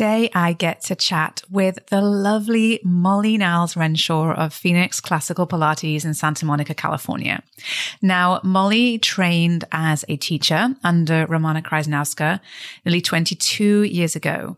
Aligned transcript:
Today, 0.00 0.30
I 0.32 0.54
get 0.54 0.80
to 0.84 0.94
chat 0.94 1.42
with 1.50 1.78
the 1.90 2.00
lovely 2.00 2.80
Molly 2.82 3.36
Niles 3.36 3.76
Renshaw 3.76 4.32
of 4.32 4.54
Phoenix 4.54 4.98
Classical 4.98 5.46
Pilates 5.46 6.06
in 6.06 6.14
Santa 6.14 6.46
Monica, 6.46 6.72
California. 6.72 7.42
Now, 8.00 8.40
Molly 8.42 8.98
trained 8.98 9.66
as 9.72 10.06
a 10.08 10.16
teacher 10.16 10.74
under 10.82 11.26
Romana 11.26 11.60
Kryzanowska 11.60 12.40
nearly 12.86 13.02
22 13.02 13.82
years 13.82 14.16
ago. 14.16 14.56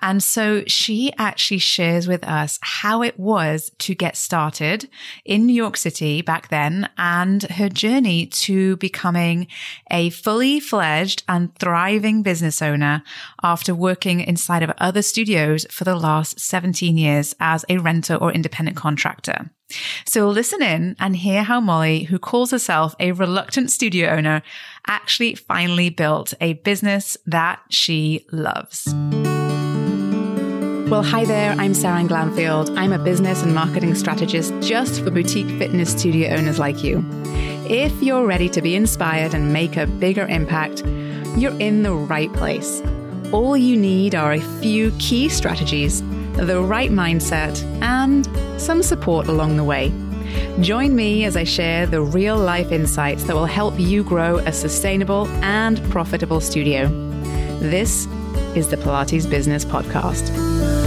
And 0.00 0.22
so 0.22 0.62
she 0.68 1.12
actually 1.18 1.58
shares 1.58 2.06
with 2.06 2.22
us 2.22 2.60
how 2.62 3.02
it 3.02 3.18
was 3.18 3.72
to 3.78 3.96
get 3.96 4.16
started 4.16 4.88
in 5.24 5.44
New 5.44 5.54
York 5.54 5.76
City 5.76 6.22
back 6.22 6.50
then 6.50 6.88
and 6.96 7.42
her 7.42 7.68
journey 7.68 8.26
to 8.26 8.76
becoming 8.76 9.48
a 9.90 10.10
fully 10.10 10.60
fledged 10.60 11.24
and 11.28 11.52
thriving 11.56 12.22
business 12.22 12.62
owner 12.62 13.02
after 13.42 13.74
working 13.74 14.20
inside 14.20 14.62
of 14.62 14.70
other 14.84 15.02
studios 15.02 15.66
for 15.70 15.84
the 15.84 15.96
last 15.96 16.38
17 16.38 16.96
years 16.98 17.34
as 17.40 17.64
a 17.70 17.78
renter 17.78 18.14
or 18.14 18.30
independent 18.30 18.76
contractor. 18.76 19.50
So 20.06 20.28
listen 20.28 20.62
in 20.62 20.94
and 21.00 21.16
hear 21.16 21.42
how 21.42 21.58
Molly, 21.58 22.04
who 22.04 22.18
calls 22.18 22.50
herself 22.50 22.94
a 23.00 23.12
reluctant 23.12 23.70
studio 23.72 24.10
owner, 24.10 24.42
actually 24.86 25.34
finally 25.34 25.88
built 25.88 26.34
a 26.40 26.52
business 26.52 27.16
that 27.24 27.60
she 27.70 28.26
loves. 28.30 28.86
Well, 30.90 31.02
hi 31.02 31.24
there. 31.24 31.52
I'm 31.52 31.72
Sarah 31.72 32.02
Glanfield. 32.02 32.76
I'm 32.76 32.92
a 32.92 32.98
business 32.98 33.42
and 33.42 33.54
marketing 33.54 33.94
strategist 33.94 34.52
just 34.60 35.02
for 35.02 35.10
boutique 35.10 35.48
fitness 35.58 35.92
studio 35.92 36.28
owners 36.36 36.58
like 36.58 36.84
you. 36.84 37.02
If 37.70 38.02
you're 38.02 38.26
ready 38.26 38.50
to 38.50 38.60
be 38.60 38.74
inspired 38.76 39.32
and 39.32 39.50
make 39.50 39.78
a 39.78 39.86
bigger 39.86 40.26
impact, 40.26 40.82
you're 41.38 41.58
in 41.58 41.82
the 41.82 41.94
right 41.94 42.32
place 42.34 42.82
all 43.34 43.56
you 43.56 43.76
need 43.76 44.14
are 44.14 44.34
a 44.34 44.40
few 44.60 44.92
key 45.00 45.28
strategies, 45.28 46.02
the 46.34 46.62
right 46.62 46.92
mindset, 46.92 47.60
and 47.82 48.28
some 48.60 48.80
support 48.80 49.26
along 49.26 49.56
the 49.56 49.64
way. 49.64 49.92
Join 50.60 50.94
me 50.94 51.24
as 51.24 51.36
I 51.36 51.42
share 51.42 51.84
the 51.84 52.00
real 52.00 52.38
life 52.38 52.70
insights 52.70 53.24
that 53.24 53.34
will 53.34 53.44
help 53.44 53.74
you 53.76 54.04
grow 54.04 54.38
a 54.38 54.52
sustainable 54.52 55.26
and 55.42 55.82
profitable 55.90 56.40
studio. 56.40 56.86
This 57.58 58.06
is 58.54 58.68
the 58.68 58.76
Pilates 58.76 59.28
Business 59.28 59.64
Podcast. 59.64 60.83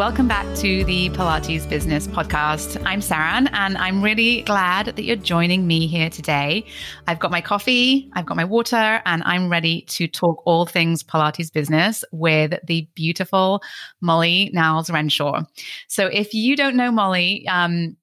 Welcome 0.00 0.28
back 0.28 0.46
to 0.56 0.82
the 0.84 1.10
Pilates 1.10 1.68
Business 1.68 2.06
Podcast. 2.06 2.82
I'm 2.86 3.02
Sarah, 3.02 3.46
and 3.52 3.76
I'm 3.76 4.00
really 4.00 4.40
glad 4.40 4.86
that 4.86 5.02
you're 5.02 5.14
joining 5.14 5.66
me 5.66 5.86
here 5.86 6.08
today. 6.08 6.64
I've 7.06 7.18
got 7.18 7.30
my 7.30 7.42
coffee, 7.42 8.10
I've 8.14 8.24
got 8.24 8.38
my 8.38 8.46
water, 8.46 9.02
and 9.04 9.22
I'm 9.26 9.50
ready 9.50 9.82
to 9.82 10.08
talk 10.08 10.42
all 10.46 10.64
things 10.64 11.02
Pilates 11.02 11.52
business 11.52 12.02
with 12.12 12.54
the 12.66 12.88
beautiful 12.94 13.62
Molly 14.00 14.48
Niles 14.54 14.88
Renshaw. 14.88 15.42
So, 15.88 16.06
if 16.06 16.32
you 16.32 16.56
don't 16.56 16.76
know 16.76 16.90
Molly, 16.90 17.46
um, 17.46 17.94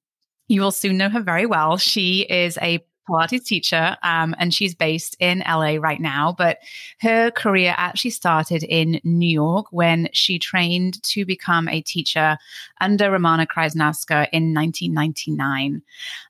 you 0.48 0.62
will 0.62 0.70
soon 0.70 0.98
know 0.98 1.10
her 1.10 1.22
very 1.22 1.48
well. 1.48 1.78
She 1.78 2.28
is 2.30 2.60
a 2.62 2.86
Pilates 3.08 3.46
teacher, 3.46 3.98
um, 4.04 4.36
and 4.38 4.54
she's 4.54 4.76
based 4.76 5.16
in 5.20 5.44
LA 5.48 5.76
right 5.80 6.00
now. 6.00 6.34
But 6.38 6.60
her 7.00 7.32
career 7.32 7.74
actually 7.78 8.12
started 8.12 8.64
in 8.64 9.00
New 9.04 9.30
York 9.30 9.68
when 9.72 10.10
she 10.14 10.40
trained 10.40 11.02
to 11.04 11.26
become 11.26 11.68
a 11.68 11.82
teacher 11.82 12.38
under 12.82 13.12
Romana 13.12 13.46
Kryzanowska 13.46 14.28
in 14.32 14.54
1999. 14.54 15.82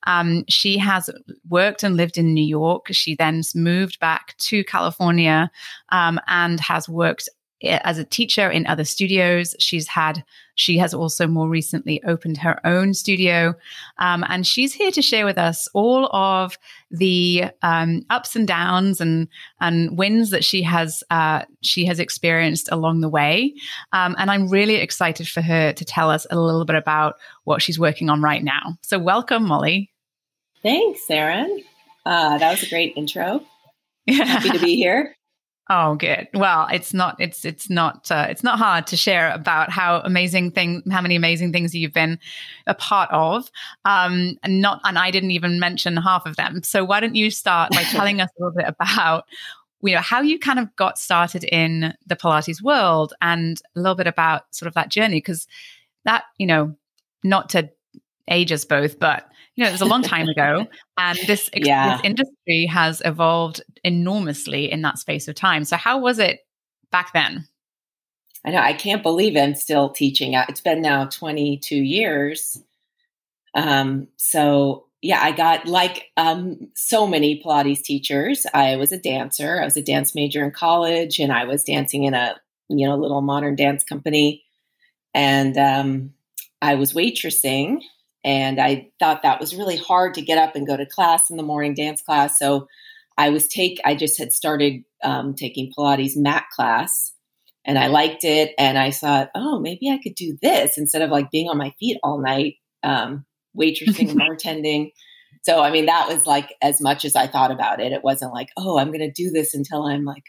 Um, 0.05 0.43
she 0.47 0.77
has 0.77 1.09
worked 1.49 1.83
and 1.83 1.97
lived 1.97 2.17
in 2.17 2.33
New 2.33 2.45
York. 2.45 2.87
She 2.91 3.15
then 3.15 3.41
moved 3.55 3.99
back 3.99 4.35
to 4.37 4.63
California 4.63 5.51
um, 5.89 6.19
and 6.27 6.59
has 6.59 6.87
worked 6.87 7.29
as 7.63 7.97
a 7.97 8.03
teacher 8.03 8.49
in 8.49 8.67
other 8.67 8.83
studios. 8.83 9.55
She's 9.59 9.87
had, 9.87 10.23
she 10.55 10.77
has 10.77 10.93
also 10.93 11.27
more 11.27 11.49
recently 11.49 12.03
opened 12.03 12.37
her 12.37 12.59
own 12.65 12.93
studio. 12.93 13.55
Um, 13.97 14.23
and 14.29 14.45
she's 14.45 14.73
here 14.73 14.91
to 14.91 15.01
share 15.01 15.25
with 15.25 15.37
us 15.37 15.67
all 15.73 16.07
of 16.15 16.57
the 16.91 17.45
um, 17.63 18.03
ups 18.09 18.35
and 18.35 18.47
downs 18.47 19.01
and, 19.01 19.27
and 19.59 19.97
wins 19.97 20.29
that 20.29 20.43
she 20.43 20.61
has, 20.63 21.03
uh, 21.09 21.43
she 21.61 21.85
has 21.85 21.99
experienced 21.99 22.69
along 22.71 23.01
the 23.01 23.09
way. 23.09 23.53
Um, 23.91 24.15
and 24.19 24.29
I'm 24.29 24.49
really 24.49 24.75
excited 24.75 25.27
for 25.27 25.41
her 25.41 25.73
to 25.73 25.85
tell 25.85 26.11
us 26.11 26.27
a 26.29 26.39
little 26.39 26.65
bit 26.65 26.75
about 26.75 27.15
what 27.43 27.61
she's 27.61 27.79
working 27.79 28.09
on 28.09 28.21
right 28.21 28.43
now. 28.43 28.77
So 28.83 28.99
welcome, 28.99 29.47
Molly. 29.47 29.91
Thanks, 30.61 31.05
Sarah. 31.07 31.47
Uh, 32.05 32.37
that 32.37 32.51
was 32.51 32.63
a 32.63 32.69
great 32.69 32.93
intro. 32.95 33.43
Happy 34.07 34.51
to 34.51 34.59
be 34.59 34.75
here. 34.75 35.16
Oh, 35.69 35.95
good. 35.95 36.29
Well, 36.33 36.67
it's 36.71 36.93
not. 36.93 37.17
It's 37.19 37.43
it's 37.43 37.69
not. 37.69 38.09
Uh, 38.09 38.27
it's 38.29 38.43
not 38.43 38.57
hard 38.57 38.87
to 38.87 38.95
share 38.97 39.31
about 39.31 39.69
how 39.69 39.99
amazing 39.99 40.51
thing, 40.51 40.81
how 40.89 41.01
many 41.01 41.15
amazing 41.15 41.51
things 41.51 41.75
you've 41.75 41.93
been 41.93 42.19
a 42.67 42.73
part 42.73 43.09
of. 43.11 43.51
Um, 43.83 44.37
and 44.43 44.61
not, 44.61 44.79
and 44.85 44.97
I 44.97 45.11
didn't 45.11 45.31
even 45.31 45.59
mention 45.59 45.97
half 45.97 46.25
of 46.25 46.37
them. 46.37 46.63
So 46.63 46.85
why 46.85 47.01
don't 47.01 47.15
you 47.15 47.29
start 47.29 47.71
by 47.71 47.83
telling 47.91 48.21
us 48.21 48.29
a 48.39 48.43
little 48.43 48.55
bit 48.55 48.65
about, 48.79 49.25
you 49.81 49.93
know, 49.93 50.01
how 50.01 50.21
you 50.21 50.39
kind 50.39 50.59
of 50.59 50.73
got 50.77 50.97
started 50.97 51.43
in 51.43 51.93
the 52.05 52.15
Pilates 52.15 52.61
world, 52.61 53.13
and 53.21 53.61
a 53.75 53.79
little 53.81 53.95
bit 53.95 54.07
about 54.07 54.43
sort 54.55 54.67
of 54.67 54.73
that 54.75 54.89
journey, 54.89 55.17
because 55.17 55.47
that, 56.05 56.23
you 56.37 56.47
know, 56.47 56.77
not 57.23 57.49
to 57.49 57.69
age 58.27 58.51
us 58.51 58.65
both, 58.65 58.99
but 58.99 59.29
you 59.55 59.63
know, 59.63 59.69
it 59.69 59.73
was 59.73 59.81
a 59.81 59.85
long 59.85 60.03
time 60.03 60.29
ago. 60.29 60.67
And 60.99 61.19
this, 61.27 61.47
yeah. 61.53 61.97
this 61.97 62.05
industry 62.05 62.65
has 62.65 63.03
evolved 63.05 63.61
enormously 63.83 64.71
in 64.71 64.81
that 64.81 64.97
space 64.97 65.27
of 65.27 65.35
time. 65.35 65.63
So, 65.63 65.77
how 65.77 65.99
was 65.99 66.17
it 66.17 66.39
back 66.91 67.13
then? 67.13 67.47
I 68.43 68.49
know, 68.49 68.57
I 68.57 68.73
can't 68.73 69.03
believe 69.03 69.37
I'm 69.37 69.53
still 69.53 69.89
teaching. 69.89 70.33
It's 70.33 70.61
been 70.61 70.81
now 70.81 71.05
22 71.05 71.75
years. 71.75 72.63
Um, 73.53 74.07
so, 74.15 74.87
yeah, 75.03 75.19
I 75.21 75.33
got 75.33 75.67
like 75.67 76.05
um, 76.17 76.69
so 76.73 77.05
many 77.05 77.43
Pilates 77.43 77.83
teachers. 77.83 78.47
I 78.55 78.77
was 78.77 78.91
a 78.91 78.99
dancer. 78.99 79.61
I 79.61 79.65
was 79.65 79.77
a 79.77 79.83
dance 79.83 80.15
major 80.15 80.43
in 80.43 80.49
college, 80.49 81.19
and 81.19 81.31
I 81.31 81.45
was 81.45 81.63
dancing 81.63 82.05
in 82.05 82.15
a 82.15 82.35
you 82.69 82.87
know 82.87 82.97
little 82.97 83.21
modern 83.21 83.55
dance 83.55 83.83
company, 83.83 84.43
and 85.13 85.55
um, 85.57 86.13
I 86.59 86.73
was 86.73 86.93
waitressing 86.93 87.81
and 88.27 88.59
I 88.59 88.89
thought 88.99 89.23
that 89.23 89.39
was 89.39 89.55
really 89.55 89.77
hard 89.77 90.13
to 90.15 90.21
get 90.21 90.37
up 90.37 90.53
and 90.53 90.67
go 90.67 90.75
to 90.75 90.85
class 90.85 91.29
in 91.29 91.37
the 91.37 91.43
morning 91.43 91.73
dance 91.73 92.01
class. 92.01 92.37
So 92.37 92.67
I 93.17 93.29
was 93.29 93.47
take 93.47 93.79
I 93.85 93.95
just 93.95 94.19
had 94.19 94.33
started 94.33 94.83
um, 95.01 95.33
taking 95.33 95.71
Pilates 95.71 96.17
mat 96.17 96.43
class 96.53 97.13
and 97.63 97.79
I 97.79 97.87
liked 97.87 98.25
it. 98.25 98.51
And 98.59 98.77
I 98.77 98.91
thought, 98.91 99.29
oh, 99.33 99.61
maybe 99.61 99.89
I 99.89 99.99
could 100.03 100.15
do 100.15 100.37
this 100.41 100.77
instead 100.77 101.03
of 101.03 101.09
like 101.09 101.31
being 101.31 101.47
on 101.47 101.57
my 101.57 101.73
feet 101.79 101.99
all 102.03 102.21
night, 102.21 102.55
um, 102.83 103.25
waitressing 103.57 104.13
bartending. 104.13 104.91
So, 105.43 105.61
I 105.61 105.71
mean, 105.71 105.85
that 105.85 106.09
was 106.09 106.27
like 106.27 106.53
as 106.61 106.81
much 106.81 107.05
as 107.05 107.15
I 107.15 107.27
thought 107.27 107.51
about 107.51 107.79
it. 107.79 107.93
It 107.93 108.03
wasn't 108.03 108.33
like, 108.33 108.49
oh, 108.57 108.77
I'm 108.77 108.87
going 108.87 108.99
to 108.99 109.11
do 109.11 109.31
this 109.31 109.53
until 109.53 109.83
I'm 109.83 110.03
like 110.03 110.25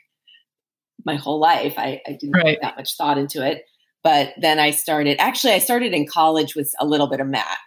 my 1.04 1.16
whole 1.16 1.40
life. 1.40 1.74
I, 1.76 2.00
I 2.06 2.12
didn't 2.12 2.36
right. 2.36 2.54
put 2.54 2.62
that 2.62 2.76
much 2.76 2.96
thought 2.96 3.18
into 3.18 3.44
it. 3.44 3.64
But 4.04 4.34
then 4.40 4.60
I 4.60 4.70
started, 4.70 5.16
actually, 5.18 5.54
I 5.54 5.58
started 5.58 5.94
in 5.94 6.06
college 6.06 6.54
with 6.54 6.72
a 6.80 6.86
little 6.86 7.08
bit 7.08 7.18
of 7.18 7.26
mat. 7.26 7.58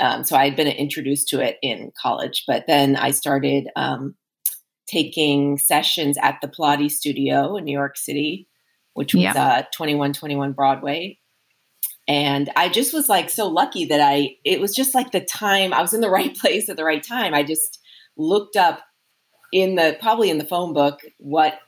Um, 0.00 0.24
so 0.24 0.36
I 0.36 0.46
had 0.46 0.56
been 0.56 0.66
introduced 0.66 1.28
to 1.28 1.40
it 1.40 1.58
in 1.62 1.92
college, 2.00 2.44
but 2.46 2.64
then 2.66 2.96
I 2.96 3.10
started 3.10 3.68
um, 3.76 4.14
taking 4.86 5.58
sessions 5.58 6.16
at 6.20 6.38
the 6.40 6.48
Pilates 6.48 6.92
studio 6.92 7.56
in 7.56 7.64
New 7.64 7.76
York 7.76 7.96
City, 7.96 8.48
which 8.94 9.14
was 9.14 9.22
yeah. 9.22 9.32
uh, 9.32 9.62
2121 9.72 10.52
Broadway. 10.52 11.18
And 12.08 12.50
I 12.56 12.68
just 12.68 12.92
was 12.92 13.08
like 13.08 13.30
so 13.30 13.46
lucky 13.46 13.84
that 13.84 14.00
I, 14.00 14.36
it 14.44 14.60
was 14.60 14.74
just 14.74 14.94
like 14.94 15.12
the 15.12 15.20
time, 15.20 15.72
I 15.72 15.82
was 15.82 15.94
in 15.94 16.00
the 16.00 16.10
right 16.18 16.36
place 16.36 16.68
at 16.68 16.76
the 16.76 16.84
right 16.84 17.02
time. 17.02 17.34
I 17.34 17.42
just 17.42 17.78
looked 18.16 18.56
up 18.56 18.80
in 19.52 19.76
the, 19.76 19.96
probably 20.00 20.30
in 20.30 20.38
the 20.38 20.44
phone 20.44 20.72
book, 20.72 21.00
what 21.18 21.58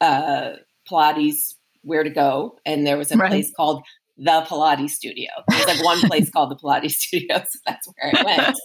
uh, 0.00 0.52
Pilates, 0.90 1.54
where 1.82 2.02
to 2.02 2.10
go. 2.10 2.58
And 2.64 2.86
there 2.86 2.96
was 2.96 3.12
a 3.12 3.16
right. 3.16 3.30
place 3.30 3.52
called 3.54 3.84
the 4.16 4.44
Pilates 4.48 4.90
studio. 4.90 5.28
There's 5.48 5.66
like 5.66 5.84
one 5.84 6.00
place 6.00 6.30
called 6.30 6.50
the 6.50 6.56
Pilates 6.56 6.90
studio, 6.92 7.38
so 7.38 7.58
that's 7.66 7.88
where 7.88 8.12
I 8.14 8.22
went. 8.24 8.58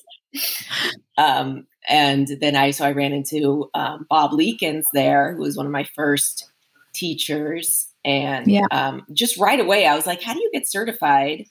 um, 1.17 1.67
and 1.87 2.27
then 2.41 2.55
I 2.55 2.71
so 2.71 2.85
I 2.85 2.91
ran 2.91 3.13
into 3.13 3.69
um, 3.73 4.05
Bob 4.09 4.33
Liekens 4.33 4.85
there, 4.93 5.35
who 5.35 5.41
was 5.41 5.57
one 5.57 5.65
of 5.65 5.71
my 5.71 5.85
first 5.95 6.49
teachers, 6.93 7.87
and 8.03 8.47
yeah. 8.47 8.65
um, 8.71 9.03
just 9.13 9.37
right 9.37 9.59
away 9.59 9.85
I 9.85 9.95
was 9.95 10.05
like, 10.05 10.21
"How 10.21 10.33
do 10.33 10.39
you 10.39 10.51
get 10.53 10.69
certified?" 10.69 11.45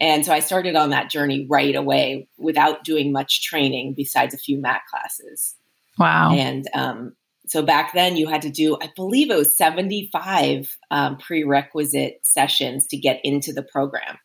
And 0.00 0.24
so 0.24 0.32
I 0.32 0.40
started 0.40 0.76
on 0.76 0.90
that 0.90 1.10
journey 1.10 1.46
right 1.48 1.74
away 1.74 2.28
without 2.38 2.84
doing 2.84 3.12
much 3.12 3.42
training 3.44 3.94
besides 3.94 4.32
a 4.32 4.38
few 4.38 4.58
mat 4.58 4.82
classes. 4.90 5.56
Wow! 5.98 6.32
And 6.32 6.66
um, 6.74 7.16
so 7.50 7.64
back 7.64 7.94
then 7.94 8.16
you 8.16 8.28
had 8.28 8.42
to 8.42 8.48
do, 8.48 8.78
I 8.80 8.90
believe 8.94 9.28
it 9.28 9.36
was 9.36 9.56
75 9.56 10.68
um, 10.92 11.16
prerequisite 11.16 12.20
sessions 12.22 12.86
to 12.86 12.96
get 12.96 13.20
into 13.24 13.52
the 13.52 13.64
program. 13.64 14.18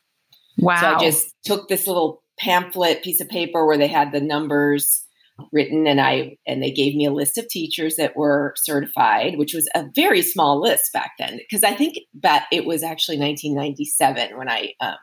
Wow. 0.60 0.80
So 0.80 0.88
I 0.88 1.00
just 1.00 1.33
took 1.44 1.68
this 1.68 1.88
little 1.88 2.22
pamphlet 2.38 3.01
piece 3.01 3.19
of 3.22 3.27
paper 3.27 3.66
where 3.66 3.80
they 3.80 3.88
had 3.88 4.12
the 4.12 4.22
numbers 4.22 5.06
written 5.51 5.88
and 5.88 6.00
I 6.00 6.38
and 6.45 6.62
they 6.62 6.69
gave 6.69 6.95
me 6.95 7.07
a 7.07 7.12
list 7.12 7.39
of 7.39 7.48
teachers 7.48 7.95
that 7.95 8.16
were 8.16 8.54
certified, 8.57 9.39
which 9.39 9.56
was 9.56 9.68
a 9.74 9.86
very 9.95 10.21
small 10.21 10.62
list 10.62 10.94
back 10.94 11.13
then 11.18 11.39
because 11.39 11.63
I 11.63 11.74
think 11.74 11.98
that 12.21 12.45
it 12.51 12.66
was 12.66 12.83
actually 12.83 13.18
1997 13.18 14.38
when 14.38 14.50
I 14.50 14.74
um, 14.81 14.98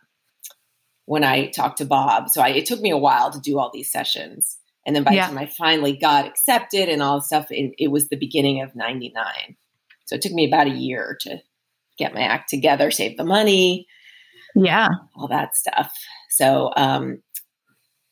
when 1.07 1.25
I 1.25 1.49
talked 1.49 1.79
to 1.79 1.85
Bob. 1.85 2.29
So 2.29 2.41
I, 2.41 2.51
it 2.51 2.67
took 2.67 2.81
me 2.81 2.91
a 2.91 2.97
while 2.97 3.33
to 3.33 3.41
do 3.41 3.59
all 3.59 3.73
these 3.75 3.91
sessions, 3.91 4.59
and 4.87 4.97
then 4.97 5.05
by 5.05 5.13
yeah. 5.13 5.29
the 5.29 5.35
time 5.35 5.43
I 5.43 5.47
finally 5.47 5.97
got 5.97 6.27
accepted 6.27 6.89
and 6.89 7.03
all 7.03 7.19
the 7.19 7.25
stuff, 7.25 7.47
it, 7.51 7.75
it 7.79 7.89
was 7.89 8.09
the 8.09 8.17
beginning 8.17 8.61
of 8.63 8.75
'99. 8.75 9.25
So 10.05 10.17
it 10.17 10.23
took 10.23 10.33
me 10.33 10.47
about 10.47 10.67
a 10.67 10.71
year 10.71 11.17
to 11.21 11.39
get 11.99 12.15
my 12.15 12.23
act 12.23 12.51
together, 12.51 12.91
save 12.91 13.17
the 13.17 13.25
money, 13.25 13.87
yeah, 14.55 14.89
all 15.17 15.29
that 15.29 15.57
stuff. 15.57 15.93
So 16.31 16.73
um, 16.77 17.23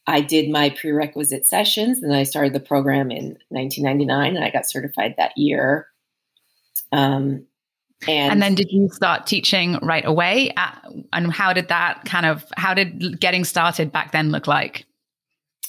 I 0.07 0.21
did 0.21 0.51
my 0.51 0.71
prerequisite 0.71 1.47
sessions, 1.47 2.03
and 2.03 2.15
I 2.15 2.23
started 2.23 2.53
the 2.53 2.61
program 2.61 3.11
in 3.11 3.37
1999, 3.49 4.37
and 4.37 4.45
I 4.45 4.51
got 4.51 4.69
certified 4.69 5.15
that 5.17 5.33
year. 5.37 5.89
Um, 6.93 7.47
and, 8.09 8.33
and 8.33 8.43
then 8.43 8.55
did 8.55 8.71
you 8.71 8.89
start 8.89 9.27
teaching 9.27 9.79
right 9.83 10.05
away? 10.05 10.53
Uh, 10.57 10.71
and 11.13 11.33
how 11.33 11.53
did 11.53 11.69
that 11.69 12.05
kind 12.07 12.25
of 12.25 12.45
how 12.57 12.73
did 12.73 13.21
getting 13.21 13.45
started 13.45 13.93
back 13.93 14.13
then 14.13 14.31
look 14.31 14.47
like? 14.47 14.87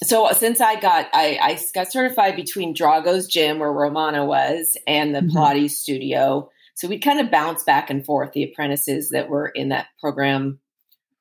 So 0.02 0.30
since 0.32 0.60
I 0.60 0.80
got 0.80 1.08
I, 1.12 1.38
I 1.40 1.60
got 1.74 1.92
certified 1.92 2.36
between 2.36 2.74
Drago's 2.74 3.26
gym 3.26 3.58
where 3.58 3.72
Romana 3.72 4.24
was 4.24 4.76
and 4.86 5.14
the 5.14 5.20
mm-hmm. 5.20 5.36
Pilates 5.36 5.70
studio. 5.72 6.50
So 6.74 6.88
we 6.88 6.98
kind 6.98 7.20
of 7.20 7.30
bounced 7.30 7.66
back 7.66 7.90
and 7.90 8.04
forth. 8.04 8.32
The 8.32 8.44
apprentices 8.44 9.10
that 9.10 9.28
were 9.28 9.48
in 9.48 9.68
that 9.68 9.86
program, 10.00 10.58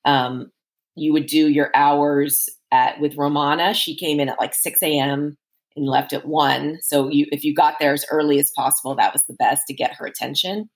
um, 0.05 0.51
you 0.95 1.13
would 1.13 1.27
do 1.27 1.47
your 1.47 1.69
hours 1.75 2.49
at 2.71 2.99
with 2.99 3.17
Romana. 3.17 3.73
She 3.73 3.95
came 3.95 4.19
in 4.19 4.29
at 4.29 4.39
like 4.39 4.53
6 4.53 4.81
a.m. 4.81 5.37
and 5.75 5.85
left 5.85 6.13
at 6.13 6.25
one. 6.25 6.79
So 6.81 7.09
you 7.09 7.27
if 7.31 7.43
you 7.43 7.53
got 7.53 7.75
there 7.79 7.93
as 7.93 8.05
early 8.09 8.39
as 8.39 8.51
possible, 8.55 8.95
that 8.95 9.13
was 9.13 9.23
the 9.23 9.35
best 9.35 9.63
to 9.67 9.73
get 9.73 9.95
her 9.95 10.05
attention 10.05 10.69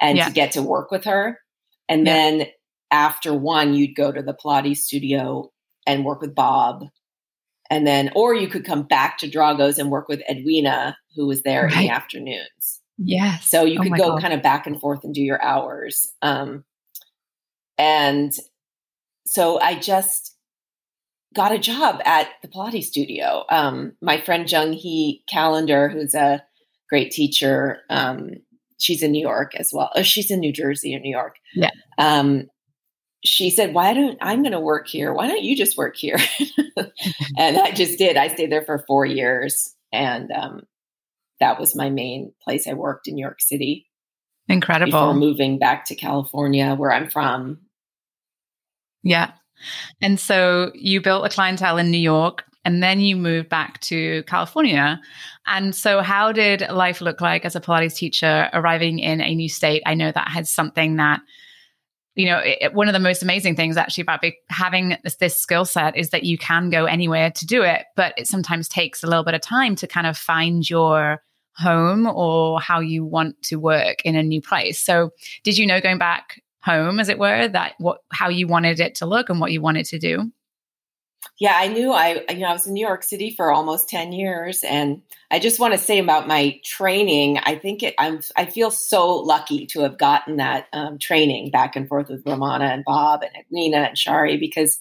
and 0.00 0.16
yeah. 0.16 0.26
to 0.26 0.32
get 0.32 0.52
to 0.52 0.62
work 0.62 0.90
with 0.90 1.04
her. 1.04 1.38
And 1.88 2.06
yeah. 2.06 2.14
then 2.14 2.46
after 2.90 3.34
one, 3.34 3.74
you'd 3.74 3.94
go 3.94 4.10
to 4.10 4.22
the 4.22 4.34
Pilates 4.34 4.78
studio 4.78 5.50
and 5.86 6.04
work 6.04 6.20
with 6.20 6.34
Bob. 6.34 6.84
And 7.70 7.86
then, 7.86 8.10
or 8.16 8.34
you 8.34 8.48
could 8.48 8.64
come 8.64 8.82
back 8.82 9.18
to 9.18 9.30
Drago's 9.30 9.78
and 9.78 9.90
work 9.90 10.08
with 10.08 10.20
Edwina, 10.28 10.98
who 11.14 11.26
was 11.26 11.42
there 11.42 11.64
right. 11.64 11.72
in 11.72 11.78
the 11.78 11.88
afternoons. 11.90 12.80
Yeah. 12.98 13.38
So 13.38 13.64
you 13.64 13.78
oh 13.78 13.82
could 13.82 13.92
go 13.92 14.10
God. 14.10 14.20
kind 14.20 14.34
of 14.34 14.42
back 14.42 14.66
and 14.66 14.78
forth 14.78 15.04
and 15.04 15.14
do 15.14 15.22
your 15.22 15.42
hours. 15.42 16.12
Um, 16.20 16.64
and 17.78 18.32
so 19.24 19.60
I 19.60 19.76
just 19.76 20.36
got 21.34 21.52
a 21.52 21.58
job 21.58 22.00
at 22.04 22.28
the 22.42 22.48
Pilates 22.48 22.84
studio. 22.84 23.44
Um, 23.48 23.92
my 24.02 24.20
friend 24.20 24.50
Jung 24.50 24.72
Hee 24.72 25.22
Calendar, 25.30 25.88
who's 25.88 26.14
a 26.14 26.42
great 26.88 27.12
teacher, 27.12 27.78
um, 27.88 28.30
she's 28.78 29.02
in 29.02 29.12
New 29.12 29.22
York 29.22 29.54
as 29.54 29.70
well. 29.72 29.90
Oh, 29.94 30.02
she's 30.02 30.30
in 30.30 30.40
New 30.40 30.52
Jersey 30.52 30.94
or 30.94 31.00
New 31.00 31.10
York. 31.10 31.36
Yeah. 31.54 31.70
Um, 31.98 32.48
she 33.24 33.50
said, 33.50 33.74
"Why 33.74 33.92
don't 33.94 34.18
I'm 34.20 34.42
going 34.42 34.52
to 34.52 34.60
work 34.60 34.88
here? 34.88 35.12
Why 35.12 35.26
don't 35.28 35.42
you 35.42 35.56
just 35.56 35.76
work 35.76 35.96
here?" 35.96 36.18
and 37.36 37.58
I 37.58 37.70
just 37.72 37.98
did. 37.98 38.16
I 38.16 38.28
stayed 38.28 38.50
there 38.50 38.64
for 38.64 38.84
four 38.86 39.04
years, 39.06 39.74
and 39.92 40.30
um, 40.32 40.62
that 41.40 41.58
was 41.58 41.76
my 41.76 41.90
main 41.90 42.32
place. 42.42 42.66
I 42.66 42.74
worked 42.74 43.08
in 43.08 43.14
New 43.14 43.22
York 43.22 43.40
City. 43.40 43.86
Incredible. 44.48 44.90
Before 44.92 45.14
moving 45.14 45.58
back 45.58 45.84
to 45.86 45.94
California, 45.94 46.74
where 46.74 46.92
I'm 46.92 47.08
from. 47.08 47.58
Yeah. 49.02 49.32
And 50.00 50.18
so 50.18 50.72
you 50.74 51.00
built 51.00 51.24
a 51.24 51.28
clientele 51.28 51.78
in 51.78 51.90
New 51.90 51.98
York 51.98 52.44
and 52.64 52.82
then 52.82 53.00
you 53.00 53.16
moved 53.16 53.48
back 53.48 53.80
to 53.82 54.22
California. 54.24 55.00
And 55.46 55.74
so, 55.74 56.02
how 56.02 56.32
did 56.32 56.68
life 56.70 57.00
look 57.00 57.20
like 57.20 57.44
as 57.44 57.56
a 57.56 57.60
Pilates 57.60 57.94
teacher 57.94 58.50
arriving 58.52 58.98
in 58.98 59.20
a 59.20 59.34
new 59.34 59.48
state? 59.48 59.82
I 59.86 59.94
know 59.94 60.12
that 60.12 60.28
has 60.28 60.50
something 60.50 60.96
that, 60.96 61.20
you 62.14 62.26
know, 62.26 62.40
it, 62.42 62.74
one 62.74 62.88
of 62.88 62.92
the 62.92 62.98
most 62.98 63.22
amazing 63.22 63.56
things 63.56 63.76
actually 63.76 64.02
about 64.02 64.20
be, 64.20 64.36
having 64.48 64.96
this, 65.04 65.16
this 65.16 65.36
skill 65.40 65.64
set 65.64 65.96
is 65.96 66.10
that 66.10 66.24
you 66.24 66.36
can 66.38 66.70
go 66.70 66.84
anywhere 66.84 67.30
to 67.30 67.46
do 67.46 67.62
it, 67.62 67.84
but 67.96 68.14
it 68.16 68.26
sometimes 68.26 68.68
takes 68.68 69.02
a 69.02 69.06
little 69.06 69.24
bit 69.24 69.34
of 69.34 69.40
time 69.40 69.76
to 69.76 69.86
kind 69.86 70.06
of 70.06 70.16
find 70.16 70.68
your 70.68 71.22
home 71.56 72.06
or 72.06 72.60
how 72.60 72.80
you 72.80 73.04
want 73.04 73.40
to 73.42 73.56
work 73.56 74.02
in 74.04 74.16
a 74.16 74.22
new 74.22 74.40
place. 74.40 74.80
So, 74.84 75.10
did 75.44 75.56
you 75.56 75.66
know 75.66 75.80
going 75.80 75.98
back 75.98 76.42
home, 76.62 77.00
as 77.00 77.08
it 77.08 77.18
were, 77.18 77.48
that 77.48 77.74
what 77.78 77.98
how 78.12 78.28
you 78.28 78.46
wanted 78.46 78.80
it 78.80 78.96
to 78.96 79.06
look 79.06 79.30
and 79.30 79.40
what 79.40 79.52
you 79.52 79.60
wanted 79.60 79.86
to 79.86 79.98
do? 79.98 80.30
Yeah, 81.38 81.54
I 81.56 81.68
knew 81.68 81.92
I 81.92 82.24
you 82.30 82.40
know 82.40 82.48
I 82.48 82.52
was 82.52 82.66
in 82.66 82.74
New 82.74 82.86
York 82.86 83.02
City 83.02 83.30
for 83.30 83.50
almost 83.50 83.88
10 83.88 84.12
years 84.12 84.62
and 84.62 85.02
I 85.30 85.38
just 85.38 85.60
want 85.60 85.72
to 85.72 85.78
say 85.78 85.98
about 85.98 86.28
my 86.28 86.60
training, 86.64 87.38
I 87.38 87.54
think 87.54 87.82
it, 87.82 87.94
I'm 87.98 88.20
I 88.36 88.46
feel 88.46 88.70
so 88.70 89.16
lucky 89.16 89.66
to 89.68 89.80
have 89.80 89.98
gotten 89.98 90.36
that 90.36 90.66
um, 90.72 90.98
training 90.98 91.50
back 91.50 91.76
and 91.76 91.88
forth 91.88 92.08
with 92.08 92.26
Romana 92.26 92.66
and 92.66 92.84
Bob 92.84 93.22
and 93.22 93.32
Nina 93.50 93.78
and 93.78 93.98
Shari 93.98 94.36
because 94.38 94.78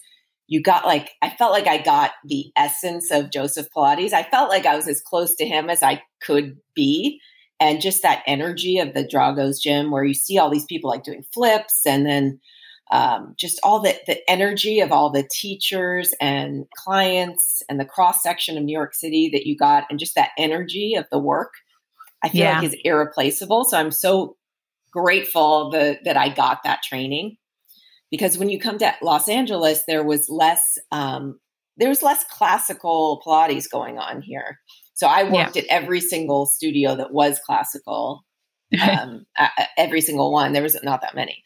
you 0.48 0.62
got 0.62 0.86
like 0.86 1.12
I 1.22 1.30
felt 1.30 1.52
like 1.52 1.68
I 1.68 1.78
got 1.78 2.12
the 2.26 2.52
essence 2.56 3.12
of 3.12 3.32
Joseph 3.32 3.68
Pilates. 3.76 4.14
I 4.14 4.24
felt 4.24 4.50
like 4.50 4.66
I 4.66 4.76
was 4.76 4.88
as 4.88 5.02
close 5.02 5.36
to 5.36 5.46
him 5.46 5.70
as 5.70 5.84
I 5.84 6.02
could 6.22 6.58
be 6.74 7.22
and 7.60 7.82
just 7.82 8.02
that 8.02 8.24
energy 8.26 8.80
of 8.80 8.94
the 8.94 9.08
Drago's 9.08 9.62
gym 9.62 9.92
where 9.92 10.04
you 10.04 10.14
see 10.14 10.38
all 10.38 10.50
these 10.50 10.66
people 10.66 10.90
like 10.90 11.04
doing 11.04 11.24
flips 11.34 11.86
and 11.86 12.06
then 12.06 12.40
um, 12.92 13.36
just 13.38 13.60
all 13.64 13.80
the, 13.80 13.96
the 14.08 14.18
energy 14.30 14.80
of 14.80 14.92
all 14.92 15.12
the 15.12 15.28
teachers 15.32 16.14
and 16.20 16.66
clients 16.76 17.62
and 17.70 17.80
the 17.80 17.86
cross 17.86 18.24
section 18.24 18.58
of 18.58 18.64
New 18.64 18.74
York 18.74 18.94
City 18.94 19.30
that 19.34 19.46
you 19.46 19.56
got, 19.56 19.86
and 19.90 20.00
just 20.00 20.16
that 20.16 20.32
energy 20.38 20.96
of 20.96 21.06
the 21.12 21.20
work, 21.20 21.54
I 22.24 22.30
feel 22.30 22.42
yeah. 22.42 22.60
like 22.60 22.68
is 22.68 22.76
irreplaceable. 22.84 23.64
So 23.66 23.78
I'm 23.78 23.92
so 23.92 24.38
grateful 24.92 25.70
the, 25.70 26.00
that 26.04 26.18
I 26.18 26.30
got 26.30 26.64
that 26.64 26.82
training 26.82 27.38
because 28.12 28.38
when 28.38 28.50
you 28.50 28.60
come 28.60 28.78
to 28.80 28.94
Los 29.02 29.30
Angeles, 29.30 29.84
there 29.86 30.04
was 30.04 30.30
less 30.30 30.78
um, 30.92 31.40
there 31.78 31.90
was 31.90 32.04
less 32.04 32.26
classical 32.26 33.22
Pilates 33.26 33.70
going 33.70 33.98
on 33.98 34.22
here. 34.22 34.60
So 34.96 35.08
I 35.08 35.24
worked 35.24 35.56
yeah. 35.56 35.62
at 35.62 35.68
every 35.70 36.02
single 36.02 36.46
studio 36.46 36.96
that 36.96 37.14
was 37.14 37.40
classical, 37.46 38.26
um, 38.82 39.26
every 39.78 40.02
single 40.02 40.32
one. 40.32 40.52
There 40.52 40.64
was 40.64 40.78
not 40.84 41.02
that 41.02 41.16
many. 41.16 41.42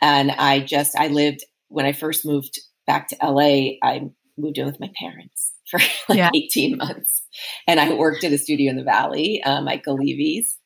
And 0.00 0.30
I 0.30 0.60
just, 0.60 0.96
I 0.98 1.08
lived, 1.08 1.44
when 1.68 1.86
I 1.86 1.92
first 1.92 2.24
moved 2.24 2.58
back 2.86 3.08
to 3.08 3.16
LA, 3.22 3.76
I 3.82 4.10
moved 4.38 4.58
in 4.58 4.66
with 4.66 4.80
my 4.80 4.90
parents 4.98 5.52
for 5.70 5.78
like 6.08 6.18
yeah. 6.18 6.30
18 6.34 6.76
months. 6.78 7.22
And 7.66 7.78
I 7.78 7.92
worked 7.94 8.24
at 8.24 8.32
a 8.32 8.38
studio 8.38 8.70
in 8.70 8.76
the 8.76 8.84
Valley, 8.84 9.42
um, 9.44 9.68
at 9.68 9.84
Galevi's, 9.84 10.56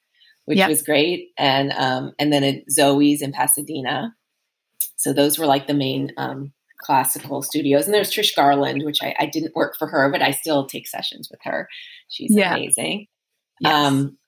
which 0.44 0.58
yep. 0.58 0.68
was 0.68 0.82
great. 0.82 1.30
And, 1.36 1.72
um, 1.72 2.12
and 2.18 2.32
then 2.32 2.44
at 2.44 2.70
Zoe's 2.70 3.22
in 3.22 3.32
Pasadena. 3.32 4.14
So 4.96 5.12
those 5.12 5.38
were 5.38 5.46
like 5.46 5.66
the 5.66 5.74
main, 5.74 6.12
um, 6.16 6.52
classical 6.78 7.42
studios. 7.42 7.86
And 7.86 7.94
there's 7.94 8.12
Trish 8.12 8.34
Garland, 8.36 8.82
which 8.84 8.98
I, 9.02 9.14
I, 9.18 9.26
didn't 9.26 9.56
work 9.56 9.74
for 9.78 9.88
her, 9.88 10.10
but 10.10 10.20
I 10.20 10.32
still 10.32 10.66
take 10.66 10.86
sessions 10.86 11.28
with 11.30 11.40
her. 11.44 11.66
She's 12.08 12.34
yeah. 12.34 12.54
amazing. 12.54 13.06
Yes. 13.60 13.72
Um, 13.72 14.18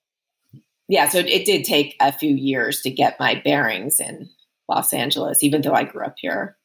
yeah, 0.89 1.09
so 1.09 1.19
it, 1.19 1.27
it 1.27 1.45
did 1.45 1.65
take 1.65 1.97
a 2.01 2.13
few 2.13 2.35
years 2.35 2.81
to 2.83 2.91
get 2.91 3.21
my 3.21 3.41
bearings 3.45 4.01
in 4.01 4.31
Los 4.69 4.93
Angeles, 4.93 5.43
even 5.43 5.63
though 5.63 5.73
I 5.73 5.85
grew 5.85 6.05
up 6.05 6.17
here. 6.19 6.57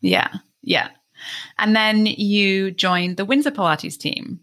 Yeah, 0.00 0.28
yeah. 0.62 0.88
And 1.58 1.76
then 1.76 2.06
you 2.06 2.70
joined 2.70 3.16
the 3.16 3.24
Winsor 3.24 3.50
Pilates 3.50 3.98
team. 3.98 4.40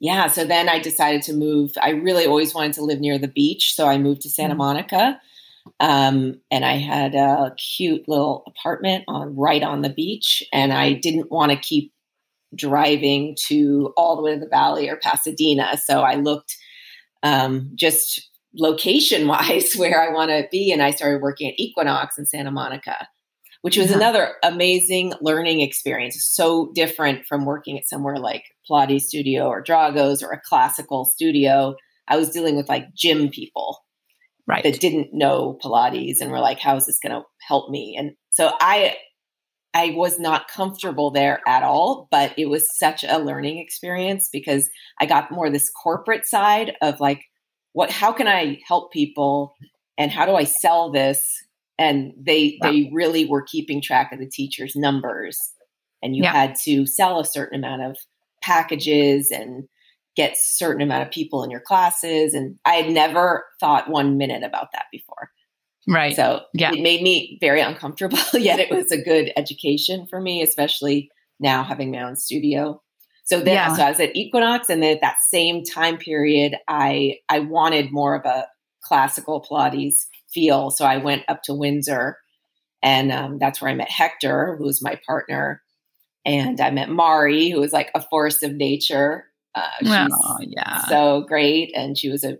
Yeah, 0.00 0.26
so 0.26 0.44
then 0.44 0.68
I 0.68 0.80
decided 0.80 1.22
to 1.22 1.32
move. 1.32 1.72
I 1.80 1.90
really 1.90 2.26
always 2.26 2.54
wanted 2.54 2.74
to 2.74 2.84
live 2.84 3.00
near 3.00 3.18
the 3.18 3.28
beach, 3.28 3.74
so 3.74 3.86
I 3.86 3.98
moved 3.98 4.22
to 4.22 4.30
Santa 4.30 4.50
mm-hmm. 4.50 4.58
Monica. 4.58 5.20
Um, 5.80 6.40
and 6.50 6.64
I 6.64 6.76
had 6.76 7.14
a 7.14 7.54
cute 7.56 8.06
little 8.06 8.44
apartment 8.46 9.04
on 9.08 9.34
right 9.34 9.62
on 9.62 9.82
the 9.82 9.88
beach, 9.88 10.42
and 10.52 10.72
I 10.72 10.92
didn't 10.92 11.30
want 11.30 11.52
to 11.52 11.56
keep 11.56 11.92
driving 12.54 13.36
to 13.46 13.92
all 13.96 14.16
the 14.16 14.22
way 14.22 14.34
to 14.34 14.40
the 14.40 14.48
valley 14.48 14.88
or 14.88 14.96
Pasadena. 14.96 15.78
So 15.82 16.02
I 16.02 16.16
looked 16.16 16.56
um, 17.22 17.70
just 17.74 18.28
location 18.56 19.26
wise 19.26 19.72
where 19.76 20.00
I 20.00 20.12
want 20.12 20.30
to 20.30 20.46
be. 20.50 20.72
And 20.72 20.82
I 20.82 20.90
started 20.90 21.22
working 21.22 21.48
at 21.48 21.58
Equinox 21.58 22.18
in 22.18 22.26
Santa 22.26 22.50
Monica, 22.50 23.08
which 23.62 23.76
was 23.76 23.90
yeah. 23.90 23.96
another 23.96 24.34
amazing 24.42 25.12
learning 25.20 25.60
experience. 25.60 26.22
So 26.24 26.70
different 26.74 27.26
from 27.26 27.44
working 27.44 27.78
at 27.78 27.88
somewhere 27.88 28.18
like 28.18 28.44
Pilates 28.68 29.02
Studio 29.02 29.46
or 29.46 29.60
Drago's 29.60 30.22
or 30.22 30.30
a 30.30 30.40
classical 30.40 31.04
studio. 31.04 31.74
I 32.08 32.16
was 32.16 32.30
dealing 32.30 32.56
with 32.56 32.68
like 32.68 32.94
gym 32.94 33.28
people 33.30 33.78
right. 34.46 34.62
that 34.62 34.80
didn't 34.80 35.12
know 35.12 35.58
Pilates 35.62 36.20
and 36.20 36.30
were 36.30 36.40
like, 36.40 36.60
how 36.60 36.76
is 36.76 36.86
this 36.86 36.98
going 37.00 37.12
to 37.12 37.22
help 37.46 37.70
me? 37.70 37.96
And 37.98 38.12
so 38.30 38.52
I, 38.60 38.96
I 39.72 39.90
was 39.96 40.20
not 40.20 40.48
comfortable 40.48 41.10
there 41.10 41.40
at 41.46 41.62
all, 41.62 42.06
but 42.10 42.32
it 42.38 42.46
was 42.46 42.76
such 42.76 43.04
a 43.04 43.18
learning 43.18 43.58
experience 43.58 44.28
because 44.32 44.68
I 45.00 45.06
got 45.06 45.32
more 45.32 45.50
this 45.50 45.70
corporate 45.70 46.26
side 46.26 46.74
of 46.82 47.00
like, 47.00 47.22
what 47.74 47.90
how 47.90 48.12
can 48.12 48.26
i 48.26 48.58
help 48.66 48.90
people? 48.90 49.54
And 49.98 50.10
how 50.10 50.24
do 50.24 50.34
i 50.34 50.44
sell 50.44 50.90
this? 50.90 51.28
And 51.78 52.14
they 52.16 52.58
wow. 52.62 52.70
they 52.70 52.90
really 52.94 53.26
were 53.26 53.42
keeping 53.42 53.82
track 53.82 54.12
of 54.12 54.18
the 54.18 54.28
teachers 54.28 54.74
numbers. 54.74 55.38
And 56.02 56.16
you 56.16 56.22
yeah. 56.22 56.32
had 56.32 56.54
to 56.64 56.86
sell 56.86 57.20
a 57.20 57.24
certain 57.24 57.58
amount 57.58 57.82
of 57.82 57.98
packages 58.42 59.30
and 59.30 59.64
get 60.16 60.36
certain 60.38 60.82
amount 60.82 61.02
of 61.02 61.10
people 61.10 61.42
in 61.42 61.50
your 61.50 61.60
classes. 61.60 62.32
And 62.32 62.58
i 62.64 62.74
had 62.74 62.90
never 62.90 63.44
thought 63.60 63.90
one 63.90 64.16
minute 64.16 64.42
about 64.42 64.68
that 64.72 64.86
before. 64.90 65.30
Right. 65.86 66.16
So 66.16 66.42
yeah. 66.54 66.72
it 66.72 66.80
made 66.80 67.02
me 67.02 67.36
very 67.40 67.60
uncomfortable 67.60 68.18
yet 68.34 68.60
it 68.60 68.70
was 68.70 68.90
a 68.90 69.02
good 69.02 69.32
education 69.36 70.06
for 70.06 70.20
me 70.20 70.42
especially 70.42 71.10
now 71.40 71.62
having 71.62 71.90
my 71.90 72.02
own 72.02 72.16
studio 72.16 72.80
so 73.24 73.40
then 73.40 73.54
yeah. 73.54 73.74
so 73.74 73.82
i 73.82 73.88
was 73.88 74.00
at 74.00 74.14
equinox 74.14 74.68
and 74.68 74.82
then 74.82 74.94
at 74.94 75.00
that 75.00 75.16
same 75.28 75.62
time 75.64 75.96
period 75.96 76.56
i 76.68 77.16
i 77.28 77.38
wanted 77.38 77.92
more 77.92 78.14
of 78.14 78.24
a 78.24 78.46
classical 78.82 79.44
pilates 79.50 80.06
feel 80.32 80.70
so 80.70 80.84
i 80.84 80.96
went 80.96 81.22
up 81.28 81.42
to 81.42 81.54
winsor 81.54 82.18
and 82.82 83.10
um, 83.10 83.38
that's 83.38 83.60
where 83.60 83.70
i 83.70 83.74
met 83.74 83.90
hector 83.90 84.56
who 84.56 84.64
was 84.64 84.82
my 84.82 84.98
partner 85.06 85.62
and 86.24 86.60
i 86.60 86.70
met 86.70 86.90
mari 86.90 87.50
who 87.50 87.60
was 87.60 87.72
like 87.72 87.90
a 87.94 88.02
force 88.02 88.42
of 88.42 88.52
nature 88.52 89.26
uh, 89.54 89.68
she's 89.80 89.90
oh, 89.90 90.38
yeah. 90.40 90.84
so 90.86 91.22
great, 91.22 91.72
and 91.76 91.96
she 91.96 92.10
was 92.10 92.24
a 92.24 92.38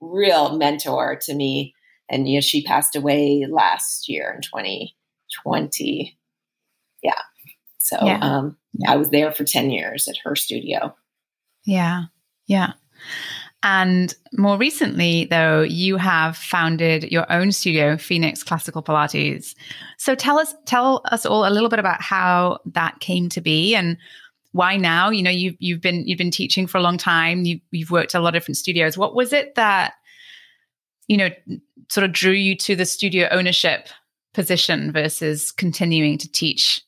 real 0.00 0.56
mentor 0.56 1.18
to 1.22 1.34
me. 1.34 1.74
And 2.10 2.28
you 2.28 2.36
know, 2.36 2.40
she 2.40 2.64
passed 2.64 2.96
away 2.96 3.46
last 3.48 4.08
year 4.08 4.32
in 4.34 4.42
2020. 4.42 6.18
Yeah. 7.02 7.12
So 7.78 7.98
yeah. 8.02 8.18
Um. 8.20 8.56
I 8.86 8.96
was 8.96 9.10
there 9.10 9.32
for 9.32 9.44
10 9.44 9.70
years 9.70 10.08
at 10.08 10.16
her 10.24 10.36
studio. 10.36 10.94
Yeah. 11.64 12.04
Yeah. 12.46 12.72
And 13.62 14.14
more 14.32 14.56
recently, 14.56 15.24
though, 15.24 15.62
you 15.62 15.96
have 15.96 16.36
founded 16.36 17.10
your 17.10 17.30
own 17.30 17.50
studio, 17.50 17.96
Phoenix 17.96 18.44
Classical 18.44 18.82
Pilates. 18.82 19.54
So 19.96 20.14
tell 20.14 20.38
us, 20.38 20.54
tell 20.64 21.02
us 21.06 21.26
all 21.26 21.46
a 21.46 21.50
little 21.50 21.68
bit 21.68 21.80
about 21.80 22.00
how 22.00 22.60
that 22.66 23.00
came 23.00 23.28
to 23.30 23.40
be 23.40 23.74
and 23.74 23.96
why 24.52 24.76
now? 24.76 25.10
You 25.10 25.22
know, 25.22 25.30
you've 25.30 25.56
you've 25.58 25.80
been 25.80 26.06
you've 26.06 26.18
been 26.18 26.30
teaching 26.30 26.66
for 26.66 26.78
a 26.78 26.82
long 26.82 26.98
time. 26.98 27.42
You 27.42 27.60
you've 27.70 27.90
worked 27.90 28.14
at 28.14 28.20
a 28.20 28.22
lot 28.22 28.34
of 28.34 28.40
different 28.42 28.56
studios. 28.56 28.96
What 28.96 29.14
was 29.14 29.32
it 29.32 29.54
that 29.56 29.94
you 31.06 31.16
know 31.16 31.30
sort 31.90 32.04
of 32.04 32.12
drew 32.12 32.32
you 32.32 32.56
to 32.56 32.76
the 32.76 32.86
studio 32.86 33.28
ownership 33.30 33.88
position 34.34 34.92
versus 34.92 35.50
continuing 35.52 36.18
to 36.18 36.30
teach 36.30 36.82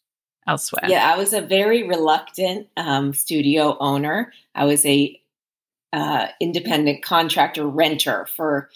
elsewhere? 0.50 0.82
Yeah, 0.88 1.12
I 1.12 1.16
was 1.16 1.32
a 1.32 1.40
very 1.40 1.86
reluctant 1.86 2.68
um, 2.76 3.12
studio 3.12 3.76
owner. 3.78 4.32
I 4.54 4.64
was 4.64 4.84
a 4.84 5.18
uh, 5.92 6.28
independent 6.40 7.02
contractor 7.02 7.66
renter 7.66 8.26
for 8.36 8.70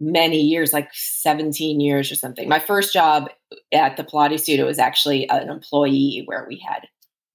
many 0.00 0.40
years, 0.40 0.72
like 0.72 0.88
17 0.92 1.80
years 1.80 2.12
or 2.12 2.14
something. 2.14 2.48
My 2.48 2.60
first 2.60 2.92
job 2.92 3.28
at 3.72 3.96
the 3.96 4.04
Pilates 4.04 4.40
studio 4.40 4.66
was 4.66 4.78
actually 4.78 5.28
an 5.28 5.48
employee 5.48 6.22
where 6.26 6.46
we 6.48 6.62
had 6.64 6.86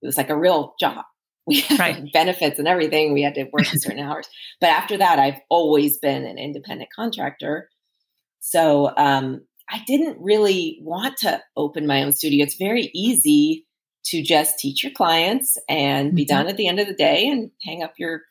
it 0.03 0.05
was 0.05 0.17
like 0.17 0.29
a 0.29 0.37
real 0.37 0.75
job. 0.79 1.05
We 1.45 1.59
had 1.59 1.77
right. 1.77 2.13
benefits 2.13 2.57
and 2.57 2.69
everything. 2.69 3.11
We 3.11 3.21
had 3.21 3.35
to 3.35 3.49
work 3.51 3.65
certain 3.65 3.99
hours. 3.99 4.29
But 4.61 4.69
after 4.69 4.95
that, 4.95 5.19
I've 5.19 5.41
always 5.49 5.97
been 5.97 6.23
an 6.23 6.37
independent 6.37 6.89
contractor. 6.95 7.69
So 8.39 8.93
um, 8.95 9.41
I 9.69 9.81
didn't 9.87 10.17
really 10.19 10.79
want 10.81 11.17
to 11.19 11.41
open 11.55 11.87
my 11.87 12.03
own 12.03 12.11
studio. 12.11 12.43
It's 12.43 12.55
very 12.55 12.91
easy 12.93 13.65
to 14.05 14.21
just 14.21 14.59
teach 14.59 14.83
your 14.83 14.91
clients 14.91 15.57
and 15.69 16.09
mm-hmm. 16.09 16.15
be 16.15 16.25
done 16.25 16.47
at 16.47 16.57
the 16.57 16.67
end 16.67 16.79
of 16.79 16.87
the 16.87 16.93
day 16.93 17.27
and 17.27 17.51
hang 17.63 17.83
up 17.83 17.93
your 17.97 18.21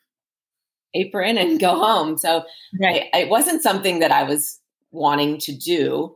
apron 0.93 1.37
and 1.37 1.59
go 1.59 1.75
home. 1.75 2.17
So 2.17 2.43
right. 2.79 3.05
I, 3.13 3.21
it 3.21 3.29
wasn't 3.29 3.63
something 3.63 3.99
that 3.99 4.11
I 4.11 4.23
was 4.23 4.59
wanting 4.91 5.39
to 5.39 5.55
do. 5.55 6.15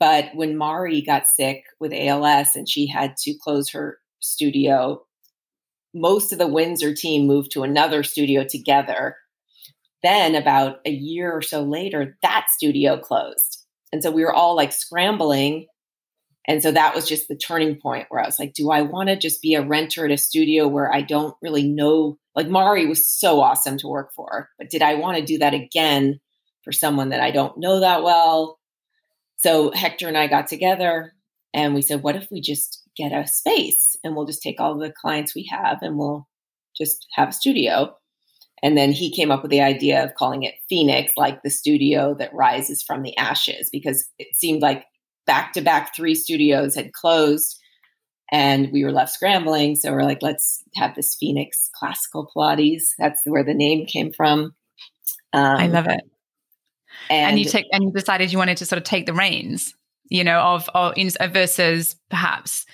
But 0.00 0.30
when 0.34 0.56
Mari 0.56 1.02
got 1.02 1.26
sick 1.26 1.64
with 1.80 1.92
ALS 1.92 2.56
and 2.56 2.68
she 2.68 2.86
had 2.86 3.16
to 3.18 3.34
close 3.42 3.70
her 3.70 3.98
studio. 4.24 5.04
Most 5.94 6.32
of 6.32 6.38
the 6.38 6.48
Winsor 6.48 6.94
team 6.94 7.26
moved 7.26 7.52
to 7.52 7.62
another 7.62 8.02
studio 8.02 8.44
together. 8.44 9.16
Then, 10.02 10.34
about 10.34 10.80
a 10.84 10.90
year 10.90 11.32
or 11.32 11.40
so 11.40 11.62
later, 11.62 12.18
that 12.22 12.46
studio 12.50 12.98
closed. 12.98 13.63
And 13.94 14.02
so 14.02 14.10
we 14.10 14.24
were 14.24 14.34
all 14.34 14.56
like 14.56 14.72
scrambling. 14.72 15.68
And 16.48 16.60
so 16.60 16.72
that 16.72 16.96
was 16.96 17.08
just 17.08 17.28
the 17.28 17.36
turning 17.36 17.80
point 17.80 18.06
where 18.08 18.20
I 18.20 18.26
was 18.26 18.40
like, 18.40 18.52
do 18.52 18.72
I 18.72 18.82
want 18.82 19.08
to 19.08 19.16
just 19.16 19.40
be 19.40 19.54
a 19.54 19.62
renter 19.64 20.04
at 20.04 20.10
a 20.10 20.16
studio 20.16 20.66
where 20.66 20.92
I 20.92 21.00
don't 21.00 21.36
really 21.40 21.62
know? 21.62 22.18
Like, 22.34 22.48
Mari 22.48 22.86
was 22.86 23.08
so 23.08 23.40
awesome 23.40 23.78
to 23.78 23.86
work 23.86 24.12
for, 24.12 24.48
but 24.58 24.68
did 24.68 24.82
I 24.82 24.94
want 24.94 25.18
to 25.18 25.24
do 25.24 25.38
that 25.38 25.54
again 25.54 26.18
for 26.64 26.72
someone 26.72 27.10
that 27.10 27.20
I 27.20 27.30
don't 27.30 27.56
know 27.56 27.78
that 27.78 28.02
well? 28.02 28.58
So 29.36 29.70
Hector 29.70 30.08
and 30.08 30.18
I 30.18 30.26
got 30.26 30.48
together 30.48 31.14
and 31.54 31.72
we 31.72 31.80
said, 31.80 32.02
what 32.02 32.16
if 32.16 32.26
we 32.32 32.40
just 32.40 32.82
get 32.96 33.12
a 33.12 33.28
space 33.28 33.94
and 34.02 34.16
we'll 34.16 34.26
just 34.26 34.42
take 34.42 34.60
all 34.60 34.76
the 34.76 34.92
clients 34.92 35.36
we 35.36 35.48
have 35.52 35.78
and 35.82 35.96
we'll 35.96 36.26
just 36.76 37.06
have 37.12 37.28
a 37.28 37.32
studio. 37.32 37.94
And 38.64 38.76
then 38.76 38.90
he 38.90 39.14
came 39.14 39.30
up 39.30 39.42
with 39.42 39.52
the 39.52 39.60
idea 39.60 40.02
of 40.02 40.14
calling 40.16 40.42
it 40.42 40.54
Phoenix, 40.68 41.12
like 41.16 41.42
the 41.42 41.50
studio 41.50 42.14
that 42.18 42.34
rises 42.34 42.82
from 42.82 43.02
the 43.02 43.16
ashes, 43.16 43.68
because 43.70 44.08
it 44.18 44.28
seemed 44.34 44.62
like 44.62 44.84
back 45.26 45.52
to 45.52 45.60
back 45.60 45.94
three 45.94 46.16
studios 46.16 46.74
had 46.74 46.92
closed 46.92 47.56
and 48.32 48.72
we 48.72 48.82
were 48.82 48.90
left 48.90 49.12
scrambling. 49.12 49.76
So 49.76 49.92
we're 49.92 50.02
like, 50.02 50.22
let's 50.22 50.62
have 50.74 50.96
this 50.96 51.14
Phoenix 51.14 51.70
classical 51.78 52.28
Pilates. 52.34 52.84
That's 52.98 53.22
where 53.26 53.44
the 53.44 53.54
name 53.54 53.86
came 53.86 54.12
from. 54.12 54.54
Um, 55.32 55.56
I 55.56 55.66
love 55.68 55.86
it. 55.86 56.00
And, 57.10 57.30
and 57.30 57.38
you 57.38 57.44
take 57.44 57.66
and 57.70 57.84
you 57.84 57.92
decided 57.92 58.32
you 58.32 58.38
wanted 58.38 58.56
to 58.56 58.66
sort 58.66 58.78
of 58.78 58.84
take 58.84 59.06
the 59.06 59.12
reins 59.12 59.74
you 60.08 60.24
know, 60.24 60.38
of, 60.40 60.68
of 60.74 60.94
in, 60.96 61.10
versus 61.32 61.96
perhaps, 62.10 62.66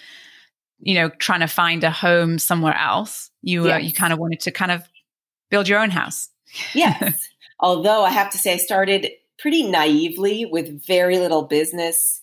you 0.78 0.94
know, 0.94 1.08
trying 1.08 1.40
to 1.40 1.46
find 1.46 1.84
a 1.84 1.90
home 1.90 2.38
somewhere 2.38 2.76
else. 2.76 3.30
You 3.42 3.66
yes. 3.66 3.74
uh, 3.74 3.78
you 3.78 3.92
kind 3.92 4.12
of 4.12 4.18
wanted 4.18 4.40
to 4.40 4.50
kind 4.50 4.72
of 4.72 4.82
build 5.50 5.68
your 5.68 5.80
own 5.80 5.90
house. 5.90 6.28
yes. 6.74 7.28
Although 7.60 8.04
I 8.04 8.10
have 8.10 8.30
to 8.30 8.38
say, 8.38 8.54
I 8.54 8.58
started 8.58 9.08
pretty 9.38 9.62
naively 9.62 10.46
with 10.46 10.86
very 10.86 11.18
little 11.18 11.42
business 11.42 12.22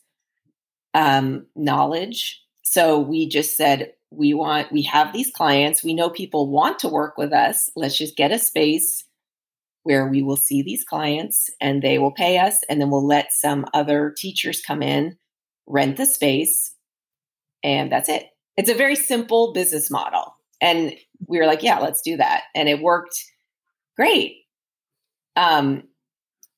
um, 0.94 1.46
knowledge. 1.56 2.42
So 2.64 3.00
we 3.00 3.28
just 3.28 3.56
said, 3.56 3.94
we 4.10 4.34
want, 4.34 4.72
we 4.72 4.82
have 4.84 5.14
these 5.14 5.32
clients. 5.32 5.84
We 5.84 5.94
know 5.94 6.10
people 6.10 6.50
want 6.50 6.80
to 6.80 6.88
work 6.88 7.18
with 7.18 7.34
us. 7.34 7.70
Let's 7.76 7.98
just 7.98 8.16
get 8.16 8.32
a 8.32 8.40
space 8.40 9.04
where 9.88 10.06
we 10.06 10.22
will 10.22 10.36
see 10.36 10.62
these 10.62 10.84
clients 10.84 11.50
and 11.62 11.82
they 11.82 11.98
will 11.98 12.12
pay 12.12 12.38
us 12.38 12.60
and 12.70 12.82
then 12.82 12.90
we'll 12.90 13.08
let 13.08 13.32
some 13.32 13.66
other 13.74 14.14
teachers 14.18 14.62
come 14.62 14.84
in 14.84 15.18
rent 15.66 15.96
the 15.96 16.06
space 16.06 16.74
and 17.64 17.90
that's 17.90 18.10
it 18.10 18.28
it's 18.58 18.70
a 18.70 18.76
very 18.76 18.98
simple 18.98 19.54
business 19.54 19.90
model 19.90 20.36
and 20.60 20.94
we 21.28 21.40
were 21.40 21.46
like 21.46 21.64
yeah 21.64 21.80
let's 21.80 22.02
do 22.02 22.18
that. 22.18 22.44
And 22.56 22.70
it 22.70 22.82
worked 22.82 23.24
great. 23.96 24.38
Um 25.36 25.84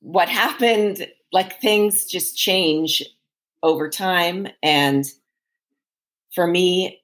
what 0.02 0.30
happened 0.30 1.08
like 1.32 1.60
things 1.62 2.06
just 2.06 2.38
change 2.38 3.04
over 3.62 3.90
time. 3.90 4.48
And 4.64 5.06
for 6.34 6.46
me 6.48 7.02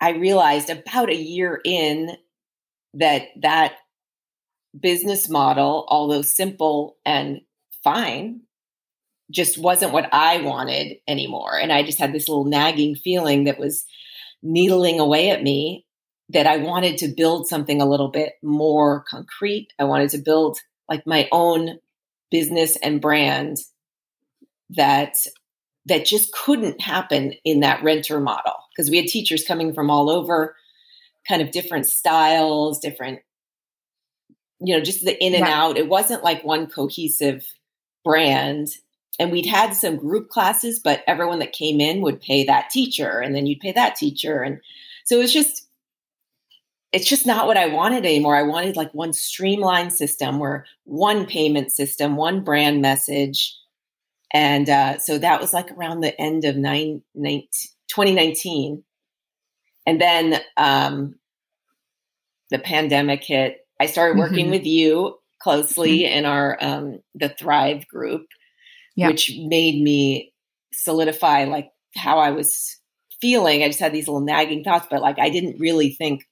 i 0.00 0.10
realized 0.10 0.70
about 0.70 1.10
a 1.10 1.16
year 1.16 1.60
in 1.64 2.16
that 2.94 3.28
that 3.40 3.74
business 4.78 5.28
model, 5.28 5.86
although 5.88 6.22
simple 6.22 6.96
and 7.04 7.40
fine, 7.84 8.40
just 9.30 9.58
wasn't 9.58 9.92
what 9.92 10.08
I 10.12 10.42
wanted 10.42 10.98
anymore. 11.08 11.58
And 11.58 11.72
I 11.72 11.82
just 11.82 11.98
had 11.98 12.12
this 12.12 12.28
little 12.28 12.44
nagging 12.44 12.94
feeling 12.94 13.44
that 13.44 13.58
was 13.58 13.84
needling 14.42 15.00
away 15.00 15.30
at 15.30 15.42
me 15.42 15.86
that 16.32 16.46
I 16.46 16.58
wanted 16.58 16.98
to 16.98 17.08
build 17.08 17.46
something 17.46 17.80
a 17.80 17.88
little 17.88 18.08
bit 18.08 18.34
more 18.42 19.04
concrete. 19.08 19.68
I 19.78 19.84
wanted 19.84 20.10
to 20.10 20.18
build 20.18 20.58
like 20.88 21.06
my 21.06 21.28
own 21.32 21.78
business 22.30 22.76
and 22.76 23.00
brand 23.00 23.58
that 24.70 25.14
that 25.86 26.06
just 26.06 26.32
couldn't 26.32 26.80
happen 26.80 27.34
in 27.44 27.60
that 27.60 27.82
renter 27.82 28.20
model 28.20 28.54
because 28.74 28.90
we 28.90 28.96
had 28.96 29.06
teachers 29.06 29.44
coming 29.44 29.74
from 29.74 29.90
all 29.90 30.08
over 30.08 30.54
kind 31.28 31.42
of 31.42 31.50
different 31.50 31.86
styles 31.86 32.78
different 32.78 33.20
you 34.64 34.76
know, 34.76 34.82
just 34.82 35.04
the 35.04 35.22
in 35.22 35.34
and 35.34 35.42
right. 35.42 35.52
out. 35.52 35.76
It 35.76 35.88
wasn't 35.88 36.22
like 36.22 36.44
one 36.44 36.66
cohesive 36.68 37.44
brand. 38.04 38.68
And 39.18 39.30
we'd 39.30 39.46
had 39.46 39.74
some 39.74 39.96
group 39.96 40.28
classes, 40.30 40.80
but 40.82 41.02
everyone 41.06 41.40
that 41.40 41.52
came 41.52 41.80
in 41.80 42.00
would 42.00 42.20
pay 42.20 42.44
that 42.44 42.70
teacher 42.70 43.20
and 43.20 43.34
then 43.34 43.46
you'd 43.46 43.60
pay 43.60 43.72
that 43.72 43.96
teacher. 43.96 44.40
And 44.40 44.60
so 45.04 45.16
it 45.16 45.20
was 45.20 45.32
just, 45.32 45.61
it's 46.92 47.08
just 47.08 47.26
not 47.26 47.46
what 47.46 47.56
I 47.56 47.66
wanted 47.66 48.04
anymore. 48.04 48.36
I 48.36 48.42
wanted 48.42 48.76
like 48.76 48.92
one 48.92 49.12
streamlined 49.12 49.92
system 49.92 50.38
where 50.38 50.66
one 50.84 51.26
payment 51.26 51.72
system, 51.72 52.16
one 52.16 52.42
brand 52.42 52.82
message. 52.82 53.56
And 54.32 54.68
uh, 54.68 54.98
so 54.98 55.18
that 55.18 55.40
was 55.40 55.54
like 55.54 55.70
around 55.72 56.00
the 56.00 56.18
end 56.20 56.44
of 56.44 56.56
nine, 56.56 57.02
19, 57.14 57.48
2019. 57.88 58.84
And 59.86 60.00
then 60.00 60.40
um, 60.56 61.16
the 62.50 62.58
pandemic 62.58 63.24
hit 63.24 63.58
I 63.80 63.86
started 63.86 64.16
working 64.16 64.44
mm-hmm. 64.44 64.52
with 64.52 64.66
you 64.66 65.18
closely 65.40 66.00
mm-hmm. 66.00 66.18
in 66.18 66.24
our 66.24 66.56
um, 66.60 67.00
the 67.16 67.30
Thrive 67.30 67.88
group, 67.88 68.26
which 68.94 69.32
made 69.36 69.82
me 69.82 70.32
solidify 70.72 71.44
like 71.44 71.70
how 71.96 72.18
I 72.18 72.30
was 72.30 72.78
feeling. 73.20 73.62
I 73.62 73.68
just 73.68 73.80
had 73.80 73.92
these 73.92 74.06
little 74.06 74.20
nagging 74.20 74.62
thoughts, 74.62 74.86
but 74.88 75.02
like 75.02 75.18
I 75.18 75.30
didn't 75.30 75.58
really 75.58 75.90
think 75.90 76.24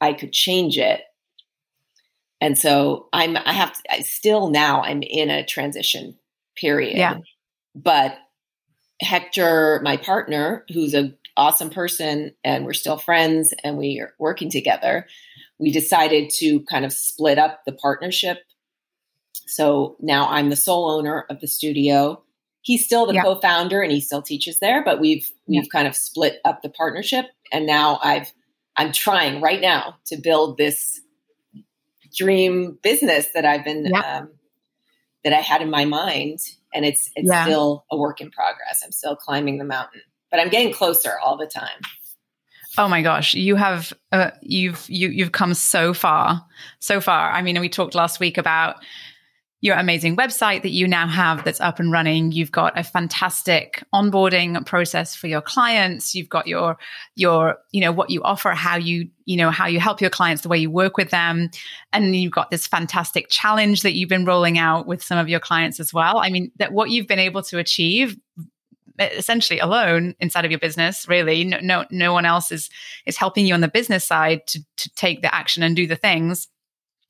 I 0.00 0.12
could 0.12 0.32
change 0.32 0.78
it. 0.78 1.02
And 2.40 2.56
so 2.56 3.08
I'm, 3.12 3.36
I 3.36 3.52
have 3.52 3.74
to, 3.74 3.92
I 3.92 4.00
still 4.00 4.50
now 4.50 4.82
I'm 4.82 5.02
in 5.02 5.30
a 5.30 5.44
transition 5.44 6.16
period. 6.56 6.96
Yeah. 6.96 7.18
But 7.74 8.16
Hector, 9.00 9.80
my 9.82 9.96
partner, 9.96 10.64
who's 10.72 10.94
an 10.94 11.16
awesome 11.36 11.70
person, 11.70 12.34
and 12.44 12.64
we're 12.64 12.72
still 12.72 12.98
friends 12.98 13.54
and 13.64 13.78
we 13.78 14.00
are 14.00 14.14
working 14.18 14.50
together, 14.50 15.06
we 15.58 15.70
decided 15.70 16.30
to 16.38 16.60
kind 16.62 16.84
of 16.84 16.92
split 16.92 17.38
up 17.38 17.60
the 17.66 17.72
partnership. 17.72 18.38
So 19.46 19.96
now 20.00 20.28
I'm 20.28 20.48
the 20.48 20.56
sole 20.56 20.90
owner 20.90 21.26
of 21.28 21.40
the 21.40 21.48
studio. 21.48 22.22
He's 22.62 22.84
still 22.84 23.06
the 23.06 23.14
yeah. 23.14 23.22
co-founder 23.22 23.80
and 23.82 23.90
he 23.90 24.00
still 24.00 24.22
teaches 24.22 24.58
there, 24.58 24.84
but 24.84 25.00
we've 25.00 25.30
we've 25.46 25.62
yeah. 25.64 25.68
kind 25.72 25.88
of 25.88 25.96
split 25.96 26.40
up 26.44 26.62
the 26.62 26.68
partnership 26.68 27.26
and 27.52 27.66
now 27.66 27.98
I've 28.02 28.32
I'm 28.76 28.92
trying 28.92 29.40
right 29.40 29.60
now 29.60 29.96
to 30.06 30.16
build 30.16 30.56
this 30.56 31.00
dream 32.14 32.78
business 32.82 33.28
that 33.34 33.44
I've 33.44 33.64
been 33.64 33.86
yeah. 33.86 34.18
um, 34.18 34.30
that 35.24 35.32
I 35.32 35.40
had 35.40 35.62
in 35.62 35.70
my 35.70 35.84
mind, 35.84 36.40
and 36.74 36.84
it's 36.84 37.10
it's 37.14 37.28
yeah. 37.28 37.44
still 37.44 37.84
a 37.90 37.96
work 37.96 38.20
in 38.20 38.30
progress. 38.30 38.82
I'm 38.84 38.92
still 38.92 39.16
climbing 39.16 39.58
the 39.58 39.64
mountain, 39.64 40.02
but 40.30 40.40
I'm 40.40 40.48
getting 40.48 40.72
closer 40.72 41.18
all 41.18 41.36
the 41.36 41.46
time. 41.46 41.80
Oh 42.78 42.88
my 42.88 43.02
gosh, 43.02 43.34
you 43.34 43.56
have 43.56 43.92
uh, 44.12 44.30
you've 44.40 44.88
you 44.88 45.08
you've 45.08 45.32
come 45.32 45.54
so 45.54 45.92
far, 45.92 46.46
so 46.78 47.00
far. 47.00 47.30
I 47.32 47.42
mean, 47.42 47.60
we 47.60 47.68
talked 47.68 47.94
last 47.94 48.20
week 48.20 48.38
about 48.38 48.76
your 49.62 49.76
amazing 49.76 50.16
website 50.16 50.62
that 50.62 50.70
you 50.70 50.88
now 50.88 51.06
have 51.06 51.44
that's 51.44 51.60
up 51.60 51.78
and 51.78 51.92
running. 51.92 52.32
You've 52.32 52.52
got 52.52 52.78
a 52.78 52.82
fantastic 52.82 53.82
onboarding 53.94 54.64
process 54.64 55.14
for 55.14 55.26
your 55.26 55.42
clients. 55.42 56.14
You've 56.14 56.30
got 56.30 56.46
your 56.46 56.78
your 57.14 57.58
you 57.70 57.82
know 57.82 57.92
what 57.92 58.08
you 58.10 58.22
offer 58.22 58.50
how 58.52 58.76
you 58.76 59.08
you 59.26 59.36
know 59.36 59.50
how 59.50 59.66
you 59.66 59.78
help 59.78 60.00
your 60.00 60.10
clients 60.10 60.42
the 60.42 60.48
way 60.48 60.58
you 60.58 60.70
work 60.70 60.96
with 60.96 61.10
them. 61.10 61.50
And 61.92 62.16
you've 62.16 62.32
got 62.32 62.50
this 62.50 62.66
fantastic 62.66 63.26
challenge 63.28 63.82
that 63.82 63.94
you've 63.94 64.08
been 64.08 64.24
rolling 64.24 64.56
out 64.58 64.86
with 64.86 65.02
some 65.02 65.18
of 65.18 65.28
your 65.28 65.40
clients 65.40 65.78
as 65.78 65.92
well. 65.92 66.18
I 66.18 66.30
mean 66.30 66.50
that 66.56 66.72
what 66.72 66.90
you've 66.90 67.06
been 67.06 67.18
able 67.18 67.42
to 67.44 67.58
achieve 67.58 68.16
essentially 68.98 69.58
alone 69.58 70.14
inside 70.20 70.44
of 70.44 70.50
your 70.50 70.60
business 70.60 71.08
really 71.08 71.42
no 71.42 71.58
no, 71.62 71.84
no 71.90 72.12
one 72.12 72.26
else 72.26 72.52
is 72.52 72.68
is 73.06 73.16
helping 73.16 73.46
you 73.46 73.54
on 73.54 73.62
the 73.62 73.68
business 73.68 74.04
side 74.04 74.46
to 74.46 74.60
to 74.76 74.90
take 74.94 75.22
the 75.22 75.34
action 75.34 75.62
and 75.62 75.74
do 75.74 75.86
the 75.86 75.96
things 75.96 76.48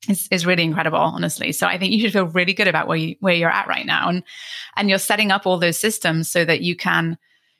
is, 0.07 0.27
is 0.31 0.45
really 0.45 0.63
incredible, 0.63 0.97
honestly. 0.97 1.51
So 1.51 1.67
I 1.67 1.77
think 1.77 1.93
you 1.93 2.01
should 2.01 2.13
feel 2.13 2.27
really 2.27 2.53
good 2.53 2.67
about 2.67 2.87
where 2.87 2.97
you 2.97 3.15
where 3.19 3.35
you're 3.35 3.49
at 3.49 3.67
right 3.67 3.85
now, 3.85 4.09
and 4.09 4.23
and 4.75 4.89
you're 4.89 4.99
setting 4.99 5.31
up 5.31 5.45
all 5.45 5.57
those 5.57 5.79
systems 5.79 6.29
so 6.29 6.45
that 6.45 6.61
you 6.61 6.75
can, 6.75 7.17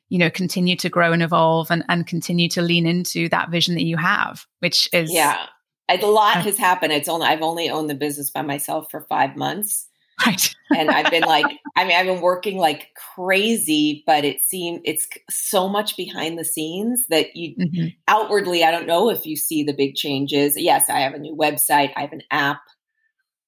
you 0.09 0.17
know, 0.17 0.29
continue 0.29 0.75
to 0.77 0.89
grow 0.89 1.13
and 1.13 1.23
evolve 1.23 1.69
and 1.69 1.83
and 1.87 2.07
continue 2.07 2.49
to 2.49 2.61
lean 2.61 2.85
into 2.85 3.29
that 3.29 3.49
vision 3.49 3.75
that 3.75 3.85
you 3.85 3.97
have, 3.97 4.45
which 4.59 4.89
is 4.93 5.11
yeah. 5.11 5.45
A 5.89 5.97
lot 6.05 6.37
uh, 6.37 6.41
has 6.43 6.57
happened. 6.57 6.93
It's 6.93 7.09
only 7.09 7.27
I've 7.27 7.41
only 7.41 7.69
owned 7.69 7.89
the 7.89 7.95
business 7.95 8.29
by 8.29 8.43
myself 8.43 8.89
for 8.89 9.01
five 9.01 9.35
months, 9.35 9.87
Right. 10.25 10.55
and 10.77 10.89
I've 10.89 11.11
been 11.11 11.23
like, 11.23 11.45
I 11.75 11.85
mean, 11.85 11.97
I've 11.97 12.05
been 12.05 12.21
working 12.21 12.57
like 12.57 12.89
crazy, 13.15 14.03
but 14.05 14.23
it 14.25 14.41
seems 14.41 14.81
it's 14.85 15.07
so 15.29 15.67
much 15.67 15.97
behind 15.97 16.37
the 16.37 16.45
scenes 16.45 17.05
that 17.09 17.35
you 17.35 17.55
mm-hmm. 17.55 17.87
outwardly, 18.07 18.63
I 18.63 18.71
don't 18.71 18.87
know 18.87 19.09
if 19.09 19.25
you 19.25 19.35
see 19.35 19.63
the 19.63 19.73
big 19.73 19.95
changes. 19.95 20.53
Yes, 20.57 20.89
I 20.89 20.99
have 20.99 21.13
a 21.13 21.19
new 21.19 21.35
website, 21.35 21.91
I 21.95 22.01
have 22.01 22.13
an 22.13 22.23
app. 22.31 22.61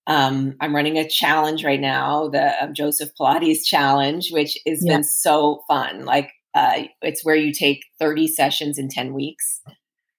Um, 0.06 0.56
I'm 0.60 0.75
running 0.75 0.98
a 0.98 1.08
challenge 1.08 1.63
right 1.63 1.80
now, 1.80 2.27
the 2.27 2.63
um, 2.63 2.74
Joseph 2.74 3.12
Pilates 3.20 3.65
challenge, 3.65 4.32
which 4.32 4.58
has 4.68 4.84
yeah. 4.84 4.96
been 4.96 5.03
so 5.03 5.62
fun. 5.68 6.03
Like, 6.06 6.32
uh, 6.53 6.84
it's 7.01 7.24
where 7.24 7.36
you 7.36 7.53
take 7.53 7.86
30 8.00 8.27
sessions 8.27 8.77
in 8.77 8.89
10 8.89 9.13
weeks. 9.13 9.62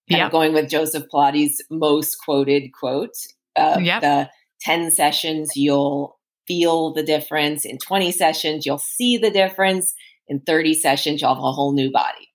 yeah. 0.09 0.31
going 0.31 0.53
with 0.53 0.71
Joseph 0.71 1.05
Pilates' 1.13 1.57
most 1.71 2.17
quoted 2.25 2.73
quote. 2.73 3.15
Uh, 3.57 3.79
yep. 3.81 4.01
The 4.01 4.31
10 4.63 4.91
sessions, 4.91 5.53
you'll 5.55 6.19
feel 6.47 6.93
the 6.93 7.03
difference. 7.03 7.65
In 7.65 7.79
20 7.79 8.13
sessions, 8.13 8.67
you'll 8.67 8.79
see 8.79 9.17
the 9.17 9.31
difference. 9.31 9.95
In 10.29 10.41
30 10.41 10.75
sessions, 10.75 11.21
you'll 11.21 11.35
have 11.35 11.43
a 11.43 11.53
whole 11.53 11.73
new 11.73 11.91
body. 11.91 12.33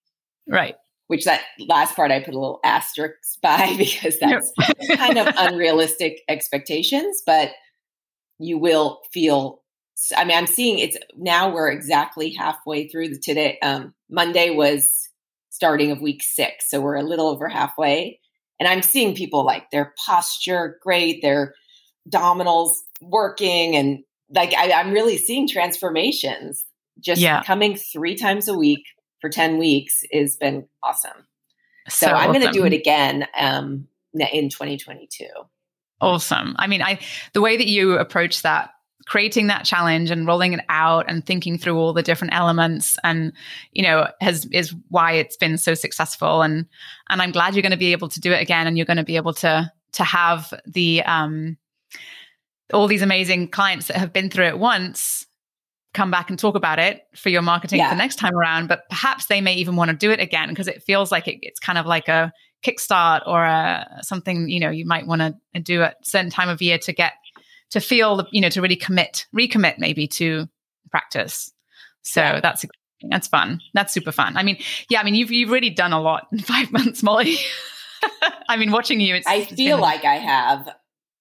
Right. 0.47 0.75
Which 1.07 1.25
that 1.25 1.41
last 1.67 1.95
part 1.95 2.11
I 2.11 2.19
put 2.19 2.35
a 2.35 2.39
little 2.39 2.59
asterisk 2.63 3.15
by 3.41 3.75
because 3.77 4.19
that's 4.19 4.51
kind 4.95 5.17
of 5.17 5.33
unrealistic 5.37 6.21
expectations, 6.27 7.21
but 7.25 7.51
you 8.39 8.57
will 8.57 9.01
feel. 9.11 9.61
I 10.15 10.23
mean, 10.23 10.37
I'm 10.37 10.47
seeing 10.47 10.79
it's 10.79 10.97
now 11.17 11.53
we're 11.53 11.69
exactly 11.69 12.31
halfway 12.31 12.87
through 12.87 13.09
the 13.09 13.19
today. 13.19 13.59
Um, 13.61 13.93
Monday 14.09 14.49
was 14.49 15.09
starting 15.49 15.91
of 15.91 15.99
week 15.99 16.23
six, 16.23 16.69
so 16.69 16.79
we're 16.79 16.95
a 16.95 17.03
little 17.03 17.27
over 17.27 17.49
halfway, 17.49 18.19
and 18.59 18.69
I'm 18.69 18.81
seeing 18.81 19.13
people 19.13 19.43
like 19.43 19.71
their 19.71 19.93
posture 20.05 20.79
great, 20.81 21.21
their 21.21 21.53
abdominals 22.07 22.71
working 23.01 23.75
and 23.75 24.03
like 24.33 24.53
I, 24.53 24.67
am 24.79 24.91
really 24.91 25.17
seeing 25.17 25.47
transformations. 25.47 26.63
Just 26.99 27.21
yeah. 27.21 27.43
coming 27.43 27.75
three 27.75 28.15
times 28.15 28.47
a 28.47 28.57
week 28.57 28.83
for 29.21 29.29
10 29.29 29.57
weeks 29.57 30.03
has 30.11 30.37
been 30.37 30.67
awesome. 30.83 31.25
So, 31.87 32.07
so 32.07 32.13
I'm 32.13 32.31
going 32.31 32.45
to 32.45 32.51
do 32.51 32.65
it 32.65 32.73
again 32.73 33.25
um, 33.37 33.87
in 34.13 34.49
2022. 34.49 35.25
Awesome. 36.01 36.55
I 36.59 36.67
mean, 36.67 36.81
I 36.81 36.99
the 37.33 37.41
way 37.41 37.57
that 37.57 37.67
you 37.67 37.97
approach 37.97 38.41
that 38.43 38.71
creating 39.05 39.47
that 39.47 39.65
challenge 39.65 40.11
and 40.11 40.27
rolling 40.27 40.53
it 40.53 40.59
out 40.69 41.05
and 41.09 41.25
thinking 41.25 41.57
through 41.57 41.77
all 41.77 41.93
the 41.93 42.03
different 42.03 42.33
elements 42.33 42.97
and 43.03 43.33
you 43.71 43.81
know 43.81 44.07
has 44.21 44.45
is 44.51 44.75
why 44.89 45.13
it's 45.13 45.35
been 45.35 45.57
so 45.57 45.73
successful 45.73 46.43
and 46.43 46.67
and 47.09 47.21
I'm 47.21 47.31
glad 47.31 47.55
you're 47.55 47.63
going 47.63 47.71
to 47.71 47.77
be 47.77 47.91
able 47.91 48.09
to 48.09 48.19
do 48.19 48.31
it 48.31 48.41
again 48.41 48.67
and 48.67 48.77
you're 48.77 48.85
going 48.85 48.97
to 48.97 49.03
be 49.03 49.15
able 49.15 49.33
to 49.35 49.71
to 49.93 50.03
have 50.03 50.53
the 50.65 51.01
um 51.03 51.57
all 52.73 52.87
these 52.87 53.01
amazing 53.01 53.49
clients 53.49 53.87
that 53.87 53.97
have 53.97 54.13
been 54.13 54.29
through 54.29 54.47
it 54.47 54.59
once 54.59 55.25
come 55.93 56.11
back 56.11 56.29
and 56.29 56.37
talk 56.37 56.55
about 56.55 56.77
it 56.77 57.01
for 57.15 57.29
your 57.29 57.41
marketing 57.41 57.79
yeah. 57.79 57.89
the 57.89 57.95
next 57.95 58.17
time 58.17 58.35
around 58.35 58.67
but 58.67 58.87
perhaps 58.89 59.25
they 59.25 59.41
may 59.41 59.55
even 59.55 59.75
want 59.75 59.89
to 59.89 59.97
do 59.97 60.11
it 60.11 60.19
again 60.19 60.49
because 60.49 60.67
it 60.67 60.83
feels 60.83 61.11
like 61.11 61.27
it, 61.27 61.39
it's 61.41 61.59
kind 61.59 61.79
of 61.79 61.85
like 61.85 62.07
a 62.07 62.31
kickstart 62.63 63.21
or 63.25 63.43
a 63.43 63.85
something 64.01 64.49
you 64.49 64.59
know 64.59 64.69
you 64.69 64.85
might 64.85 65.07
want 65.07 65.21
to 65.21 65.59
do 65.59 65.81
at 65.81 65.93
a 65.93 65.95
certain 66.03 66.29
time 66.29 66.49
of 66.49 66.61
year 66.61 66.77
to 66.77 66.93
get 66.93 67.13
to 67.71 67.79
feel 67.79 68.27
you 68.31 68.41
know 68.41 68.49
to 68.49 68.61
really 68.61 68.75
commit 68.75 69.25
recommit 69.35 69.77
maybe 69.77 70.07
to 70.07 70.47
practice. 70.89 71.51
So 72.01 72.21
yeah. 72.21 72.39
that's 72.41 72.65
that's 73.09 73.27
fun. 73.27 73.61
That's 73.73 73.93
super 73.93 74.11
fun. 74.11 74.37
I 74.37 74.43
mean 74.43 74.57
yeah 74.89 74.99
i 74.99 75.03
mean 75.03 75.15
you've 75.15 75.31
you've 75.31 75.51
really 75.51 75.69
done 75.69 75.93
a 75.93 76.01
lot 76.01 76.27
in 76.31 76.39
five 76.53 76.71
months 76.71 77.03
molly. 77.03 77.37
I 78.49 78.57
mean 78.57 78.71
watching 78.71 79.01
you 79.01 79.13
it's 79.15 79.27
i 79.27 79.43
feel 79.43 79.75
been, 79.75 79.81
like 79.81 80.05
i 80.05 80.15
have 80.15 80.69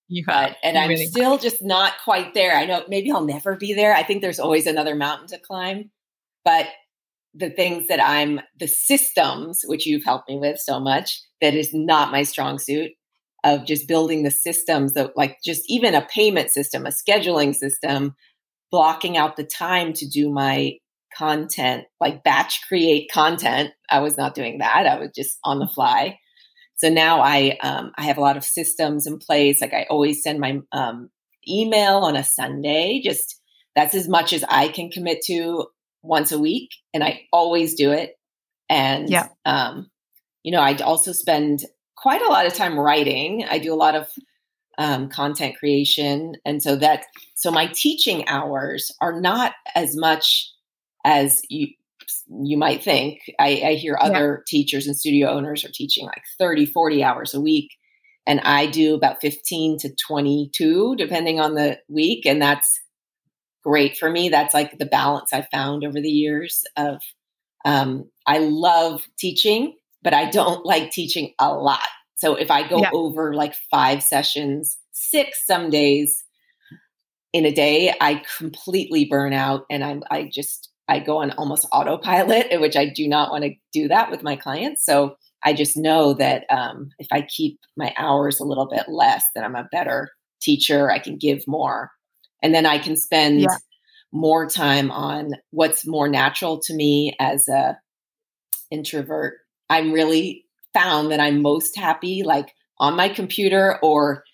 you 0.08 0.24
have, 0.28 0.50
but, 0.50 0.56
and 0.62 0.76
you 0.76 0.82
I'm 0.82 0.88
really 0.88 1.06
still 1.06 1.32
have. 1.32 1.42
just 1.42 1.62
not 1.62 1.92
quite 2.04 2.34
there. 2.34 2.54
I 2.54 2.64
know 2.66 2.84
maybe 2.88 3.12
I'll 3.12 3.24
never 3.24 3.56
be 3.56 3.74
there. 3.74 3.94
I 3.94 4.02
think 4.02 4.22
there's 4.22 4.40
always 4.40 4.66
another 4.66 4.94
mountain 4.94 5.28
to 5.28 5.38
climb. 5.38 5.90
But 6.44 6.66
the 7.34 7.50
things 7.50 7.88
that 7.88 8.02
I'm, 8.02 8.40
the 8.58 8.68
systems, 8.68 9.62
which 9.66 9.86
you've 9.86 10.04
helped 10.04 10.28
me 10.28 10.38
with 10.38 10.58
so 10.58 10.80
much, 10.80 11.22
that 11.40 11.54
is 11.54 11.70
not 11.72 12.10
my 12.10 12.22
strong 12.22 12.58
suit 12.58 12.92
of 13.44 13.64
just 13.64 13.86
building 13.86 14.22
the 14.22 14.30
systems 14.30 14.94
that, 14.94 15.16
like, 15.16 15.38
just 15.44 15.62
even 15.68 15.94
a 15.94 16.06
payment 16.06 16.50
system, 16.50 16.86
a 16.86 16.90
scheduling 16.90 17.54
system, 17.54 18.14
blocking 18.70 19.16
out 19.16 19.36
the 19.36 19.44
time 19.44 19.92
to 19.92 20.08
do 20.08 20.30
my 20.30 20.72
content, 21.16 21.84
like 22.00 22.22
batch 22.22 22.60
create 22.68 23.10
content. 23.10 23.70
I 23.90 24.00
was 24.00 24.16
not 24.16 24.34
doing 24.34 24.58
that. 24.58 24.86
I 24.86 24.98
was 24.98 25.10
just 25.14 25.38
on 25.44 25.58
the 25.58 25.66
fly. 25.66 26.18
So 26.78 26.88
now 26.88 27.20
I 27.20 27.58
um, 27.60 27.92
I 27.98 28.04
have 28.04 28.18
a 28.18 28.22
lot 28.22 28.36
of 28.36 28.44
systems 28.44 29.06
in 29.06 29.18
place. 29.18 29.60
Like 29.60 29.74
I 29.74 29.86
always 29.90 30.22
send 30.22 30.38
my 30.38 30.60
um, 30.72 31.10
email 31.46 31.98
on 31.98 32.16
a 32.16 32.24
Sunday. 32.24 33.00
Just 33.04 33.40
that's 33.74 33.94
as 33.94 34.08
much 34.08 34.32
as 34.32 34.44
I 34.48 34.68
can 34.68 34.90
commit 34.90 35.22
to 35.26 35.66
once 36.02 36.32
a 36.32 36.38
week, 36.38 36.70
and 36.94 37.02
I 37.02 37.22
always 37.32 37.74
do 37.74 37.90
it. 37.90 38.14
And 38.70 39.10
yeah, 39.10 39.28
um, 39.44 39.90
you 40.44 40.52
know, 40.52 40.60
I 40.60 40.76
also 40.76 41.12
spend 41.12 41.64
quite 41.96 42.22
a 42.22 42.28
lot 42.28 42.46
of 42.46 42.54
time 42.54 42.78
writing. 42.78 43.44
I 43.48 43.58
do 43.58 43.74
a 43.74 43.76
lot 43.76 43.96
of 43.96 44.08
um, 44.78 45.08
content 45.08 45.56
creation, 45.58 46.36
and 46.44 46.62
so 46.62 46.76
that 46.76 47.06
so 47.34 47.50
my 47.50 47.66
teaching 47.66 48.28
hours 48.28 48.92
are 49.00 49.20
not 49.20 49.52
as 49.74 49.96
much 49.96 50.52
as 51.04 51.42
you 51.48 51.68
you 52.28 52.56
might 52.56 52.82
think. 52.82 53.20
I, 53.38 53.62
I 53.64 53.74
hear 53.74 53.98
other 54.00 54.38
yeah. 54.38 54.44
teachers 54.46 54.86
and 54.86 54.96
studio 54.96 55.30
owners 55.30 55.64
are 55.64 55.72
teaching 55.72 56.06
like 56.06 56.22
30, 56.38 56.66
40 56.66 57.02
hours 57.02 57.34
a 57.34 57.40
week. 57.40 57.70
And 58.26 58.40
I 58.40 58.66
do 58.66 58.94
about 58.94 59.20
15 59.20 59.78
to 59.78 59.94
22, 60.06 60.96
depending 60.96 61.40
on 61.40 61.54
the 61.54 61.78
week. 61.88 62.26
And 62.26 62.42
that's 62.42 62.80
great 63.64 63.96
for 63.96 64.10
me. 64.10 64.28
That's 64.28 64.54
like 64.54 64.78
the 64.78 64.86
balance 64.86 65.32
I 65.32 65.46
found 65.50 65.84
over 65.84 66.00
the 66.00 66.10
years 66.10 66.64
of 66.76 67.00
um, 67.64 68.10
I 68.26 68.38
love 68.38 69.02
teaching, 69.18 69.76
but 70.02 70.14
I 70.14 70.30
don't 70.30 70.64
like 70.64 70.90
teaching 70.90 71.34
a 71.38 71.52
lot. 71.52 71.80
So 72.16 72.34
if 72.34 72.50
I 72.50 72.68
go 72.68 72.80
yeah. 72.80 72.90
over 72.92 73.34
like 73.34 73.54
five 73.70 74.02
sessions, 74.02 74.76
six 74.92 75.46
some 75.46 75.70
days 75.70 76.24
in 77.32 77.44
a 77.44 77.52
day, 77.52 77.94
I 78.00 78.22
completely 78.36 79.04
burn 79.04 79.32
out 79.32 79.64
and 79.70 79.84
I'm 79.84 80.02
I 80.10 80.30
just 80.32 80.70
I 80.88 81.00
go 81.00 81.18
on 81.18 81.32
almost 81.32 81.66
autopilot, 81.72 82.48
which 82.60 82.76
I 82.76 82.86
do 82.86 83.08
not 83.08 83.30
want 83.30 83.44
to 83.44 83.54
do 83.72 83.88
that 83.88 84.10
with 84.10 84.22
my 84.22 84.36
clients. 84.36 84.84
So 84.84 85.16
I 85.44 85.52
just 85.52 85.76
know 85.76 86.14
that 86.14 86.44
um, 86.50 86.90
if 86.98 87.06
I 87.12 87.22
keep 87.22 87.60
my 87.76 87.94
hours 87.96 88.40
a 88.40 88.44
little 88.44 88.66
bit 88.66 88.88
less, 88.88 89.24
that 89.34 89.44
I'm 89.44 89.56
a 89.56 89.68
better 89.70 90.10
teacher. 90.40 90.90
I 90.90 90.98
can 90.98 91.16
give 91.16 91.46
more, 91.46 91.90
and 92.42 92.54
then 92.54 92.66
I 92.66 92.78
can 92.78 92.96
spend 92.96 93.42
yeah. 93.42 93.56
more 94.12 94.48
time 94.48 94.90
on 94.90 95.32
what's 95.50 95.86
more 95.86 96.08
natural 96.08 96.60
to 96.60 96.74
me 96.74 97.14
as 97.20 97.48
a 97.48 97.78
introvert. 98.70 99.34
I'm 99.70 99.92
really 99.92 100.44
found 100.74 101.10
that 101.10 101.20
I'm 101.20 101.42
most 101.42 101.76
happy 101.76 102.22
like 102.22 102.52
on 102.78 102.96
my 102.96 103.08
computer 103.08 103.78
or 103.82 104.24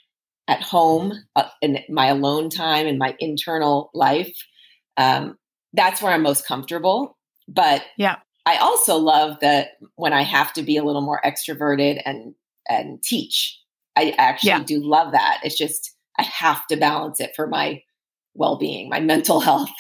at 0.46 0.62
home 0.62 1.12
uh, 1.36 1.48
in 1.62 1.78
my 1.88 2.08
alone 2.08 2.50
time 2.50 2.86
in 2.86 2.98
my 2.98 3.16
internal 3.18 3.90
life. 3.94 4.32
Um, 4.96 5.36
that's 5.74 6.00
where 6.00 6.12
I'm 6.12 6.22
most 6.22 6.46
comfortable. 6.46 7.16
But 7.46 7.84
yeah, 7.96 8.16
I 8.46 8.56
also 8.56 8.96
love 8.96 9.38
that 9.40 9.72
when 9.96 10.12
I 10.12 10.22
have 10.22 10.52
to 10.54 10.62
be 10.62 10.76
a 10.76 10.84
little 10.84 11.02
more 11.02 11.20
extroverted 11.24 12.00
and 12.04 12.34
and 12.68 13.02
teach. 13.02 13.60
I 13.96 14.14
actually 14.18 14.48
yeah. 14.48 14.64
do 14.64 14.82
love 14.82 15.12
that. 15.12 15.40
It's 15.44 15.56
just 15.56 15.94
I 16.18 16.22
have 16.22 16.66
to 16.68 16.76
balance 16.76 17.20
it 17.20 17.32
for 17.36 17.46
my 17.46 17.82
well-being, 18.34 18.88
my 18.88 19.00
mental 19.00 19.40
health. 19.40 19.70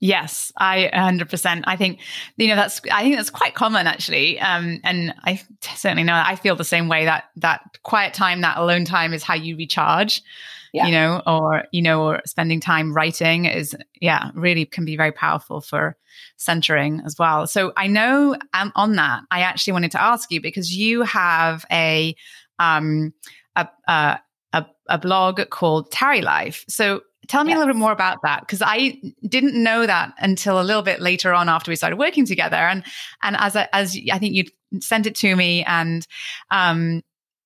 Yes, 0.00 0.52
I 0.56 0.90
100%. 0.94 1.64
I 1.66 1.74
think, 1.74 1.98
you 2.36 2.46
know, 2.46 2.54
that's, 2.54 2.80
I 2.92 3.02
think 3.02 3.16
that's 3.16 3.30
quite 3.30 3.54
common 3.54 3.88
actually. 3.88 4.38
Um, 4.38 4.80
and 4.84 5.12
I 5.24 5.42
certainly 5.60 6.04
know 6.04 6.14
I 6.14 6.36
feel 6.36 6.54
the 6.54 6.62
same 6.62 6.86
way 6.86 7.06
that, 7.06 7.24
that 7.36 7.62
quiet 7.82 8.14
time, 8.14 8.42
that 8.42 8.58
alone 8.58 8.84
time 8.84 9.12
is 9.12 9.24
how 9.24 9.34
you 9.34 9.56
recharge, 9.56 10.22
yeah. 10.72 10.86
you 10.86 10.92
know, 10.92 11.22
or, 11.26 11.64
you 11.72 11.82
know, 11.82 12.02
or 12.02 12.22
spending 12.26 12.60
time 12.60 12.94
writing 12.94 13.44
is, 13.46 13.76
yeah, 14.00 14.30
really 14.34 14.64
can 14.64 14.84
be 14.84 14.96
very 14.96 15.12
powerful 15.12 15.60
for 15.60 15.96
centering 16.36 17.02
as 17.04 17.16
well. 17.18 17.46
So 17.46 17.72
I 17.76 17.86
know 17.86 18.36
um, 18.54 18.72
on 18.76 18.96
that, 18.96 19.22
I 19.30 19.40
actually 19.40 19.74
wanted 19.74 19.92
to 19.92 20.02
ask 20.02 20.30
you 20.30 20.40
because 20.40 20.74
you 20.74 21.02
have 21.02 21.64
a, 21.70 22.14
um, 22.58 23.12
a, 23.56 23.68
a, 23.86 24.20
a, 24.52 24.66
a 24.88 24.98
blog 24.98 25.48
called 25.50 25.90
Tarry 25.90 26.22
Life. 26.22 26.64
So 26.68 27.02
Tell 27.28 27.44
me 27.44 27.50
yes. 27.50 27.56
a 27.56 27.58
little 27.58 27.74
bit 27.74 27.78
more 27.78 27.92
about 27.92 28.22
that 28.22 28.40
because 28.40 28.62
I 28.64 28.98
didn't 29.28 29.62
know 29.62 29.86
that 29.86 30.14
until 30.18 30.58
a 30.58 30.64
little 30.64 30.80
bit 30.80 30.98
later 30.98 31.34
on 31.34 31.50
after 31.50 31.70
we 31.70 31.76
started 31.76 31.96
working 31.96 32.24
together. 32.24 32.56
And 32.56 32.82
and 33.22 33.36
as 33.38 33.54
I, 33.54 33.68
as 33.74 33.98
I 34.10 34.18
think 34.18 34.34
you 34.34 34.44
sent 34.80 35.06
it 35.06 35.14
to 35.16 35.36
me, 35.36 35.62
and 35.64 36.06
um, 36.50 37.02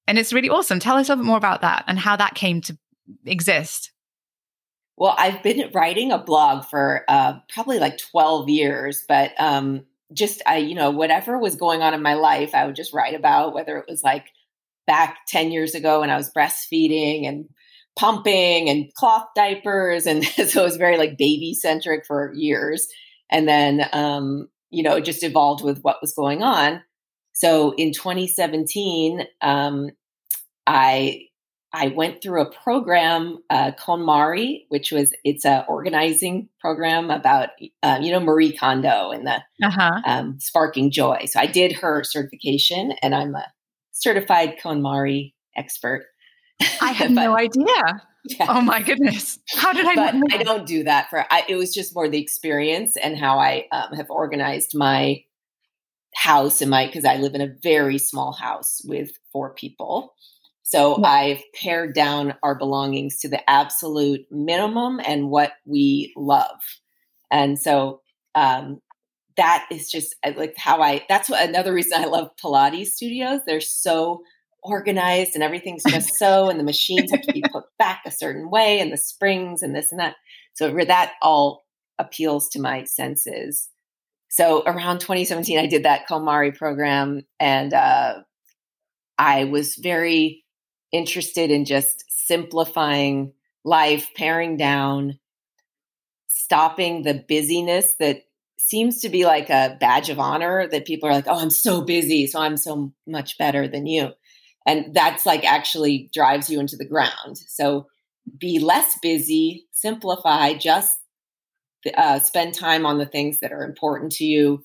and 0.07 0.19
it's 0.19 0.33
really 0.33 0.49
awesome. 0.49 0.79
Tell 0.79 0.97
us 0.97 1.09
a 1.09 1.13
little 1.13 1.25
bit 1.25 1.27
more 1.27 1.37
about 1.37 1.63
that 1.63 1.83
and 1.89 1.99
how 1.99 2.15
that 2.15 2.37
came 2.37 2.61
to 2.63 2.79
exist. 3.25 3.93
Well, 4.97 5.15
I've 5.19 5.43
been 5.43 5.71
writing 5.73 6.13
a 6.13 6.19
blog 6.19 6.65
for 6.67 7.05
uh, 7.09 7.35
probably 7.53 7.79
like 7.79 7.99
twelve 7.99 8.49
years, 8.49 9.05
but 9.09 9.33
um, 9.39 9.87
just 10.13 10.43
I, 10.47 10.59
you 10.59 10.75
know, 10.75 10.91
whatever 10.91 11.39
was 11.39 11.57
going 11.57 11.83
on 11.83 11.95
in 11.95 12.03
my 12.03 12.15
life, 12.15 12.55
I 12.55 12.67
would 12.67 12.77
just 12.77 12.93
write 12.93 13.15
about. 13.15 13.55
Whether 13.55 13.79
it 13.79 13.87
was 13.89 14.03
like 14.03 14.27
back 14.87 15.19
ten 15.29 15.51
years 15.51 15.75
ago 15.75 16.01
when 16.01 16.11
I 16.11 16.17
was 16.17 16.33
breastfeeding 16.33 17.27
and 17.27 17.49
pumping 17.97 18.69
and 18.69 18.93
cloth 18.95 19.27
diapers. 19.35 20.07
And 20.07 20.25
so 20.25 20.63
it 20.63 20.65
was 20.65 20.77
very 20.77 20.97
like 20.97 21.19
baby 21.19 21.55
centric 21.55 22.05
for 22.07 22.33
years. 22.35 22.89
And 23.31 23.49
then, 23.49 23.89
um, 23.93 24.49
you 24.71 24.83
know, 24.83 24.97
it 24.97 25.05
just 25.05 25.23
evolved 25.23 25.65
with 25.65 25.81
what 25.83 26.01
was 26.01 26.15
going 26.15 26.43
on. 26.43 26.83
So 27.33 27.73
in 27.73 27.93
2017, 27.93 29.25
um, 29.41 29.91
I 30.67 31.23
I 31.75 31.89
went 31.89 32.23
through 32.23 32.43
a 32.43 32.51
program, 32.51 33.39
uh, 33.49 33.73
KonMari, 33.73 34.67
which 34.69 34.93
was 34.93 35.13
it's 35.25 35.45
a 35.45 35.65
organizing 35.67 36.49
program 36.61 37.11
about 37.11 37.51
uh, 37.83 37.99
you 38.01 38.13
know 38.13 38.21
Marie 38.21 38.53
Kondo 38.53 39.11
and 39.11 39.27
the 39.27 39.43
uh-huh. 39.63 40.03
um, 40.05 40.39
sparking 40.39 40.91
joy. 40.91 41.25
So 41.27 41.41
I 41.41 41.47
did 41.47 41.73
her 41.73 42.05
certification, 42.05 42.93
and 43.03 43.15
I'm 43.15 43.35
a 43.35 43.47
certified 43.93 44.57
KonMari 44.63 45.33
expert. 45.57 46.07
I 46.81 46.93
had 46.93 47.11
no 47.13 47.37
idea. 47.37 47.67
Yeah. 48.25 48.47
Oh 48.49 48.61
my 48.61 48.83
goodness! 48.83 49.39
How 49.57 49.73
did 49.73 49.87
I? 49.87 49.95
But 49.95 50.15
know? 50.15 50.23
I 50.31 50.43
don't 50.43 50.67
do 50.67 50.85
that 50.85 51.09
for. 51.09 51.25
I, 51.31 51.45
it 51.49 51.57
was 51.57 51.75
just 51.75 51.95
more 51.95 52.09
the 52.09 52.21
experience 52.21 52.97
and 52.97 53.17
how 53.17 53.39
I 53.39 53.67
um, 53.73 53.95
have 53.95 54.11
organized 54.11 54.73
my 54.75 55.25
house 56.15 56.61
and 56.61 56.71
my 56.71 56.87
because 56.87 57.05
I 57.05 57.17
live 57.17 57.35
in 57.35 57.41
a 57.41 57.55
very 57.63 57.99
small 57.99 58.33
house 58.33 58.83
with 58.85 59.11
four 59.33 59.55
people. 59.55 60.15
So 60.73 60.99
yeah. 60.99 61.07
I've 61.07 61.43
pared 61.55 61.95
down 61.95 62.33
our 62.43 62.55
belongings 62.55 63.19
to 63.19 63.29
the 63.29 63.49
absolute 63.49 64.23
minimum 64.31 65.03
and 65.05 65.29
what 65.29 65.53
we 65.67 66.15
love. 66.17 66.63
And 67.31 67.59
so 67.59 68.01
um, 68.35 68.81
that 69.37 69.67
is 69.71 69.91
just 69.91 70.17
like 70.35 70.55
how 70.57 70.81
I, 70.81 71.05
that's 71.11 71.29
what 71.29 71.47
another 71.47 71.75
reason 71.75 72.01
I 72.01 72.07
love 72.07 72.31
Pilates 72.43 72.87
studios. 72.87 73.41
They're 73.47 73.61
so 73.61 74.23
organized 74.63 75.35
and 75.35 75.43
everything's 75.43 75.83
just 75.85 76.15
so, 76.15 76.49
and 76.49 76.59
the 76.59 76.65
machines 76.65 77.11
have 77.11 77.21
to 77.21 77.35
be 77.35 77.45
put 77.53 77.65
back 77.79 78.01
a 78.07 78.11
certain 78.11 78.49
way, 78.49 78.81
and 78.81 78.91
the 78.91 78.97
springs 78.97 79.63
and 79.63 79.77
this 79.77 79.93
and 79.93 80.01
that. 80.01 80.17
So 80.55 80.73
that 80.73 81.13
all 81.21 81.67
appeals 81.99 82.49
to 82.51 82.61
my 82.61 82.85
senses. 82.85 83.69
So 84.31 84.63
around 84.65 85.01
2017, 85.01 85.59
I 85.59 85.67
did 85.67 85.83
that 85.83 86.09
KonMari 86.09 86.57
program, 86.57 87.27
and 87.39 87.75
uh, 87.75 88.21
I 89.19 89.45
was 89.45 89.75
very 89.75 90.42
interested 90.93 91.51
in 91.51 91.65
just 91.65 92.05
simplifying 92.09 93.33
life, 93.65 94.11
paring 94.17 94.57
down, 94.57 95.19
stopping 96.29 97.03
the 97.03 97.25
busyness 97.29 97.95
that 97.99 98.23
seems 98.59 99.01
to 99.01 99.09
be 99.09 99.25
like 99.25 99.51
a 99.51 99.77
badge 99.81 100.09
of 100.09 100.21
honor 100.21 100.69
that 100.69 100.87
people 100.87 101.09
are 101.09 101.13
like, 101.13 101.27
oh, 101.27 101.41
I'm 101.41 101.51
so 101.51 101.83
busy, 101.83 102.27
so 102.27 102.41
I'm 102.41 102.57
so 102.57 102.93
much 103.07 103.39
better 103.39 103.67
than 103.67 103.87
you. 103.87 104.11
And 104.67 104.95
that's 104.95 105.27
like 105.27 105.45
actually 105.45 106.09
drives 106.15 106.49
you 106.49 106.61
into 106.61 106.77
the 106.77 106.89
ground. 106.89 107.39
So 107.49 107.89
be 108.39 108.61
less 108.61 108.99
busy 109.03 109.67
simplify 109.73 110.55
just 110.55 110.97
uh, 111.97 112.21
spend 112.21 112.55
time 112.55 112.87
on 112.87 112.99
the 112.99 113.07
things 113.07 113.41
that 113.41 113.53
are 113.53 113.65
important 113.65 114.13
to 114.13 114.25
you 114.25 114.63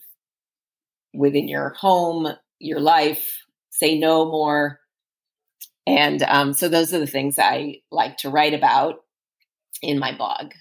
within 1.13 1.47
your 1.47 1.69
home 1.69 2.27
your 2.59 2.79
life 2.79 3.43
say 3.71 3.97
no 3.97 4.25
more 4.25 4.79
and 5.87 6.21
um, 6.23 6.53
so 6.53 6.69
those 6.69 6.93
are 6.93 6.99
the 6.99 7.07
things 7.07 7.39
i 7.39 7.77
like 7.91 8.17
to 8.17 8.29
write 8.29 8.53
about 8.53 9.03
in 9.81 9.99
my 9.99 10.15
blog. 10.15 10.51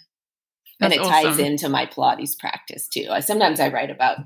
That's 0.79 0.93
and 0.93 0.93
it 0.93 1.01
awesome. 1.01 1.11
ties 1.11 1.39
into 1.39 1.69
my 1.69 1.87
pilates 1.87 2.39
practice 2.39 2.87
too. 2.89 3.09
I, 3.11 3.21
sometimes 3.21 3.61
i 3.61 3.69
write 3.69 3.91
about 3.91 4.19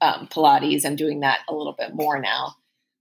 um, 0.00 0.28
pilates. 0.28 0.84
I'm 0.84 0.96
doing 0.96 1.20
that 1.20 1.40
a 1.48 1.54
little 1.54 1.74
bit 1.76 1.94
more 1.94 2.20
now 2.20 2.54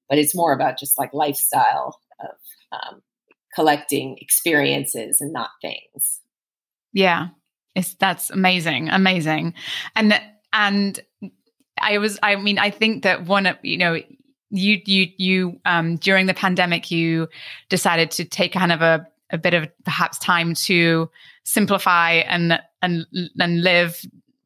but 0.10 0.18
it's 0.18 0.36
more 0.36 0.54
about 0.54 0.78
just 0.78 0.98
like 0.98 1.14
lifestyle 1.14 2.00
of 2.20 2.36
um, 2.72 3.02
collecting 3.54 4.18
experiences 4.20 5.22
and 5.22 5.34
not 5.34 5.50
things. 5.62 6.22
Yeah, 6.94 7.30
it's 7.76 7.96
that's 7.96 8.30
amazing, 8.30 8.90
amazing, 8.90 9.54
and 9.96 10.20
and 10.54 11.00
I 11.80 11.98
was, 11.98 12.18
I 12.24 12.38
mean, 12.38 12.58
I 12.58 12.70
think 12.70 13.04
that 13.04 13.26
one 13.26 13.46
of 13.46 13.58
you 13.64 13.78
know 13.78 14.00
you 14.50 14.80
you 14.86 15.08
you 15.18 15.60
um 15.66 15.98
during 15.98 16.28
the 16.28 16.34
pandemic 16.34 16.92
you 16.92 17.28
decided 17.70 18.12
to 18.12 18.24
take 18.24 18.54
kind 18.54 18.72
of 18.72 18.82
a 18.82 19.06
a 19.32 19.38
bit 19.38 19.54
of 19.54 19.68
perhaps 19.84 20.20
time 20.20 20.54
to 20.54 21.10
simplify 21.44 22.12
and 22.12 22.60
and 22.82 23.06
and 23.40 23.64
live 23.64 24.02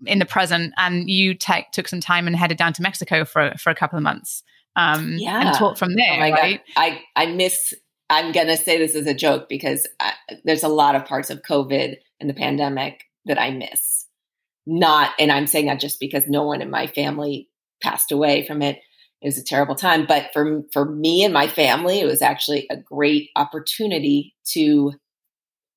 in 0.06 0.20
the 0.20 0.26
present 0.26 0.74
and 0.78 1.10
you 1.10 1.34
take, 1.34 1.72
took 1.72 1.88
some 1.88 2.00
time 2.00 2.26
and 2.26 2.36
headed 2.36 2.58
down 2.58 2.72
to 2.74 2.82
Mexico 2.82 3.26
for 3.26 3.54
for 3.58 3.70
a 3.70 3.76
couple 3.76 3.98
of 3.98 4.04
months 4.04 4.44
um, 4.76 5.16
yeah. 5.18 5.48
and 5.48 5.56
talk 5.56 5.78
from 5.78 5.96
there. 5.96 6.18
Oh 6.18 6.32
right? 6.32 6.62
God. 6.76 6.82
I, 6.82 7.02
I 7.16 7.26
miss, 7.28 7.74
I'm 8.10 8.32
going 8.32 8.48
to 8.48 8.58
say 8.58 8.78
this 8.78 8.96
as 8.96 9.08
a 9.08 9.14
joke 9.14 9.50
because 9.50 9.86
I, 10.00 10.14
there's 10.44 10.64
a 10.64 10.70
lot 10.70 10.96
of 10.96 11.06
parts 11.06 11.30
of 11.30 11.42
COVID 11.42 11.98
and 12.20 12.30
the 12.30 12.34
pandemic 12.34 13.04
that 13.26 13.40
I 13.40 13.52
miss. 13.52 14.06
Not, 14.66 15.12
and 15.20 15.32
I'm 15.32 15.48
saying 15.48 15.66
that 15.66 15.80
just 15.80 16.00
because 16.00 16.28
no 16.28 16.44
one 16.44 16.62
in 16.62 16.70
my 16.70 16.88
family 16.88 17.50
passed 17.82 18.12
away 18.12 18.46
from 18.46 18.62
it. 18.62 18.80
It 19.22 19.28
was 19.28 19.38
a 19.38 19.44
terrible 19.44 19.76
time, 19.76 20.06
but 20.06 20.30
for 20.32 20.62
for 20.72 20.86
me 20.86 21.24
and 21.24 21.34
my 21.34 21.48
family, 21.48 22.00
it 22.00 22.06
was 22.06 22.22
actually 22.22 22.68
a 22.70 22.78
great 22.78 23.30
opportunity 23.36 24.34
to 24.52 24.94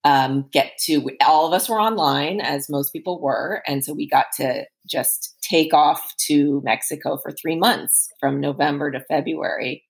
um, 0.04 0.48
get 0.52 0.72
to. 0.84 1.10
All 1.24 1.46
of 1.46 1.52
us 1.52 1.68
were 1.68 1.80
online, 1.80 2.40
as 2.40 2.68
most 2.68 2.92
people 2.92 3.20
were, 3.20 3.62
and 3.66 3.84
so 3.84 3.94
we 3.94 4.08
got 4.08 4.26
to 4.36 4.64
just 4.88 5.34
take 5.42 5.74
off 5.74 6.14
to 6.28 6.60
Mexico 6.64 7.16
for 7.16 7.32
three 7.32 7.56
months 7.56 8.08
from 8.20 8.40
November 8.40 8.90
to 8.92 9.04
February. 9.08 9.84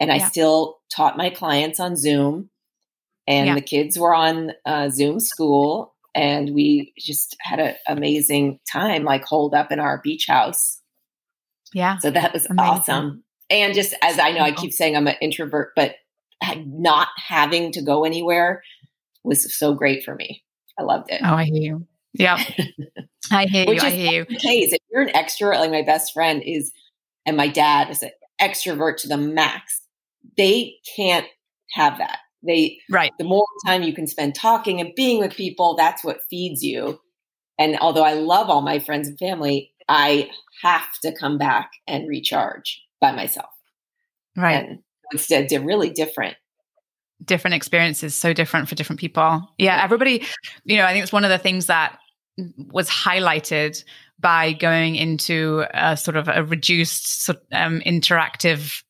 And 0.00 0.12
I 0.12 0.18
still 0.18 0.78
taught 0.94 1.16
my 1.16 1.30
clients 1.30 1.80
on 1.80 1.96
Zoom, 1.96 2.50
and 3.26 3.46
yeah. 3.46 3.54
the 3.54 3.62
kids 3.62 3.98
were 3.98 4.14
on 4.14 4.52
uh, 4.66 4.90
Zoom 4.90 5.20
school. 5.20 5.94
And 6.16 6.54
we 6.54 6.92
just 6.96 7.36
had 7.40 7.58
an 7.58 7.74
amazing 7.88 8.60
time, 8.70 9.02
like 9.02 9.24
holed 9.24 9.52
up 9.52 9.72
in 9.72 9.80
our 9.80 10.00
beach 10.04 10.26
house. 10.28 10.80
Yeah. 11.74 11.98
So 11.98 12.10
that 12.10 12.32
was 12.32 12.46
amazing. 12.46 12.70
awesome. 12.70 13.24
And 13.50 13.74
just 13.74 13.94
as 14.02 14.18
I 14.18 14.30
know, 14.30 14.40
I 14.40 14.52
keep 14.52 14.72
saying 14.72 14.96
I'm 14.96 15.06
an 15.06 15.16
introvert, 15.20 15.72
but 15.76 15.96
not 16.66 17.08
having 17.16 17.72
to 17.72 17.82
go 17.82 18.04
anywhere 18.04 18.62
was 19.22 19.54
so 19.56 19.74
great 19.74 20.04
for 20.04 20.14
me. 20.14 20.42
I 20.78 20.82
loved 20.82 21.10
it. 21.10 21.20
Oh, 21.22 21.34
I 21.34 21.44
hear 21.44 21.62
you. 21.62 21.86
Yeah. 22.12 22.42
I 23.30 23.46
hear 23.46 23.66
you. 23.72 23.80
I 23.80 23.90
hear 23.90 24.26
you. 24.28 24.38
Case. 24.38 24.72
If 24.72 24.80
you're 24.90 25.02
an 25.02 25.08
extrovert, 25.08 25.58
like 25.58 25.70
my 25.70 25.82
best 25.82 26.12
friend 26.12 26.42
is, 26.44 26.72
and 27.26 27.36
my 27.36 27.48
dad 27.48 27.90
is 27.90 28.02
an 28.02 28.10
extrovert 28.40 28.98
to 28.98 29.08
the 29.08 29.16
max. 29.16 29.80
They 30.36 30.76
can't 30.96 31.26
have 31.72 31.98
that. 31.98 32.18
They 32.46 32.78
right. 32.90 33.12
The 33.18 33.24
more 33.24 33.46
time 33.66 33.82
you 33.82 33.94
can 33.94 34.06
spend 34.06 34.34
talking 34.34 34.80
and 34.80 34.94
being 34.94 35.18
with 35.18 35.34
people, 35.34 35.76
that's 35.76 36.04
what 36.04 36.20
feeds 36.28 36.62
you. 36.62 37.00
And 37.58 37.78
although 37.78 38.04
I 38.04 38.14
love 38.14 38.50
all 38.50 38.60
my 38.60 38.78
friends 38.78 39.08
and 39.08 39.18
family, 39.18 39.72
I 39.88 40.30
have 40.62 40.86
to 41.02 41.14
come 41.18 41.38
back 41.38 41.70
and 41.86 42.08
recharge 42.08 42.82
by 43.00 43.12
myself. 43.12 43.50
Right. 44.36 44.64
And 44.64 44.78
it's 45.12 45.30
a, 45.30 45.58
really 45.58 45.90
different 45.90 46.36
different 47.24 47.54
experiences 47.54 48.14
so 48.14 48.32
different 48.32 48.68
for 48.68 48.74
different 48.74 48.98
people 48.98 49.48
yeah 49.56 49.82
everybody 49.82 50.24
you 50.64 50.76
know 50.76 50.84
i 50.84 50.92
think 50.92 51.04
it's 51.04 51.12
one 51.12 51.24
of 51.24 51.30
the 51.30 51.38
things 51.38 51.66
that 51.66 51.96
was 52.72 52.90
highlighted 52.90 53.82
by 54.18 54.52
going 54.52 54.96
into 54.96 55.64
a 55.72 55.96
sort 55.96 56.16
of 56.16 56.28
a 56.28 56.44
reduced 56.44 57.30
um, 57.52 57.80
interactive 57.86 58.82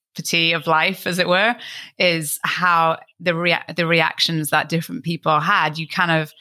of 0.54 0.66
life, 0.68 1.08
as 1.08 1.18
it 1.18 1.26
were, 1.28 1.56
is 1.98 2.38
how 2.44 2.98
the 3.18 3.34
rea- 3.34 3.64
the 3.74 3.86
reactions 3.86 4.50
that 4.50 4.68
different 4.68 5.02
people 5.02 5.40
had. 5.40 5.76
You 5.76 5.88
kind 5.88 6.10
of, 6.10 6.32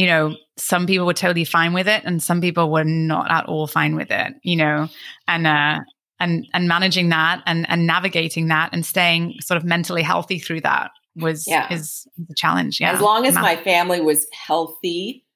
you 0.00 0.06
know, 0.06 0.34
some 0.56 0.86
people 0.86 1.06
were 1.06 1.12
totally 1.12 1.44
fine 1.44 1.74
with 1.74 1.86
it, 1.86 2.04
and 2.06 2.22
some 2.22 2.40
people 2.40 2.72
were 2.72 2.84
not 2.84 3.30
at 3.30 3.44
all 3.44 3.66
fine 3.66 3.96
with 3.96 4.10
it. 4.10 4.32
You 4.42 4.56
know, 4.56 4.88
and 5.28 5.46
uh, 5.46 5.80
and 6.18 6.46
and 6.54 6.66
managing 6.66 7.10
that 7.10 7.42
and 7.44 7.68
and 7.68 7.86
navigating 7.86 8.48
that 8.48 8.70
and 8.72 8.86
staying 8.86 9.34
sort 9.42 9.58
of 9.58 9.64
mentally 9.64 10.00
healthy 10.00 10.38
through 10.38 10.62
that 10.62 10.90
was 11.16 11.44
yeah. 11.46 11.70
is 11.70 12.06
the 12.16 12.34
challenge. 12.34 12.80
Yeah, 12.80 12.92
as 12.92 13.02
long 13.02 13.26
as 13.26 13.34
my 13.34 13.56
family 13.56 14.00
was 14.00 14.26
healthy, 14.32 15.26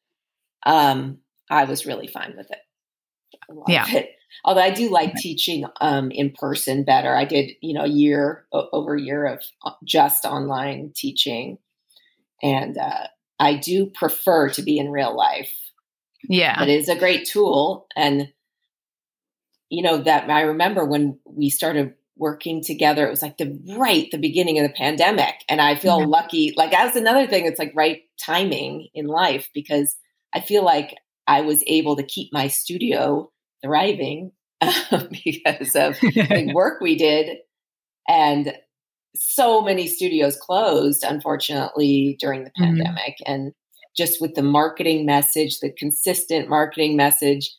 um, 0.65 1.19
I 1.51 1.65
was 1.65 1.85
really 1.85 2.07
fine 2.07 2.33
with 2.35 2.51
it. 2.51 2.59
Yeah. 3.69 3.87
It. 3.87 4.09
Although 4.47 4.63
I 4.63 4.71
do 4.71 4.89
like 4.89 5.15
teaching 5.17 5.67
um, 5.83 6.11
in 6.11 6.33
person 6.33 6.85
better. 6.85 7.15
I 7.15 7.27
did, 7.27 7.51
you 7.61 7.75
know, 7.75 7.85
a 7.85 7.89
year 7.89 8.47
over 8.51 8.95
a 8.95 9.01
year 9.01 9.27
of 9.27 9.43
uh, 9.63 9.73
just 9.85 10.25
online 10.25 10.93
teaching, 10.97 11.59
and 12.43 12.79
uh, 12.79 13.09
I 13.45 13.57
do 13.57 13.87
prefer 13.87 14.49
to 14.51 14.63
be 14.63 14.79
in 14.79 14.91
real 14.91 15.17
life. 15.17 15.53
Yeah, 16.29 16.59
but 16.59 16.69
it 16.69 16.81
is 16.81 16.89
a 16.89 16.99
great 16.99 17.27
tool, 17.27 17.87
and 17.95 18.33
you 19.69 19.83
know 19.83 19.99
that 19.99 20.31
I 20.31 20.43
remember 20.43 20.85
when 20.85 21.19
we 21.27 21.51
started 21.51 21.95
working 22.17 22.63
together. 22.63 23.07
It 23.07 23.11
was 23.11 23.23
like 23.23 23.37
the 23.37 23.59
right 23.77 24.09
the 24.11 24.19
beginning 24.19 24.59
of 24.59 24.67
the 24.67 24.75
pandemic, 24.75 25.35
and 25.49 25.61
I 25.61 25.75
feel 25.75 26.01
yeah. 26.01 26.07
lucky. 26.07 26.55
Like 26.57 26.71
that's 26.71 26.97
another 26.97 27.27
thing. 27.27 27.45
It's 27.45 27.59
like 27.59 27.73
right 27.75 28.03
timing 28.19 28.89
in 28.95 29.07
life 29.07 29.51
because 29.53 29.97
I 30.33 30.41
feel 30.41 30.65
like 30.65 30.97
I 31.27 31.43
was 31.43 31.63
able 31.67 31.97
to 31.97 32.03
keep 32.03 32.33
my 32.33 32.49
studio 32.49 33.31
thriving 33.63 34.33
because 34.61 35.77
of 35.77 35.99
the 36.01 36.51
work 36.55 36.81
we 36.81 36.97
did. 36.97 37.39
And 38.09 38.55
so 39.17 39.61
many 39.61 39.87
studios 39.87 40.37
closed, 40.37 41.05
unfortunately, 41.05 42.17
during 42.21 42.45
the 42.45 42.51
mm-hmm. 42.51 42.65
pandemic. 42.65 43.17
And 43.27 43.53
just 43.97 44.21
with 44.21 44.35
the 44.35 44.43
marketing 44.43 45.07
message, 45.07 45.61
the 45.61 45.73
consistent 45.73 46.49
marketing 46.49 46.97
message 46.97 47.51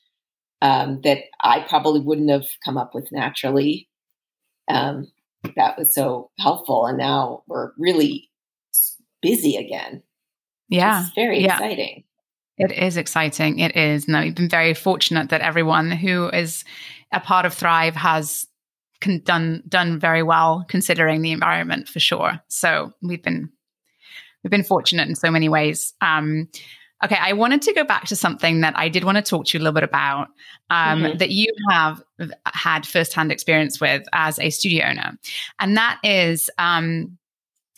um, 0.62 1.02
that 1.04 1.20
I 1.42 1.62
probably 1.62 2.02
wouldn't 2.02 2.30
have 2.30 2.48
come 2.64 2.78
up 2.78 2.94
with 2.94 3.12
naturally. 3.12 3.88
Um, 4.70 5.12
that 5.56 5.78
was 5.78 5.94
so 5.94 6.32
helpful. 6.40 6.86
And 6.86 6.98
now 6.98 7.44
we're 7.48 7.72
really 7.78 8.30
busy 9.22 9.56
again. 9.56 10.02
Yeah. 10.70 11.06
It's 11.06 11.14
very 11.16 11.44
yeah. 11.44 11.54
exciting. 11.54 12.04
It 12.58 12.72
is 12.72 12.98
exciting. 12.98 13.60
It 13.60 13.76
is. 13.76 14.08
No, 14.08 14.22
we've 14.22 14.34
been 14.34 14.50
very 14.50 14.74
fortunate 14.74 15.30
that 15.30 15.42
everyone 15.42 15.92
who 15.92 16.30
is 16.30 16.64
a 17.12 17.20
part 17.20 17.46
of 17.46 17.54
Thrive 17.54 17.96
has 17.96 18.48
con- 19.02 19.22
done 19.24 19.64
done 19.68 20.00
very 20.00 20.24
well 20.24 20.66
considering 20.68 21.22
the 21.22 21.32
environment 21.32 21.88
for 21.88 22.00
sure. 22.00 22.40
So 22.48 22.94
we've 23.02 23.24
been 23.24 23.50
we've 24.44 24.52
been 24.52 24.64
fortunate 24.64 25.08
in 25.08 25.16
so 25.16 25.32
many 25.32 25.50
ways. 25.50 25.94
Um, 26.02 26.50
okay, 27.04 27.18
I 27.20 27.34
wanted 27.34 27.62
to 27.64 27.74
go 27.74 27.84
back 27.84 28.06
to 28.06 28.16
something 28.16 28.62
that 28.62 28.78
I 28.78 28.90
did 28.90 29.04
want 29.04 29.18
to 29.18 29.22
talk 29.22 29.46
to 29.48 29.58
you 29.58 29.62
a 29.62 29.64
little 29.64 29.74
bit 29.74 29.84
about 29.84 30.28
um, 30.70 31.04
mm-hmm. 31.04 31.18
that 31.18 31.32
you 31.32 31.48
have 31.70 32.02
had 32.46 32.86
firsthand 32.86 33.32
experience 33.32 33.82
with 33.82 34.04
as 34.14 34.40
a 34.40 34.50
studio 34.50 34.86
owner, 34.86 35.18
and 35.60 35.76
that 35.78 36.00
is 36.04 36.50
um, 36.58 37.18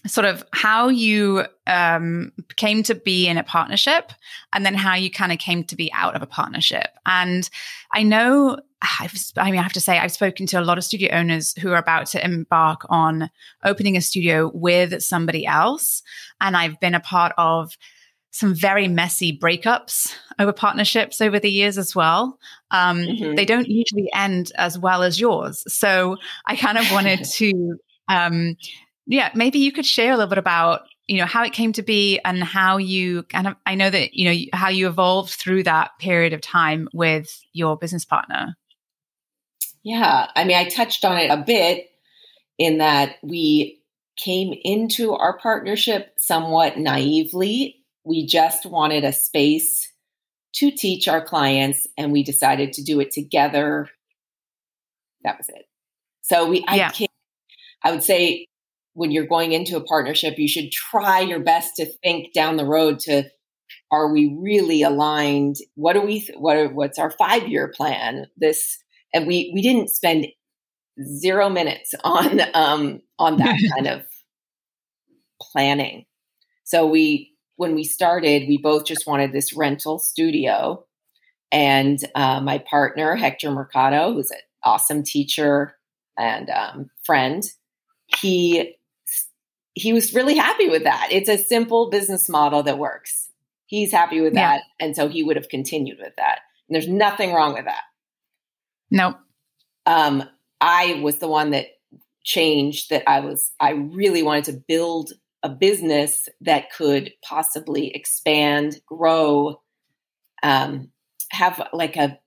sort 0.08 0.26
of 0.26 0.44
how 0.54 0.90
you 0.90 1.46
um, 1.66 2.32
came 2.56 2.84
to 2.84 2.96
be 2.96 3.28
in 3.28 3.38
a 3.38 3.44
partnership 3.44 4.12
and 4.54 4.66
then 4.66 4.74
how 4.74 4.96
you 4.96 5.12
kind 5.12 5.32
of 5.32 5.38
came 5.38 5.64
to 5.66 5.76
be 5.76 5.92
out 5.94 6.16
of 6.16 6.22
a 6.22 6.28
partnership. 6.28 6.88
And 7.06 7.50
I 7.94 8.04
know, 8.04 8.60
I've, 8.82 9.14
I 9.38 9.52
mean, 9.52 9.60
I 9.60 9.64
have 9.64 9.74
to 9.74 9.82
say, 9.82 9.98
I've 9.98 10.12
spoken 10.12 10.46
to 10.48 10.60
a 10.60 10.64
lot 10.64 10.78
of 10.78 10.84
studio 10.84 11.12
owners 11.12 11.54
who 11.60 11.72
are 11.72 11.78
about 11.78 12.08
to 12.08 12.24
embark 12.24 12.82
on 12.90 13.30
opening 13.64 13.98
a 13.98 14.02
studio 14.02 14.52
with 14.54 15.02
somebody 15.02 15.46
else. 15.46 16.04
And 16.40 16.56
I've 16.56 16.80
been 16.80 16.96
a 16.96 17.00
part 17.00 17.34
of 17.38 17.78
some 18.32 18.54
very 18.54 18.88
messy 18.88 19.38
breakups 19.38 20.14
over 20.38 20.54
partnerships 20.54 21.22
over 21.22 21.40
the 21.40 21.52
years 21.52 21.78
as 21.78 21.96
well. 21.96 22.38
Um, 22.70 23.00
mm-hmm. 23.00 23.36
They 23.36 23.46
don't 23.46 23.68
usually 23.68 24.10
end 24.14 24.52
as 24.56 24.78
well 24.78 25.02
as 25.02 25.20
yours. 25.20 25.64
So 25.74 26.18
I 26.46 26.56
kind 26.56 26.78
of 26.78 26.92
wanted 26.92 27.24
to 27.34 27.78
um, 28.10 28.56
yeah, 29.08 29.32
maybe 29.34 29.60
you 29.60 29.72
could 29.72 29.86
share 29.86 30.12
a 30.12 30.18
little 30.18 30.30
bit 30.30 30.38
about 30.38 30.82
you 31.08 31.18
know 31.18 31.26
how 31.26 31.44
it 31.44 31.54
came 31.54 31.72
to 31.74 31.82
be 31.82 32.20
and 32.24 32.44
how 32.44 32.78
you 32.78 33.24
kind 33.24 33.48
of 33.48 33.56
I 33.66 33.76
know 33.76 33.90
that 33.90 34.14
you 34.14 34.30
know 34.30 34.46
how 34.54 34.70
you 34.70 34.88
evolved 34.88 35.32
through 35.32 35.64
that 35.64 35.92
period 36.00 36.34
of 36.34 36.42
time 36.42 36.90
with 36.94 37.42
your 37.54 37.78
business 37.78 38.06
partner. 38.06 38.58
Yeah, 39.84 40.28
I 40.36 40.44
mean, 40.44 40.58
I 40.58 40.68
touched 40.68 41.06
on 41.06 41.18
it 41.18 41.30
a 41.30 41.38
bit 41.38 41.90
in 42.58 42.80
that 42.80 43.16
we 43.24 43.82
came 44.18 44.54
into 44.64 45.14
our 45.14 45.38
partnership 45.38 46.14
somewhat 46.18 46.78
naively. 46.78 47.76
We 48.04 48.26
just 48.26 48.66
wanted 48.66 49.06
a 49.06 49.14
space 49.14 49.90
to 50.56 50.72
teach 50.72 51.08
our 51.08 51.24
clients, 51.24 51.88
and 51.98 52.12
we 52.12 52.24
decided 52.24 52.74
to 52.74 52.84
do 52.84 53.00
it 53.00 53.12
together. 53.12 53.88
That 55.24 55.38
was 55.38 55.48
it. 55.50 55.66
So 56.24 56.50
we, 56.50 56.66
I, 56.68 56.76
yeah. 56.76 56.92
I 57.84 57.92
would 57.92 58.04
say 58.04 58.47
when 58.98 59.12
you're 59.12 59.28
going 59.28 59.52
into 59.52 59.78
a 59.78 59.84
partnership, 59.84 60.40
you 60.40 60.48
should 60.48 60.72
try 60.72 61.20
your 61.20 61.40
best 61.40 61.76
to 61.76 61.86
think 61.86 62.34
down 62.34 62.58
the 62.58 62.66
road 62.66 63.00
to 63.00 63.30
are 63.92 64.12
we 64.12 64.36
really 64.40 64.82
aligned? 64.82 65.58
What 65.76 65.94
do 65.94 66.02
we 66.02 66.28
what 66.36 66.58
are, 66.58 66.68
what's 66.68 66.98
our 66.98 67.12
5-year 67.12 67.74
plan? 67.78 68.26
This 68.38 68.80
and 69.14 69.28
we 69.28 69.52
we 69.54 69.62
didn't 69.62 69.92
spend 69.92 70.26
0 71.00 71.50
minutes 71.50 71.94
on 72.04 72.42
um 72.56 73.02
on 73.20 73.38
that 73.38 73.60
kind 73.76 73.86
of 73.86 74.02
planning. 75.40 76.06
So 76.64 76.88
we 76.88 77.36
when 77.56 77.76
we 77.76 77.84
started, 77.84 78.48
we 78.48 78.58
both 78.58 78.86
just 78.86 79.06
wanted 79.06 79.32
this 79.32 79.56
rental 79.56 80.00
studio. 80.00 80.86
And 81.52 82.00
uh, 82.16 82.42
my 82.42 82.58
partner, 82.58 83.16
Hector 83.16 83.52
Mercado, 83.52 84.14
who's 84.14 84.32
an 84.32 84.40
awesome 84.64 85.04
teacher 85.04 85.76
and 86.18 86.50
um, 86.50 86.90
friend, 87.06 87.44
he 88.20 88.77
he 89.78 89.94
was 89.94 90.14
really 90.14 90.36
happy 90.36 90.68
with 90.70 90.84
that. 90.86 91.10
It's 91.12 91.30
a 91.30 91.38
simple 91.38 91.90
business 91.92 92.28
model 92.28 92.64
that 92.64 92.80
works. 92.80 93.30
He's 93.68 93.92
happy 93.92 94.22
with 94.22 94.34
yeah. 94.34 94.58
that. 94.58 94.64
And 94.80 94.96
so 94.96 95.08
he 95.08 95.22
would 95.24 95.36
have 95.36 95.50
continued 95.50 96.00
with 96.00 96.16
that. 96.18 96.40
And 96.68 96.76
there's 96.76 96.88
nothing 96.88 97.32
wrong 97.32 97.54
with 97.54 97.66
that. 97.66 97.84
Nope. 98.90 99.18
Um, 99.86 100.24
I 100.60 101.00
was 101.04 101.20
the 101.20 101.28
one 101.28 101.52
that 101.52 101.68
changed 102.24 102.90
that 102.90 103.04
I 103.08 103.20
was, 103.20 103.52
I 103.60 103.72
really 103.72 104.24
wanted 104.24 104.46
to 104.46 104.64
build 104.68 105.14
a 105.44 105.50
business 105.50 106.28
that 106.42 106.72
could 106.72 107.14
possibly 107.24 107.94
expand, 107.94 108.82
grow, 108.88 109.62
um, 110.42 110.90
have 111.30 111.62
like 111.72 111.98
a, 111.98 112.20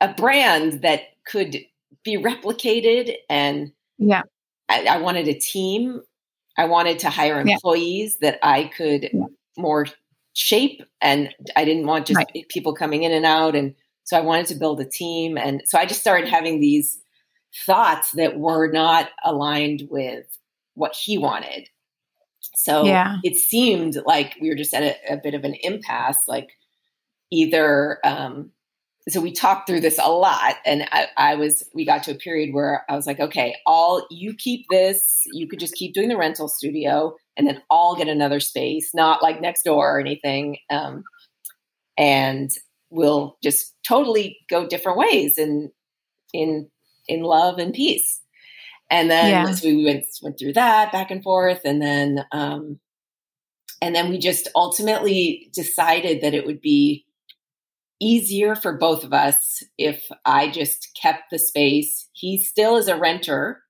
a 0.00 0.14
brand 0.14 0.82
that 0.82 1.02
could 1.24 1.58
be 2.02 2.16
replicated. 2.16 3.14
And 3.30 3.72
yeah, 3.98 4.22
I, 4.68 4.84
I 4.86 4.98
wanted 4.98 5.28
a 5.28 5.38
team 5.38 6.02
I 6.58 6.66
wanted 6.66 6.98
to 7.00 7.10
hire 7.10 7.40
employees 7.40 8.18
yeah. 8.20 8.32
that 8.32 8.40
I 8.42 8.64
could 8.64 9.08
yeah. 9.12 9.26
more 9.56 9.86
shape, 10.34 10.82
and 11.00 11.34
I 11.56 11.64
didn't 11.64 11.86
want 11.86 12.06
just 12.06 12.18
right. 12.18 12.46
people 12.48 12.74
coming 12.74 13.04
in 13.04 13.12
and 13.12 13.24
out. 13.24 13.54
And 13.54 13.74
so 14.04 14.16
I 14.16 14.20
wanted 14.20 14.46
to 14.46 14.56
build 14.56 14.80
a 14.80 14.84
team. 14.84 15.38
And 15.38 15.62
so 15.66 15.78
I 15.78 15.86
just 15.86 16.00
started 16.00 16.28
having 16.28 16.60
these 16.60 16.98
thoughts 17.64 18.10
that 18.12 18.38
were 18.38 18.70
not 18.70 19.10
aligned 19.24 19.88
with 19.90 20.26
what 20.74 20.94
he 20.94 21.16
wanted. 21.16 21.68
So 22.56 22.84
yeah. 22.84 23.16
it 23.22 23.36
seemed 23.36 23.98
like 24.04 24.36
we 24.40 24.48
were 24.48 24.56
just 24.56 24.74
at 24.74 24.82
a, 24.82 25.14
a 25.14 25.16
bit 25.16 25.34
of 25.34 25.44
an 25.44 25.54
impasse. 25.62 26.22
Like 26.26 26.50
either 27.30 27.98
um, 28.04 28.50
so 29.08 29.20
we 29.20 29.32
talked 29.32 29.68
through 29.68 29.80
this 29.80 29.98
a 30.02 30.10
lot 30.10 30.56
and 30.66 30.86
I, 30.92 31.06
I, 31.16 31.34
was 31.36 31.64
we 31.74 31.84
got 31.84 32.02
to 32.04 32.12
a 32.12 32.14
period 32.16 32.52
where 32.52 32.84
i 32.88 32.96
was 32.96 33.06
like 33.06 33.20
okay 33.20 33.56
all 33.66 34.06
you 34.10 34.34
keep 34.34 34.66
this 34.70 35.22
you 35.32 35.48
could 35.48 35.60
just 35.60 35.74
keep 35.74 35.94
doing 35.94 36.08
the 36.08 36.16
rental 36.16 36.48
studio 36.48 37.14
and 37.36 37.46
then 37.46 37.62
i'll 37.70 37.96
get 37.96 38.08
another 38.08 38.40
space 38.40 38.90
not 38.94 39.22
like 39.22 39.40
next 39.40 39.62
door 39.62 39.96
or 39.96 40.00
anything 40.00 40.58
um, 40.70 41.04
and 41.96 42.50
we'll 42.90 43.36
just 43.42 43.74
totally 43.86 44.38
go 44.48 44.66
different 44.66 44.98
ways 44.98 45.38
and 45.38 45.70
in 46.32 46.68
in 47.06 47.22
love 47.22 47.58
and 47.58 47.72
peace 47.72 48.20
And 48.90 49.10
then 49.10 49.30
yeah. 49.30 49.52
so 49.52 49.68
we 49.68 49.84
went 49.84 50.04
went 50.22 50.38
through 50.38 50.54
that 50.54 50.92
back 50.92 51.10
and 51.10 51.22
forth, 51.22 51.60
and 51.64 51.80
then 51.80 52.24
um, 52.32 52.78
and 53.82 53.94
then 53.94 54.08
we 54.08 54.18
just 54.18 54.48
ultimately 54.54 55.50
decided 55.52 56.22
that 56.22 56.34
it 56.34 56.46
would 56.46 56.60
be 56.60 57.04
easier 58.00 58.54
for 58.54 58.76
both 58.76 59.04
of 59.04 59.12
us 59.12 59.62
if 59.76 60.04
I 60.24 60.50
just 60.50 60.96
kept 61.00 61.30
the 61.30 61.38
space. 61.38 62.08
He 62.12 62.38
still 62.38 62.76
is 62.76 62.88
a 62.88 62.96
renter. 62.96 63.62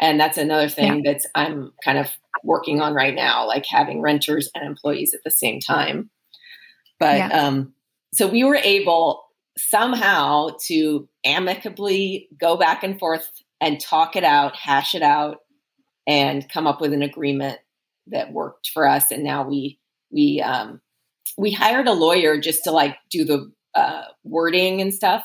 And 0.00 0.20
that's 0.20 0.38
another 0.38 0.68
thing 0.68 1.04
yeah. 1.04 1.12
that's 1.12 1.26
I'm 1.34 1.72
kind 1.84 1.98
of 1.98 2.08
working 2.44 2.80
on 2.80 2.94
right 2.94 3.14
now, 3.14 3.46
like 3.46 3.64
having 3.66 4.00
renters 4.00 4.50
and 4.54 4.64
employees 4.64 5.14
at 5.14 5.24
the 5.24 5.30
same 5.30 5.60
time. 5.60 6.10
But 6.98 7.18
yeah. 7.18 7.28
um, 7.28 7.74
so 8.14 8.26
we 8.26 8.44
were 8.44 8.56
able 8.56 9.24
somehow 9.58 10.50
to 10.66 11.08
amicably 11.24 12.28
go 12.38 12.56
back 12.56 12.82
and 12.82 12.98
forth 12.98 13.30
and 13.60 13.80
talk 13.80 14.16
it 14.16 14.24
out, 14.24 14.54
hash 14.54 14.94
it 14.94 15.02
out, 15.02 15.38
and 16.06 16.48
come 16.48 16.66
up 16.66 16.80
with 16.80 16.92
an 16.92 17.02
agreement 17.02 17.58
that 18.08 18.32
worked 18.32 18.70
for 18.72 18.86
us. 18.86 19.10
And 19.10 19.24
now 19.24 19.46
we 19.46 19.78
we 20.10 20.40
um, 20.40 20.80
we 21.36 21.52
hired 21.52 21.88
a 21.88 21.92
lawyer 21.92 22.40
just 22.40 22.64
to 22.64 22.70
like 22.70 22.96
do 23.10 23.24
the 23.24 23.50
uh, 23.76 24.02
wording 24.24 24.80
and 24.80 24.92
stuff 24.92 25.24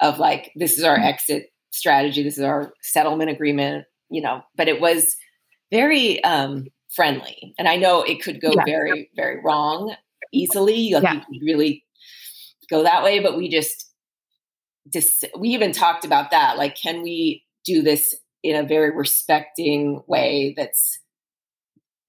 of 0.00 0.18
like 0.18 0.52
this 0.54 0.78
is 0.78 0.84
our 0.84 0.96
mm-hmm. 0.96 1.06
exit 1.06 1.46
strategy, 1.72 2.22
this 2.22 2.38
is 2.38 2.44
our 2.44 2.72
settlement 2.82 3.30
agreement, 3.30 3.84
you 4.10 4.22
know. 4.22 4.42
But 4.56 4.68
it 4.68 4.80
was 4.80 5.16
very 5.70 6.22
um, 6.24 6.66
friendly, 6.94 7.54
and 7.58 7.68
I 7.68 7.76
know 7.76 8.02
it 8.02 8.22
could 8.22 8.40
go 8.40 8.52
yeah. 8.54 8.64
very 8.64 9.10
very 9.16 9.40
wrong 9.44 9.94
easily. 10.32 10.92
Like 10.94 11.02
yeah. 11.02 11.14
you 11.14 11.20
could 11.20 11.44
really 11.44 11.84
go 12.70 12.84
that 12.84 13.02
way, 13.02 13.20
but 13.20 13.36
we 13.36 13.48
just 13.48 13.86
just 14.92 15.24
we 15.38 15.48
even 15.50 15.72
talked 15.72 16.04
about 16.04 16.30
that. 16.30 16.56
Like, 16.56 16.76
can 16.76 17.02
we 17.02 17.44
do 17.64 17.82
this 17.82 18.14
in 18.42 18.56
a 18.56 18.66
very 18.66 18.96
respecting 18.96 20.00
way 20.06 20.54
that's 20.56 21.00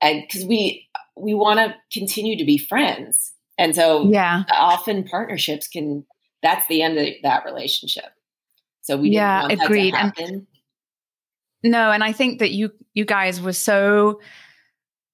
and 0.01 0.21
because 0.21 0.45
we 0.45 0.87
we 1.17 1.33
want 1.33 1.59
to 1.59 1.75
continue 1.91 2.37
to 2.37 2.45
be 2.45 2.57
friends 2.57 3.33
and 3.59 3.75
so 3.75 4.09
yeah. 4.09 4.43
often 4.51 5.03
partnerships 5.03 5.67
can 5.67 6.05
that's 6.41 6.67
the 6.67 6.81
end 6.81 6.97
of 6.97 7.07
that 7.21 7.45
relationship. 7.45 8.11
So 8.81 8.97
we 8.97 9.09
yeah 9.09 9.47
agreed. 9.47 9.93
And 9.93 10.47
no 11.61 11.91
and 11.91 12.03
i 12.03 12.13
think 12.13 12.39
that 12.39 12.51
you 12.51 12.71
you 12.93 13.03
guys 13.03 13.41
were 13.41 13.53
so 13.53 14.21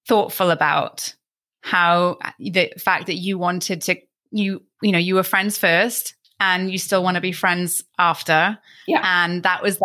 thoughtful 0.08 0.52
about 0.52 1.16
how 1.62 2.18
uh, 2.24 2.32
the 2.40 2.72
fact 2.78 3.08
that 3.08 3.16
you 3.16 3.40
wanted 3.40 3.82
to 3.82 3.96
you 4.32 4.62
you 4.82 4.92
know 4.92 5.00
you 5.00 5.16
were 5.16 5.24
friends 5.24 5.58
first 5.58 6.16
and 6.40 6.72
you 6.72 6.78
still 6.78 7.04
want 7.04 7.16
to 7.16 7.22
be 7.22 7.32
friends 7.32 7.84
after. 7.98 8.58
Yeah. 8.88 9.02
And 9.04 9.44
that 9.44 9.64
was 9.64 9.80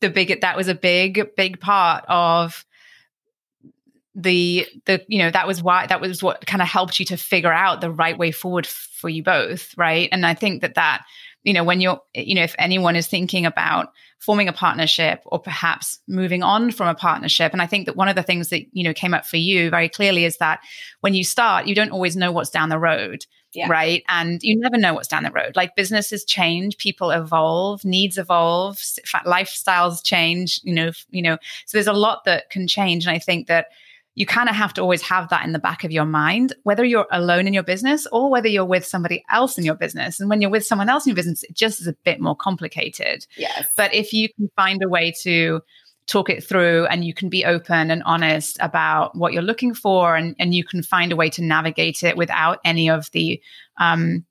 the 0.00 0.10
big 0.10 0.40
that 0.40 0.56
was 0.56 0.68
a 0.68 0.74
big 0.74 1.34
big 1.36 1.60
part 1.60 2.04
of 2.08 2.64
the 4.16 4.66
the 4.86 5.04
you 5.08 5.18
know 5.18 5.30
that 5.30 5.46
was 5.46 5.62
why 5.62 5.86
that 5.86 6.00
was 6.00 6.22
what 6.22 6.44
kind 6.46 6.62
of 6.62 6.68
helped 6.68 6.98
you 6.98 7.04
to 7.04 7.18
figure 7.18 7.52
out 7.52 7.82
the 7.82 7.90
right 7.90 8.16
way 8.16 8.32
forward 8.32 8.66
for 8.66 9.10
you 9.10 9.22
both 9.22 9.76
right? 9.76 10.08
And 10.10 10.24
i 10.24 10.32
think 10.32 10.62
that 10.62 10.74
that 10.74 11.04
you 11.42 11.52
know 11.52 11.62
when 11.62 11.82
you're 11.82 12.00
you 12.14 12.34
know 12.34 12.42
if 12.42 12.54
anyone 12.58 12.96
is 12.96 13.06
thinking 13.06 13.44
about 13.44 13.92
forming 14.18 14.48
a 14.48 14.54
partnership 14.54 15.20
or 15.26 15.38
perhaps 15.38 16.00
moving 16.08 16.42
on 16.42 16.70
from 16.72 16.88
a 16.88 16.94
partnership 16.94 17.52
and 17.52 17.60
i 17.60 17.66
think 17.66 17.84
that 17.84 17.94
one 17.94 18.08
of 18.08 18.16
the 18.16 18.22
things 18.22 18.48
that 18.48 18.62
you 18.72 18.82
know 18.82 18.94
came 18.94 19.12
up 19.12 19.26
for 19.26 19.36
you 19.36 19.68
very 19.68 19.88
clearly 19.88 20.24
is 20.24 20.38
that 20.38 20.60
when 21.00 21.12
you 21.12 21.22
start 21.22 21.66
you 21.66 21.74
don't 21.74 21.92
always 21.92 22.16
know 22.16 22.32
what's 22.32 22.50
down 22.50 22.70
the 22.70 22.78
road 22.78 23.26
yeah. 23.54 23.68
right? 23.70 24.02
And 24.08 24.42
you 24.42 24.58
never 24.58 24.76
know 24.76 24.92
what's 24.92 25.08
down 25.08 25.22
the 25.22 25.30
road. 25.30 25.56
Like 25.56 25.76
businesses 25.76 26.24
change 26.24 26.76
people 26.76 27.10
evolve 27.10 27.84
needs 27.84 28.18
evolve 28.18 28.76
lifestyles 29.24 30.04
change 30.04 30.60
you 30.62 30.74
know 30.74 30.90
you 31.10 31.22
know 31.22 31.38
so 31.64 31.78
there's 31.78 31.86
a 31.86 31.92
lot 31.92 32.24
that 32.24 32.50
can 32.50 32.66
change 32.66 33.06
and 33.06 33.14
i 33.14 33.18
think 33.18 33.46
that 33.46 33.68
you 34.16 34.24
kind 34.24 34.48
of 34.48 34.56
have 34.56 34.72
to 34.74 34.80
always 34.80 35.02
have 35.02 35.28
that 35.28 35.44
in 35.44 35.52
the 35.52 35.58
back 35.58 35.84
of 35.84 35.92
your 35.92 36.06
mind, 36.06 36.54
whether 36.62 36.84
you're 36.84 37.06
alone 37.12 37.46
in 37.46 37.52
your 37.52 37.62
business 37.62 38.06
or 38.10 38.30
whether 38.30 38.48
you're 38.48 38.64
with 38.64 38.84
somebody 38.84 39.22
else 39.30 39.58
in 39.58 39.64
your 39.64 39.74
business. 39.74 40.18
And 40.18 40.30
when 40.30 40.40
you're 40.40 40.50
with 40.50 40.64
someone 40.64 40.88
else 40.88 41.04
in 41.04 41.10
your 41.10 41.16
business, 41.16 41.42
it 41.42 41.54
just 41.54 41.82
is 41.82 41.86
a 41.86 41.92
bit 42.02 42.18
more 42.18 42.34
complicated. 42.34 43.26
Yes. 43.36 43.68
But 43.76 43.94
if 43.94 44.14
you 44.14 44.30
can 44.34 44.50
find 44.56 44.82
a 44.82 44.88
way 44.88 45.12
to 45.22 45.60
talk 46.06 46.30
it 46.30 46.42
through 46.42 46.86
and 46.86 47.04
you 47.04 47.12
can 47.12 47.28
be 47.28 47.44
open 47.44 47.90
and 47.90 48.02
honest 48.04 48.56
about 48.60 49.14
what 49.14 49.34
you're 49.34 49.42
looking 49.42 49.74
for 49.74 50.16
and, 50.16 50.34
and 50.38 50.54
you 50.54 50.64
can 50.64 50.82
find 50.82 51.12
a 51.12 51.16
way 51.16 51.28
to 51.30 51.42
navigate 51.42 52.02
it 52.02 52.16
without 52.16 52.58
any 52.64 52.88
of 52.88 53.10
the 53.10 53.40
um, 53.78 54.24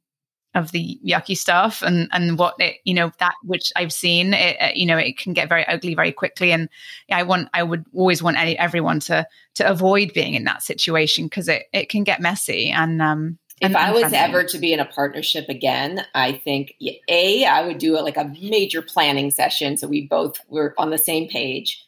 of 0.55 0.71
the 0.71 0.99
yucky 1.05 1.37
stuff 1.37 1.81
and 1.81 2.07
and 2.11 2.39
what 2.39 2.55
it 2.59 2.77
you 2.85 2.93
know 2.93 3.11
that 3.19 3.35
which 3.43 3.71
I've 3.75 3.93
seen 3.93 4.33
it 4.33 4.57
uh, 4.59 4.71
you 4.73 4.85
know 4.85 4.97
it 4.97 5.17
can 5.17 5.33
get 5.33 5.49
very 5.49 5.67
ugly 5.67 5.93
very 5.93 6.11
quickly. 6.11 6.51
And 6.51 6.69
I 7.11 7.23
want 7.23 7.49
I 7.53 7.61
would 7.61 7.85
always 7.93 8.23
want 8.23 8.37
any, 8.37 8.57
everyone 8.57 9.01
to 9.01 9.27
to 9.55 9.69
avoid 9.69 10.13
being 10.13 10.33
in 10.33 10.45
that 10.45 10.63
situation 10.63 11.25
because 11.25 11.49
it 11.49 11.63
it 11.73 11.89
can 11.89 12.03
get 12.03 12.21
messy 12.21 12.71
and 12.71 13.01
um 13.01 13.37
if 13.61 13.75
I 13.75 13.91
was 13.91 14.11
ever 14.11 14.43
to 14.43 14.57
be 14.57 14.73
in 14.73 14.81
a 14.81 14.85
partnership 14.85 15.47
again, 15.47 16.05
I 16.13 16.33
think 16.33 16.73
a 17.07 17.45
I 17.45 17.65
would 17.65 17.77
do 17.77 17.97
a, 17.97 18.01
like 18.01 18.17
a 18.17 18.33
major 18.41 18.81
planning 18.81 19.31
session 19.31 19.77
so 19.77 19.87
we 19.87 20.07
both 20.07 20.39
were 20.49 20.73
on 20.77 20.89
the 20.89 20.97
same 20.97 21.29
page, 21.29 21.85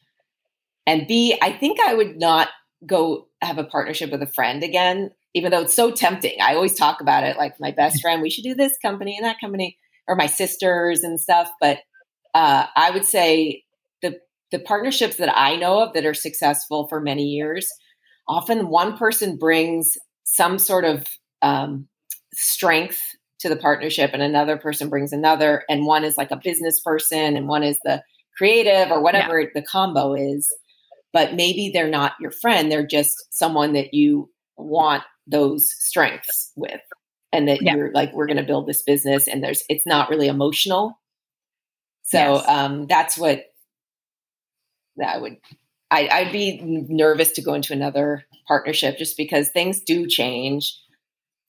and 0.85 1.07
b 1.07 1.37
I 1.41 1.51
think 1.51 1.79
I 1.79 1.93
would 1.93 2.17
not 2.17 2.49
go 2.85 3.27
have 3.41 3.57
a 3.57 3.63
partnership 3.63 4.11
with 4.11 4.21
a 4.21 4.27
friend 4.27 4.63
again 4.63 5.11
even 5.37 5.51
though 5.51 5.61
it's 5.61 5.75
so 5.75 5.91
tempting. 5.91 6.41
I 6.41 6.55
always 6.55 6.73
talk 6.73 6.99
about 6.99 7.23
it 7.23 7.37
like 7.37 7.59
my 7.59 7.71
best 7.71 8.01
friend, 8.01 8.21
we 8.21 8.29
should 8.29 8.43
do 8.43 8.55
this 8.55 8.77
company 8.81 9.15
and 9.15 9.25
that 9.25 9.39
company, 9.39 9.77
or 10.07 10.15
my 10.15 10.25
sisters 10.25 11.03
and 11.03 11.19
stuff. 11.19 11.49
But 11.61 11.79
uh, 12.33 12.65
I 12.75 12.91
would 12.91 13.05
say 13.05 13.63
the 14.01 14.19
the 14.51 14.59
partnerships 14.59 15.17
that 15.17 15.35
I 15.37 15.55
know 15.55 15.81
of 15.83 15.93
that 15.93 16.05
are 16.05 16.13
successful 16.13 16.87
for 16.87 16.99
many 16.99 17.23
years, 17.23 17.69
often 18.27 18.69
one 18.69 18.97
person 18.97 19.37
brings 19.37 19.91
some 20.23 20.57
sort 20.57 20.85
of 20.85 21.05
um, 21.41 21.87
strength 22.33 22.99
to 23.39 23.49
the 23.49 23.55
partnership, 23.55 24.11
and 24.13 24.23
another 24.23 24.57
person 24.57 24.89
brings 24.89 25.13
another, 25.13 25.63
and 25.69 25.85
one 25.85 26.03
is 26.03 26.17
like 26.17 26.31
a 26.31 26.41
business 26.43 26.79
person, 26.81 27.37
and 27.37 27.47
one 27.47 27.63
is 27.63 27.77
the 27.83 28.03
creative 28.37 28.91
or 28.91 29.01
whatever 29.01 29.39
yeah. 29.39 29.49
the 29.53 29.61
combo 29.61 30.13
is. 30.13 30.47
But 31.13 31.35
maybe 31.35 31.71
they're 31.71 31.89
not 31.89 32.13
your 32.19 32.31
friend; 32.31 32.71
they're 32.71 32.87
just 32.87 33.15
someone 33.31 33.73
that 33.73 33.93
you 33.93 34.31
want 34.57 35.03
those 35.27 35.69
strengths 35.71 36.51
with 36.55 36.81
and 37.31 37.47
that 37.47 37.61
yeah. 37.61 37.75
you're 37.75 37.91
like 37.91 38.13
we're 38.13 38.27
going 38.27 38.37
to 38.37 38.43
build 38.43 38.67
this 38.67 38.81
business 38.81 39.27
and 39.27 39.43
there's 39.43 39.63
it's 39.69 39.85
not 39.85 40.09
really 40.09 40.27
emotional 40.27 40.99
so 42.03 42.35
yes. 42.35 42.47
um 42.47 42.87
that's 42.87 43.17
what 43.17 43.45
that 44.95 45.21
would 45.21 45.37
I, 45.91 46.07
i'd 46.07 46.31
be 46.31 46.59
nervous 46.63 47.33
to 47.33 47.41
go 47.41 47.53
into 47.53 47.73
another 47.73 48.25
partnership 48.47 48.97
just 48.97 49.17
because 49.17 49.49
things 49.49 49.81
do 49.81 50.07
change 50.07 50.77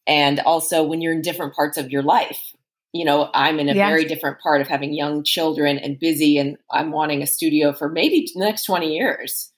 and 0.06 0.40
also 0.40 0.82
when 0.82 1.00
you're 1.00 1.12
in 1.12 1.22
different 1.22 1.54
parts 1.54 1.78
of 1.78 1.90
your 1.90 2.02
life 2.02 2.52
you 2.92 3.04
know 3.04 3.30
i'm 3.34 3.60
in 3.60 3.68
a 3.68 3.74
yes. 3.74 3.88
very 3.88 4.04
different 4.04 4.40
part 4.40 4.60
of 4.60 4.68
having 4.68 4.92
young 4.92 5.22
children 5.22 5.78
and 5.78 6.00
busy 6.00 6.38
and 6.38 6.56
i'm 6.72 6.90
wanting 6.90 7.22
a 7.22 7.26
studio 7.26 7.72
for 7.72 7.88
maybe 7.88 8.28
the 8.34 8.40
next 8.40 8.64
20 8.64 8.94
years 8.94 9.52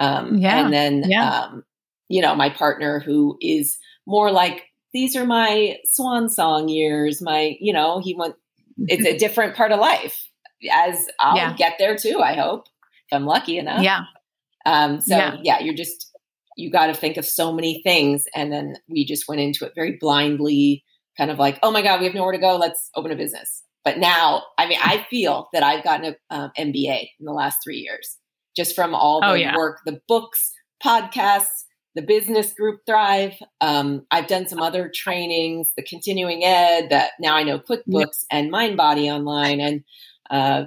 um, 0.00 0.38
yeah. 0.38 0.64
and 0.64 0.72
then 0.72 1.04
yeah. 1.08 1.40
um, 1.40 1.64
you 2.08 2.22
know, 2.22 2.34
my 2.34 2.50
partner 2.50 3.00
who 3.00 3.36
is 3.40 3.78
more 4.06 4.30
like, 4.30 4.64
these 4.92 5.16
are 5.16 5.24
my 5.24 5.78
swan 5.86 6.28
song 6.28 6.68
years. 6.68 7.20
My, 7.20 7.56
you 7.60 7.72
know, 7.72 8.00
he 8.00 8.14
went, 8.14 8.34
it's 8.78 9.06
a 9.06 9.18
different 9.24 9.56
part 9.56 9.72
of 9.72 9.80
life 9.80 10.28
as 10.72 11.06
I'll 11.20 11.36
yeah. 11.36 11.54
get 11.54 11.74
there 11.78 11.96
too, 11.96 12.20
I 12.20 12.34
hope, 12.34 12.66
if 13.10 13.16
I'm 13.16 13.26
lucky 13.26 13.58
enough. 13.58 13.82
Yeah. 13.82 14.04
Um, 14.66 15.00
so 15.00 15.16
yeah. 15.16 15.36
yeah, 15.42 15.60
you're 15.60 15.74
just, 15.74 16.10
you 16.56 16.70
got 16.70 16.86
to 16.86 16.94
think 16.94 17.16
of 17.16 17.26
so 17.26 17.52
many 17.52 17.82
things. 17.82 18.24
And 18.34 18.52
then 18.52 18.76
we 18.88 19.04
just 19.04 19.28
went 19.28 19.40
into 19.40 19.64
it 19.66 19.72
very 19.74 19.98
blindly, 20.00 20.84
kind 21.18 21.30
of 21.30 21.38
like, 21.38 21.58
oh 21.62 21.70
my 21.70 21.82
God, 21.82 22.00
we 22.00 22.06
have 22.06 22.14
nowhere 22.14 22.32
to 22.32 22.38
go. 22.38 22.56
Let's 22.56 22.90
open 22.94 23.10
a 23.10 23.16
business. 23.16 23.62
But 23.84 23.98
now, 23.98 24.44
I 24.56 24.66
mean, 24.66 24.78
I 24.82 25.06
feel 25.10 25.48
that 25.52 25.62
I've 25.62 25.84
gotten 25.84 26.06
an 26.06 26.16
um, 26.30 26.50
MBA 26.58 27.08
in 27.20 27.26
the 27.26 27.32
last 27.32 27.58
three 27.62 27.78
years 27.78 28.16
just 28.56 28.74
from 28.74 28.94
all 28.94 29.20
oh, 29.22 29.28
the 29.28 29.32
oh, 29.32 29.34
yeah. 29.34 29.56
work, 29.56 29.80
the 29.84 30.00
books, 30.08 30.52
podcasts, 30.82 31.64
the 31.94 32.02
business 32.02 32.52
group 32.52 32.80
Thrive. 32.86 33.34
Um, 33.60 34.06
I've 34.10 34.26
done 34.26 34.48
some 34.48 34.60
other 34.60 34.90
trainings, 34.92 35.72
the 35.76 35.82
continuing 35.82 36.44
ed 36.44 36.88
that 36.90 37.12
now 37.20 37.36
I 37.36 37.42
know 37.42 37.58
QuickBooks 37.58 38.24
and 38.30 38.52
MindBody 38.52 39.12
online 39.12 39.60
and 39.60 39.84
uh, 40.30 40.64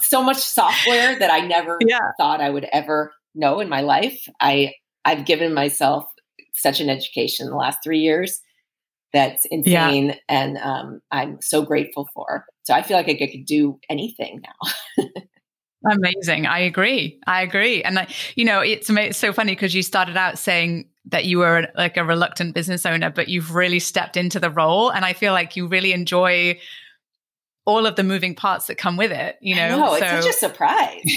so 0.00 0.22
much 0.22 0.38
software 0.38 1.18
that 1.18 1.30
I 1.30 1.40
never 1.40 1.78
yeah. 1.86 2.12
thought 2.18 2.40
I 2.40 2.50
would 2.50 2.66
ever 2.72 3.12
know 3.34 3.60
in 3.60 3.68
my 3.68 3.82
life. 3.82 4.28
I 4.40 4.74
I've 5.04 5.26
given 5.26 5.52
myself 5.52 6.06
such 6.54 6.80
an 6.80 6.88
education 6.88 7.46
in 7.46 7.50
the 7.50 7.58
last 7.58 7.80
three 7.84 7.98
years 7.98 8.40
that's 9.12 9.46
insane, 9.50 10.06
yeah. 10.06 10.14
and 10.28 10.58
um, 10.58 11.00
I'm 11.10 11.40
so 11.40 11.62
grateful 11.62 12.08
for. 12.14 12.46
So 12.64 12.74
I 12.74 12.82
feel 12.82 12.96
like 12.96 13.08
I 13.08 13.14
could 13.14 13.44
do 13.46 13.78
anything 13.88 14.42
now. 14.42 15.04
Amazing. 15.90 16.46
I 16.46 16.60
agree. 16.60 17.20
I 17.26 17.42
agree. 17.42 17.82
And 17.82 17.98
I, 17.98 18.08
you 18.36 18.44
know, 18.44 18.60
it's, 18.60 18.88
it's 18.90 19.18
so 19.18 19.32
funny 19.32 19.52
because 19.52 19.74
you 19.74 19.82
started 19.82 20.16
out 20.16 20.38
saying 20.38 20.88
that 21.06 21.24
you 21.26 21.38
were 21.38 21.68
like 21.76 21.96
a 21.96 22.04
reluctant 22.04 22.54
business 22.54 22.86
owner, 22.86 23.10
but 23.10 23.28
you've 23.28 23.54
really 23.54 23.78
stepped 23.78 24.16
into 24.16 24.40
the 24.40 24.50
role. 24.50 24.90
And 24.90 25.04
I 25.04 25.12
feel 25.12 25.32
like 25.32 25.56
you 25.56 25.66
really 25.66 25.92
enjoy 25.92 26.58
all 27.66 27.86
of 27.86 27.96
the 27.96 28.02
moving 28.02 28.34
parts 28.34 28.66
that 28.66 28.76
come 28.76 28.96
with 28.96 29.12
it, 29.12 29.36
you 29.40 29.54
know? 29.56 29.78
No, 29.78 29.94
it's 29.94 30.24
such 30.24 30.26
a 30.26 30.32
surprise. 30.32 31.02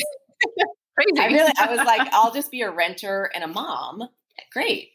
crazy. 0.98 1.20
I 1.20 1.28
really, 1.28 1.54
I 1.58 1.70
was 1.70 1.86
like, 1.86 2.10
I'll 2.14 2.34
just 2.34 2.52
be 2.52 2.62
a 2.62 2.72
renter 2.72 3.30
and 3.34 3.44
a 3.44 3.48
mom. 3.48 4.08
Great. 4.52 4.92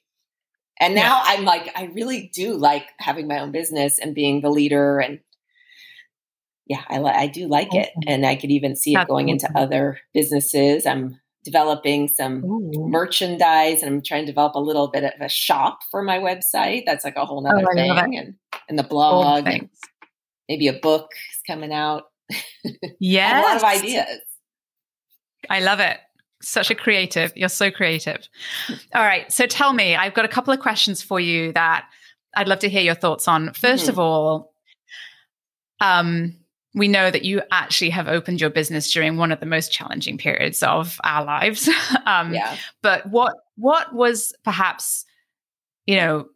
And 0.80 0.94
now 0.94 1.18
yeah. 1.18 1.22
I'm 1.26 1.44
like, 1.44 1.70
I 1.76 1.84
really 1.94 2.30
do 2.34 2.56
like 2.56 2.86
having 2.98 3.28
my 3.28 3.38
own 3.38 3.52
business 3.52 3.98
and 3.98 4.14
being 4.14 4.40
the 4.40 4.50
leader. 4.50 4.98
And 4.98 5.20
yeah, 6.72 6.84
I, 6.88 7.00
I 7.00 7.26
do 7.26 7.48
like 7.48 7.68
awesome. 7.68 7.82
it. 7.82 7.90
And 8.06 8.24
I 8.24 8.34
could 8.34 8.50
even 8.50 8.76
see 8.76 8.94
That's 8.94 9.04
it 9.04 9.08
going 9.08 9.26
awesome. 9.26 9.50
into 9.50 9.58
other 9.58 9.98
businesses. 10.14 10.86
I'm 10.86 11.20
developing 11.44 12.08
some 12.08 12.44
Ooh. 12.44 12.88
merchandise 12.88 13.82
and 13.82 13.94
I'm 13.94 14.02
trying 14.02 14.22
to 14.22 14.32
develop 14.32 14.54
a 14.54 14.60
little 14.60 14.88
bit 14.88 15.04
of 15.04 15.20
a 15.20 15.28
shop 15.28 15.80
for 15.90 16.02
my 16.02 16.18
website. 16.18 16.84
That's 16.86 17.04
like 17.04 17.16
a 17.16 17.26
whole 17.26 17.42
nother 17.42 17.66
oh, 17.70 17.74
thing. 17.74 18.16
And, 18.16 18.34
and 18.70 18.78
the 18.78 18.84
blog. 18.84 19.46
And 19.46 19.68
maybe 20.48 20.68
a 20.68 20.72
book 20.72 21.10
is 21.34 21.42
coming 21.46 21.72
out. 21.72 22.04
Yeah. 23.00 23.40
a 23.40 23.42
lot 23.42 23.56
of 23.56 23.64
ideas. 23.64 24.20
I 25.50 25.60
love 25.60 25.80
it. 25.80 25.98
Such 26.40 26.70
a 26.70 26.74
creative. 26.74 27.32
You're 27.36 27.48
so 27.48 27.70
creative. 27.70 28.28
All 28.94 29.02
right. 29.02 29.30
So 29.30 29.46
tell 29.46 29.72
me, 29.72 29.96
I've 29.96 30.14
got 30.14 30.24
a 30.24 30.28
couple 30.28 30.54
of 30.54 30.60
questions 30.60 31.02
for 31.02 31.20
you 31.20 31.52
that 31.52 31.86
I'd 32.34 32.48
love 32.48 32.60
to 32.60 32.68
hear 32.68 32.80
your 32.80 32.94
thoughts 32.94 33.28
on. 33.28 33.48
1st 33.48 33.74
mm-hmm. 33.74 33.88
of 33.90 33.98
all, 33.98 34.54
um, 35.80 36.36
we 36.74 36.88
know 36.88 37.10
that 37.10 37.24
you 37.24 37.42
actually 37.50 37.90
have 37.90 38.08
opened 38.08 38.40
your 38.40 38.50
business 38.50 38.90
during 38.92 39.16
one 39.16 39.30
of 39.30 39.40
the 39.40 39.46
most 39.46 39.70
challenging 39.70 40.16
periods 40.16 40.62
of 40.62 40.98
our 41.04 41.24
lives. 41.24 41.68
um, 42.06 42.32
yeah. 42.32 42.56
But 42.82 43.06
what 43.10 43.34
what 43.56 43.94
was 43.94 44.34
perhaps, 44.44 45.04
you 45.86 45.96
know, 45.96 46.28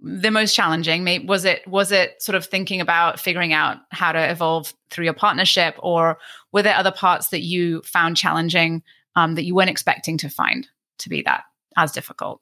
the 0.00 0.30
most 0.30 0.54
challenging? 0.54 1.26
Was 1.26 1.44
it 1.44 1.66
was 1.66 1.90
it 1.90 2.22
sort 2.22 2.36
of 2.36 2.46
thinking 2.46 2.80
about 2.80 3.18
figuring 3.18 3.52
out 3.52 3.78
how 3.90 4.12
to 4.12 4.30
evolve 4.30 4.72
through 4.90 5.04
your 5.04 5.14
partnership, 5.14 5.74
or 5.78 6.18
were 6.52 6.62
there 6.62 6.76
other 6.76 6.92
parts 6.92 7.28
that 7.28 7.42
you 7.42 7.82
found 7.82 8.16
challenging 8.16 8.82
um, 9.16 9.34
that 9.34 9.44
you 9.44 9.54
weren't 9.54 9.70
expecting 9.70 10.16
to 10.18 10.28
find 10.28 10.68
to 10.98 11.08
be 11.08 11.22
that 11.22 11.44
as 11.76 11.92
difficult? 11.92 12.40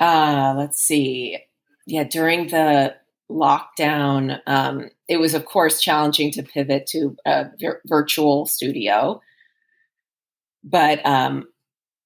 Uh, 0.00 0.54
let's 0.56 0.80
see. 0.80 1.38
Yeah, 1.86 2.04
during 2.04 2.48
the 2.48 2.94
lockdown, 3.30 4.40
um, 4.46 4.90
it 5.06 5.18
was, 5.18 5.34
of 5.34 5.44
course, 5.44 5.80
challenging 5.80 6.30
to 6.32 6.42
pivot 6.42 6.86
to 6.86 7.16
a 7.26 7.46
vir- 7.60 7.82
virtual 7.86 8.46
studio. 8.46 9.20
But 10.64 11.04
um, 11.04 11.48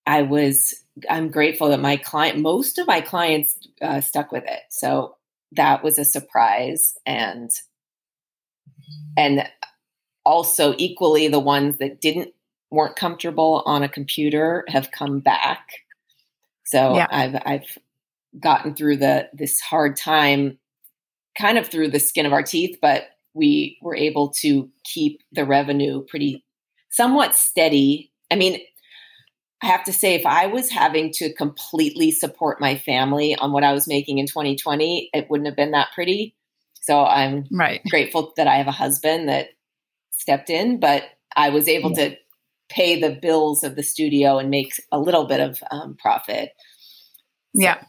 I 0.07 0.23
was, 0.23 0.75
I'm 1.09 1.31
grateful 1.31 1.69
that 1.69 1.81
my 1.81 1.97
client, 1.97 2.39
most 2.39 2.79
of 2.79 2.87
my 2.87 3.01
clients 3.01 3.57
uh, 3.81 4.01
stuck 4.01 4.33
with 4.33 4.45
it. 4.47 4.61
So 4.71 5.17
that 5.53 5.83
was 5.83 5.99
a 5.99 6.05
surprise. 6.05 6.95
And, 7.07 7.51
and 9.17 9.49
also 10.25 10.75
equally 10.77 11.29
the 11.29 11.41
ones 11.41 11.79
that 11.79 12.01
didn't, 12.01 12.35
weren't 12.71 12.97
comfortable 12.97 13.63
on 13.67 13.83
a 13.83 13.89
computer 13.89 14.65
have 14.69 14.91
come 14.91 15.21
back. 15.21 15.69
So 16.65 16.97
yeah. 16.97 17.07
I've, 17.11 17.37
I've 17.45 17.79
gotten 18.41 18.75
through 18.75 18.97
the, 18.97 19.29
this 19.33 19.61
hard 19.61 19.97
time 19.97 20.59
kind 21.39 21.59
of 21.59 21.69
through 21.69 21.89
the 21.89 22.01
skin 22.01 22.27
of 22.27 22.33
our 22.33 22.43
teeth, 22.43 22.79
but 22.81 23.05
we 23.35 23.79
were 23.83 23.97
able 23.97 24.31
to 24.41 24.71
keep 24.85 25.23
the 25.33 25.45
revenue 25.45 26.05
pretty 26.05 26.45
somewhat 26.91 27.35
steady. 27.35 28.13
I 28.31 28.37
mean, 28.37 28.61
I 29.63 29.67
have 29.67 29.85
to 29.85 29.93
say, 29.93 30.15
if 30.15 30.27
I 30.27 30.47
was 30.47 30.71
having 30.71 31.13
to 31.15 31.33
completely 31.35 32.11
support 32.11 32.61
my 32.61 32.77
family 32.77 33.37
on 33.37 33.53
what 33.53 33.65
I 33.65 33.73
was 33.73 33.87
making 33.87 34.19
in 34.19 34.27
2020, 34.27 35.11
it 35.15 35.31
wouldn't 35.31 35.47
have 35.47 35.57
been 35.57 35.71
that 35.71 35.89
pretty. 35.95 36.35
So 36.83 37.05
I'm 37.05 37.47
right. 37.53 37.81
grateful 37.89 38.33
that 38.37 38.49
I 38.49 38.57
have 38.57 38.67
a 38.67 38.73
husband 38.73 39.29
that 39.29 39.51
stepped 40.11 40.51
in, 40.51 40.81
but 40.81 41.05
I 41.37 41.51
was 41.51 41.69
able 41.69 41.93
yeah. 41.93 42.09
to 42.09 42.17
pay 42.69 43.01
the 43.01 43.11
bills 43.11 43.63
of 43.63 43.77
the 43.77 43.83
studio 43.83 44.39
and 44.39 44.51
make 44.51 44.73
a 44.91 44.99
little 44.99 45.27
bit 45.27 45.41
of 45.41 45.63
um, 45.71 45.97
profit. 45.97 46.51
So 47.55 47.63
yeah. 47.63 47.83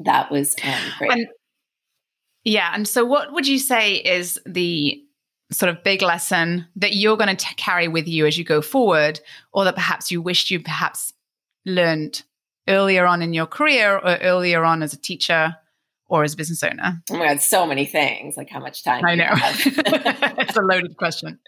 That 0.00 0.30
was 0.30 0.54
um, 0.62 0.74
great. 0.98 1.10
And 1.12 1.26
yeah. 2.44 2.72
And 2.74 2.86
so, 2.86 3.04
what 3.04 3.32
would 3.32 3.46
you 3.46 3.58
say 3.58 3.94
is 3.94 4.40
the 4.46 5.02
sort 5.50 5.70
of 5.70 5.82
big 5.82 6.02
lesson 6.02 6.66
that 6.76 6.94
you're 6.94 7.16
going 7.16 7.34
to 7.34 7.54
carry 7.54 7.88
with 7.88 8.06
you 8.06 8.26
as 8.26 8.36
you 8.36 8.44
go 8.44 8.60
forward, 8.60 9.20
or 9.52 9.64
that 9.64 9.74
perhaps 9.74 10.10
you 10.10 10.20
wished 10.20 10.50
you 10.50 10.60
perhaps 10.60 11.12
learned 11.64 12.22
earlier 12.68 13.06
on 13.06 13.22
in 13.22 13.32
your 13.32 13.46
career 13.46 13.96
or 13.96 14.16
earlier 14.18 14.64
on 14.64 14.82
as 14.82 14.92
a 14.92 15.00
teacher 15.00 15.56
or 16.08 16.24
as 16.24 16.34
a 16.34 16.36
business 16.36 16.62
owner? 16.62 17.02
Oh 17.10 17.16
my 17.16 17.26
God, 17.28 17.40
so 17.40 17.66
many 17.66 17.86
things. 17.86 18.36
Like 18.36 18.50
how 18.50 18.60
much 18.60 18.82
time? 18.84 19.04
I 19.04 19.14
know. 19.14 19.30
it's 19.34 20.56
a 20.56 20.62
loaded 20.62 20.96
question. 20.96 21.38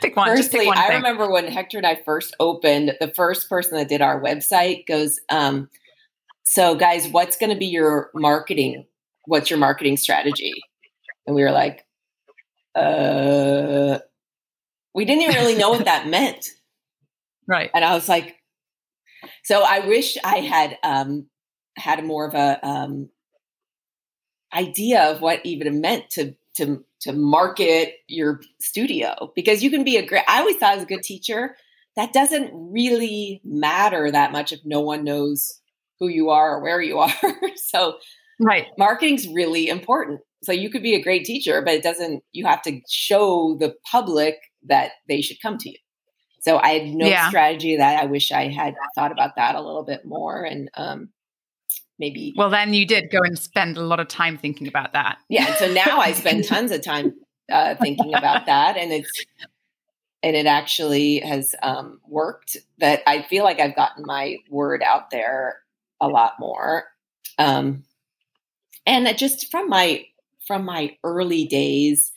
Pick 0.00 0.16
one. 0.16 0.28
Firstly, 0.28 0.60
pick 0.60 0.68
one 0.68 0.78
I 0.78 0.94
remember 0.94 1.30
when 1.30 1.46
Hector 1.46 1.78
and 1.78 1.86
I 1.86 1.96
first 1.96 2.34
opened, 2.38 2.96
the 3.00 3.12
first 3.14 3.48
person 3.48 3.76
that 3.78 3.88
did 3.88 4.00
our 4.00 4.22
website 4.22 4.86
goes, 4.86 5.18
um, 5.28 5.68
so 6.44 6.74
guys, 6.74 7.08
what's 7.08 7.36
going 7.36 7.50
to 7.50 7.58
be 7.58 7.66
your 7.66 8.10
marketing 8.14 8.86
what's 9.30 9.48
your 9.48 9.60
marketing 9.60 9.96
strategy? 9.96 10.52
And 11.24 11.36
we 11.36 11.42
were 11.42 11.52
like, 11.52 11.86
uh, 12.74 14.00
we 14.92 15.04
didn't 15.04 15.22
even 15.22 15.36
really 15.36 15.54
know 15.54 15.70
what 15.70 15.84
that 15.84 16.06
meant. 16.08 16.48
Right. 17.46 17.70
And 17.72 17.84
I 17.84 17.94
was 17.94 18.08
like, 18.08 18.36
so 19.44 19.62
I 19.62 19.86
wish 19.86 20.18
I 20.24 20.38
had 20.38 20.78
um, 20.82 21.26
had 21.76 22.04
more 22.04 22.26
of 22.26 22.34
a 22.34 22.66
um, 22.66 23.08
idea 24.52 25.04
of 25.04 25.20
what 25.20 25.40
even 25.44 25.68
it 25.68 25.74
meant 25.74 26.10
to 26.10 26.34
to 26.56 26.84
to 27.02 27.12
market 27.12 27.94
your 28.08 28.40
studio 28.60 29.32
because 29.36 29.62
you 29.62 29.70
can 29.70 29.84
be 29.84 29.96
a 29.96 30.06
great. 30.06 30.24
I 30.26 30.40
always 30.40 30.56
thought 30.56 30.76
as 30.76 30.82
a 30.82 30.86
good 30.86 31.02
teacher 31.02 31.56
that 31.96 32.12
doesn't 32.12 32.50
really 32.52 33.40
matter 33.44 34.10
that 34.10 34.32
much 34.32 34.52
if 34.52 34.60
no 34.64 34.80
one 34.80 35.04
knows 35.04 35.60
who 36.00 36.08
you 36.08 36.30
are 36.30 36.56
or 36.56 36.62
where 36.62 36.80
you 36.82 36.98
are. 36.98 37.12
so 37.56 37.98
Right. 38.40 38.66
Marketing's 38.78 39.28
really 39.28 39.68
important. 39.68 40.20
So 40.42 40.52
you 40.52 40.70
could 40.70 40.82
be 40.82 40.94
a 40.94 41.02
great 41.02 41.24
teacher, 41.24 41.60
but 41.62 41.74
it 41.74 41.82
doesn't, 41.82 42.24
you 42.32 42.46
have 42.46 42.62
to 42.62 42.80
show 42.88 43.56
the 43.60 43.74
public 43.90 44.36
that 44.66 44.92
they 45.06 45.20
should 45.20 45.40
come 45.42 45.58
to 45.58 45.68
you. 45.70 45.76
So 46.40 46.56
I 46.56 46.70
had 46.70 46.94
no 46.94 47.06
yeah. 47.06 47.28
strategy 47.28 47.76
that 47.76 48.02
I 48.02 48.06
wish 48.06 48.32
I 48.32 48.48
had 48.48 48.74
thought 48.94 49.12
about 49.12 49.36
that 49.36 49.54
a 49.54 49.60
little 49.60 49.84
bit 49.84 50.06
more 50.06 50.42
and 50.42 50.70
um, 50.74 51.10
maybe. 51.98 52.32
Well, 52.34 52.48
then 52.48 52.72
you 52.72 52.86
did 52.86 53.10
go 53.10 53.18
and 53.18 53.38
spend 53.38 53.76
a 53.76 53.82
lot 53.82 54.00
of 54.00 54.08
time 54.08 54.38
thinking 54.38 54.66
about 54.66 54.94
that. 54.94 55.18
Yeah. 55.28 55.54
So 55.56 55.70
now 55.70 55.98
I 55.98 56.12
spend 56.12 56.44
tons 56.48 56.70
of 56.70 56.82
time 56.82 57.12
uh, 57.52 57.74
thinking 57.74 58.14
about 58.14 58.46
that. 58.46 58.78
And 58.78 58.90
it's, 58.90 59.24
and 60.22 60.34
it 60.34 60.46
actually 60.46 61.18
has 61.18 61.54
um, 61.62 62.00
worked 62.08 62.56
that 62.78 63.02
I 63.06 63.22
feel 63.22 63.44
like 63.44 63.60
I've 63.60 63.76
gotten 63.76 64.04
my 64.06 64.36
word 64.48 64.82
out 64.82 65.10
there 65.10 65.60
a 66.00 66.08
lot 66.08 66.34
more. 66.38 66.84
Um, 67.38 67.84
and 68.86 69.16
just 69.16 69.50
from 69.50 69.68
my 69.68 70.04
from 70.46 70.64
my 70.64 70.96
early 71.04 71.44
days 71.46 72.12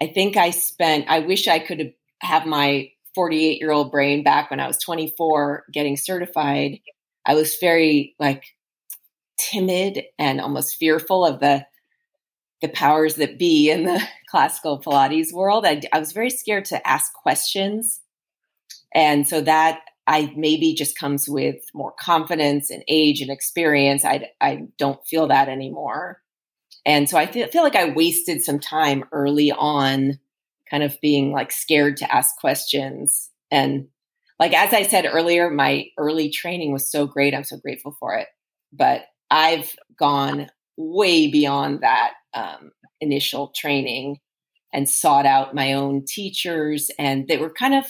i 0.00 0.06
think 0.06 0.36
i 0.36 0.50
spent 0.50 1.06
i 1.08 1.20
wish 1.20 1.48
i 1.48 1.58
could 1.58 1.92
have 2.20 2.46
my 2.46 2.90
48 3.14 3.60
year 3.60 3.72
old 3.72 3.90
brain 3.90 4.22
back 4.22 4.50
when 4.50 4.60
i 4.60 4.66
was 4.66 4.78
24 4.78 5.64
getting 5.72 5.96
certified. 5.96 6.80
I 7.26 7.34
was 7.34 7.56
very 7.60 8.14
like 8.18 8.44
timid 9.38 10.02
and 10.18 10.40
almost 10.40 10.76
fearful 10.76 11.24
of 11.24 11.40
the 11.40 11.66
the 12.60 12.68
powers 12.68 13.16
that 13.16 13.38
be 13.38 13.70
in 13.70 13.84
the 13.84 14.02
classical 14.30 14.80
pilates 14.80 15.32
world. 15.32 15.64
I, 15.64 15.80
I 15.92 16.00
was 16.00 16.12
very 16.12 16.30
scared 16.30 16.64
to 16.66 16.88
ask 16.88 17.12
questions. 17.12 18.00
And 18.92 19.28
so 19.28 19.40
that 19.42 19.80
I 20.08 20.32
maybe 20.34 20.74
just 20.74 20.98
comes 20.98 21.28
with 21.28 21.56
more 21.74 21.92
confidence 22.00 22.70
and 22.70 22.82
age 22.88 23.20
and 23.20 23.30
experience. 23.30 24.06
I, 24.06 24.30
I 24.40 24.68
don't 24.78 25.06
feel 25.06 25.28
that 25.28 25.50
anymore. 25.50 26.22
And 26.86 27.10
so 27.10 27.18
I 27.18 27.26
feel, 27.26 27.46
feel 27.48 27.62
like 27.62 27.76
I 27.76 27.90
wasted 27.90 28.42
some 28.42 28.58
time 28.58 29.04
early 29.12 29.52
on, 29.52 30.18
kind 30.70 30.82
of 30.82 30.98
being 31.02 31.30
like 31.30 31.52
scared 31.52 31.98
to 31.98 32.10
ask 32.10 32.38
questions. 32.38 33.28
And 33.50 33.88
like, 34.38 34.54
as 34.54 34.72
I 34.72 34.84
said 34.84 35.04
earlier, 35.04 35.50
my 35.50 35.88
early 35.98 36.30
training 36.30 36.72
was 36.72 36.90
so 36.90 37.06
great. 37.06 37.34
I'm 37.34 37.44
so 37.44 37.58
grateful 37.58 37.94
for 38.00 38.14
it. 38.14 38.28
But 38.72 39.02
I've 39.30 39.70
gone 39.98 40.48
way 40.78 41.30
beyond 41.30 41.82
that 41.82 42.12
um, 42.32 42.70
initial 43.02 43.52
training 43.54 44.20
and 44.72 44.88
sought 44.88 45.26
out 45.26 45.54
my 45.54 45.74
own 45.74 46.06
teachers. 46.06 46.90
And 46.98 47.28
they 47.28 47.36
were 47.36 47.52
kind 47.52 47.74
of 47.74 47.84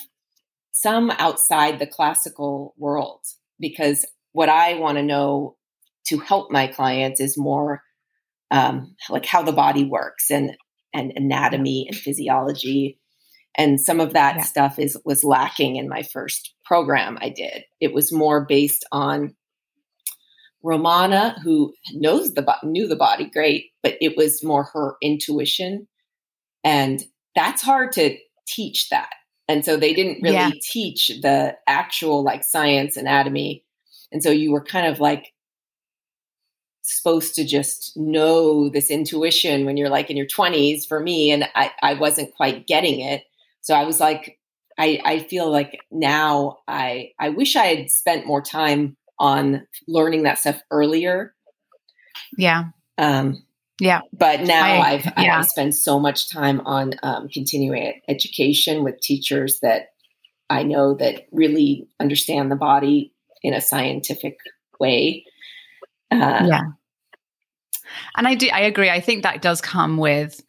some 0.81 1.11
outside 1.13 1.79
the 1.79 1.87
classical 1.87 2.75
world 2.79 3.21
because 3.59 4.05
what 4.33 4.49
I 4.49 4.75
want 4.75 4.99
to 4.99 5.03
know 5.03 5.57
to 6.07 6.19
help 6.19 6.51
my 6.51 6.67
clients 6.69 7.21
is 7.21 7.37
more 7.37 7.83
um, 8.51 8.95
like 9.11 9.27
how 9.27 9.43
the 9.43 9.53
body 9.53 9.85
works 9.85 10.31
and 10.31 10.57
and 10.95 11.13
anatomy 11.17 11.87
and 11.89 11.97
physiology 11.97 12.99
and 13.59 13.81
some 13.81 13.99
of 13.99 14.13
that 14.13 14.37
yeah. 14.37 14.43
stuff 14.43 14.79
is 14.79 14.97
was 15.05 15.25
lacking 15.25 15.77
in 15.77 15.89
my 15.89 16.03
first 16.03 16.55
program 16.65 17.19
I 17.21 17.29
did. 17.29 17.65
It 17.81 17.93
was 17.93 18.13
more 18.13 18.47
based 18.47 18.87
on 18.93 19.35
Romana, 20.63 21.37
who 21.43 21.73
knows 21.93 22.35
the 22.35 22.57
knew 22.63 22.87
the 22.87 22.97
body 22.97 23.29
great, 23.29 23.67
but 23.83 23.97
it 24.01 24.17
was 24.17 24.45
more 24.45 24.65
her 24.73 24.95
intuition, 25.03 25.89
and 26.65 27.03
that's 27.35 27.63
hard 27.63 27.93
to 27.93 28.17
teach 28.47 28.89
that 28.91 29.11
And 29.49 29.65
so 29.65 29.77
they 29.77 29.95
didn't 29.95 30.23
really 30.23 30.35
Yeah. 30.35 30.51
teach 30.63 31.09
the 31.23 31.57
actual 31.67 32.23
like 32.23 32.45
science 32.45 32.97
anatomy. 32.97 33.65
And 34.13 34.23
so 34.23 34.31
you 34.31 34.53
were 34.53 34.63
kind 34.63 34.87
of 34.87 35.01
like 35.01 35.33
supposed 36.83 37.35
to 37.35 37.45
just 37.45 37.97
know 37.97 38.69
this 38.71 38.91
intuition 38.91 39.67
when 39.67 39.77
you're 39.77 39.91
like 39.91 40.09
in 40.11 40.17
your 40.17 40.27
20s 40.27 40.87
for 40.87 41.01
me 41.01 41.31
and 41.31 41.45
I, 41.55 41.71
I 41.83 41.95
wasn't 41.95 42.35
quite 42.35 42.67
getting 42.67 43.01
it 43.01 43.25
so 43.61 43.75
i 43.75 43.85
was 43.85 44.01
like 44.01 44.39
I, 44.79 44.99
I 45.05 45.19
feel 45.25 45.51
like 45.51 45.81
now 45.91 46.61
i 46.67 47.11
i 47.21 47.29
wish 47.29 47.57
i 47.57 47.67
had 47.67 47.91
spent 47.91 48.27
more 48.27 48.41
time 48.41 48.97
on 49.19 49.67
learning 49.87 50.23
that 50.23 50.39
stuff 50.39 50.63
earlier 50.71 51.35
Yeah. 52.39 52.65
um, 52.97 53.43
Yeah. 53.81 54.01
but 54.13 54.41
now 54.41 54.65
I- 54.65 54.91
I've 54.93 55.07
I, 55.17 55.25
yeah. 55.25 55.39
I 55.39 55.43
spend 55.43 55.75
so 55.75 56.01
much 56.01 56.31
time 56.31 56.61
on 56.67 56.95
um, 57.03 57.29
continuing 57.29 58.01
education 58.09 58.83
with 58.85 59.01
teachers 59.01 59.61
that 59.61 59.91
I 60.51 60.63
know 60.63 60.95
that 60.95 61.27
really 61.31 61.87
understand 62.01 62.51
the 62.51 62.57
body 62.57 63.13
in 63.43 63.55
a 63.55 63.61
scientific 63.61 64.39
way. 64.81 65.25
Uh, 66.11 66.47
yeah. 66.49 66.63
And 68.17 68.27
I 68.27 68.35
do, 68.35 68.49
I 68.53 68.61
agree. 68.61 68.91
I 68.91 69.01
think 69.01 69.23
that 69.23 69.43
does 69.43 69.61
come 69.61 69.97
with, 69.97 70.41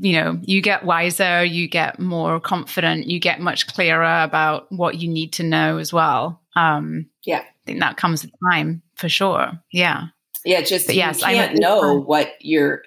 you 0.00 0.14
know, 0.14 0.38
you 0.42 0.60
get 0.60 0.84
wiser, 0.84 1.44
you 1.44 1.68
get 1.68 2.00
more 2.00 2.40
confident, 2.40 3.06
you 3.06 3.20
get 3.20 3.40
much 3.40 3.66
clearer 3.68 4.22
about 4.22 4.70
what 4.72 4.96
you 5.00 5.08
need 5.08 5.34
to 5.34 5.42
know 5.44 5.78
as 5.78 5.92
well. 5.92 6.40
Um, 6.56 7.06
Yeah. 7.24 7.40
I 7.40 7.66
think 7.66 7.80
that 7.80 7.96
comes 7.96 8.22
with 8.24 8.32
time 8.50 8.82
for 8.96 9.08
sure. 9.08 9.52
Yeah. 9.70 10.08
Yeah, 10.44 10.58
it's 10.60 10.70
just 10.70 10.86
But 10.86 10.94
yes, 10.94 11.20
you 11.20 11.26
I'm 11.26 11.34
can't 11.34 11.56
a- 11.58 11.60
know 11.60 12.00
what 12.00 12.32
you're, 12.40 12.82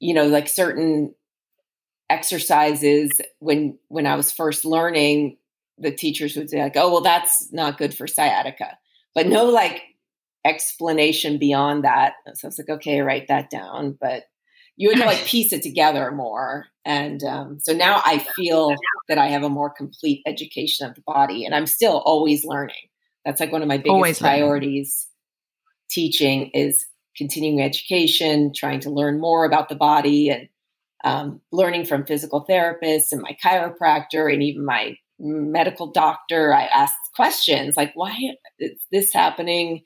you 0.00 0.14
know, 0.14 0.26
like 0.26 0.48
certain 0.48 1.14
exercises 2.10 3.20
when 3.38 3.78
when 3.88 4.06
I 4.06 4.14
was 4.16 4.32
first 4.32 4.64
learning, 4.64 5.38
the 5.78 5.90
teachers 5.92 6.36
would 6.36 6.50
say 6.50 6.62
like, 6.62 6.76
"Oh, 6.76 6.90
well, 6.92 7.00
that's 7.00 7.52
not 7.52 7.78
good 7.78 7.94
for 7.94 8.06
sciatica," 8.06 8.78
but 9.14 9.26
no 9.26 9.44
like 9.46 9.82
explanation 10.44 11.38
beyond 11.38 11.84
that. 11.84 12.14
So 12.34 12.46
I 12.46 12.48
was 12.48 12.58
like, 12.58 12.68
"Okay, 12.68 13.00
write 13.00 13.28
that 13.28 13.50
down." 13.50 13.96
But 14.00 14.24
you 14.76 14.90
had 14.90 14.98
to 14.98 15.06
like 15.06 15.24
piece 15.24 15.52
it 15.52 15.62
together 15.62 16.10
more, 16.12 16.66
and 16.84 17.22
um, 17.24 17.58
so 17.60 17.72
now 17.72 18.02
I 18.04 18.18
feel 18.36 18.74
that 19.08 19.18
I 19.18 19.28
have 19.28 19.42
a 19.42 19.48
more 19.48 19.70
complete 19.70 20.22
education 20.26 20.86
of 20.88 20.94
the 20.94 21.02
body, 21.06 21.44
and 21.44 21.54
I'm 21.54 21.66
still 21.66 21.98
always 22.04 22.44
learning. 22.44 22.76
That's 23.24 23.40
like 23.40 23.52
one 23.52 23.62
of 23.62 23.68
my 23.68 23.76
biggest 23.76 23.90
Always 23.90 24.20
learning. 24.20 24.84
Teaching 25.92 26.50
is 26.54 26.84
continuing 27.16 27.60
education, 27.60 28.52
trying 28.54 28.80
to 28.80 28.90
learn 28.90 29.20
more 29.20 29.44
about 29.44 29.68
the 29.68 29.74
body 29.74 30.30
and 30.30 30.48
um, 31.04 31.40
learning 31.50 31.84
from 31.84 32.06
physical 32.06 32.46
therapists 32.48 33.12
and 33.12 33.22
my 33.22 33.36
chiropractor 33.44 34.32
and 34.32 34.42
even 34.42 34.64
my 34.64 34.96
medical 35.18 35.90
doctor. 35.90 36.54
I 36.54 36.64
asked 36.64 36.94
questions 37.14 37.76
like, 37.76 37.92
why 37.94 38.16
is 38.58 38.78
this 38.90 39.12
happening? 39.12 39.82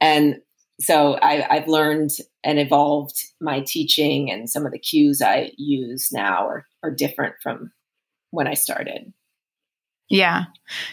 And 0.00 0.36
so 0.80 1.14
I, 1.14 1.46
I've 1.48 1.68
learned 1.68 2.10
and 2.44 2.58
evolved 2.58 3.16
my 3.40 3.60
teaching 3.60 4.30
and 4.30 4.48
some 4.48 4.66
of 4.66 4.72
the 4.72 4.78
cues 4.78 5.22
I 5.22 5.52
use 5.56 6.10
now 6.12 6.46
are, 6.46 6.66
are 6.82 6.90
different 6.90 7.34
from 7.42 7.72
when 8.30 8.46
I 8.46 8.54
started. 8.54 9.12
Yeah. 10.12 10.44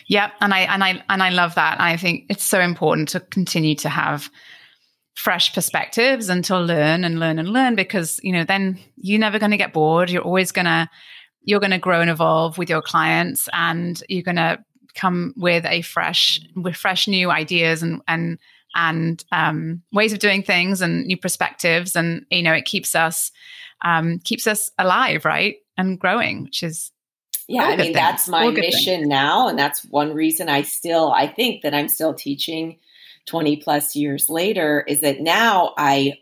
Yeah. 0.08 0.32
And 0.40 0.54
I 0.54 0.62
and 0.62 0.82
I 0.82 1.04
and 1.10 1.22
I 1.22 1.30
love 1.30 1.56
that. 1.56 1.82
I 1.82 1.98
think 1.98 2.26
it's 2.30 2.46
so 2.46 2.62
important 2.62 3.10
to 3.10 3.20
continue 3.20 3.76
to 3.76 3.90
have 3.90 4.30
fresh 5.14 5.54
perspectives 5.54 6.30
and 6.30 6.42
to 6.46 6.58
learn 6.58 7.04
and 7.04 7.20
learn 7.20 7.38
and 7.38 7.50
learn 7.50 7.76
because, 7.76 8.22
you 8.24 8.32
know, 8.32 8.46
then 8.46 8.80
you're 8.96 9.20
never 9.20 9.38
going 9.38 9.52
to 9.52 9.58
get 9.58 9.74
bored. 9.74 10.10
You're 10.10 10.24
always 10.24 10.54
gonna 10.54 10.90
you're 11.42 11.60
gonna 11.60 11.78
grow 11.78 12.00
and 12.00 12.10
evolve 12.10 12.58
with 12.58 12.70
your 12.70 12.82
clients 12.82 13.50
and 13.52 14.02
you're 14.08 14.24
gonna 14.24 14.64
come 14.96 15.34
with 15.36 15.66
a 15.66 15.82
fresh 15.82 16.40
with 16.56 16.78
fresh 16.78 17.06
new 17.06 17.30
ideas 17.30 17.84
and 17.84 18.02
and 18.08 18.40
and 18.74 19.26
um, 19.34 19.82
ways 19.92 20.14
of 20.14 20.20
doing 20.20 20.44
things 20.44 20.80
and 20.80 21.06
new 21.06 21.18
perspectives 21.18 21.94
and 21.98 22.26
you 22.32 22.42
know 22.42 22.54
it 22.54 22.64
keeps 22.64 22.96
us 22.96 23.34
um, 23.84 24.20
keeps 24.20 24.48
us 24.48 24.72
alive 24.78 25.26
right 25.26 25.58
and 25.78 26.00
growing 26.00 26.44
which 26.44 26.64
is 26.64 26.92
Yeah, 27.50 27.64
I 27.64 27.78
mean 27.78 27.94
that's 27.94 28.28
my 28.28 28.44
All 28.44 28.52
mission 28.52 29.10
now, 29.10 29.48
and 29.48 29.58
that's 29.58 29.84
one 29.86 30.14
reason 30.14 30.50
I 30.50 30.62
still 30.62 31.12
I 31.12 31.26
think 31.26 31.64
that 31.64 31.74
I'm 31.74 31.90
still 31.90 32.14
teaching 32.14 32.78
20 33.26 33.58
plus 33.58 33.96
years 33.96 34.30
later 34.30 34.84
is 34.88 35.02
that 35.02 35.20
now 35.20 35.74
I 35.76 36.20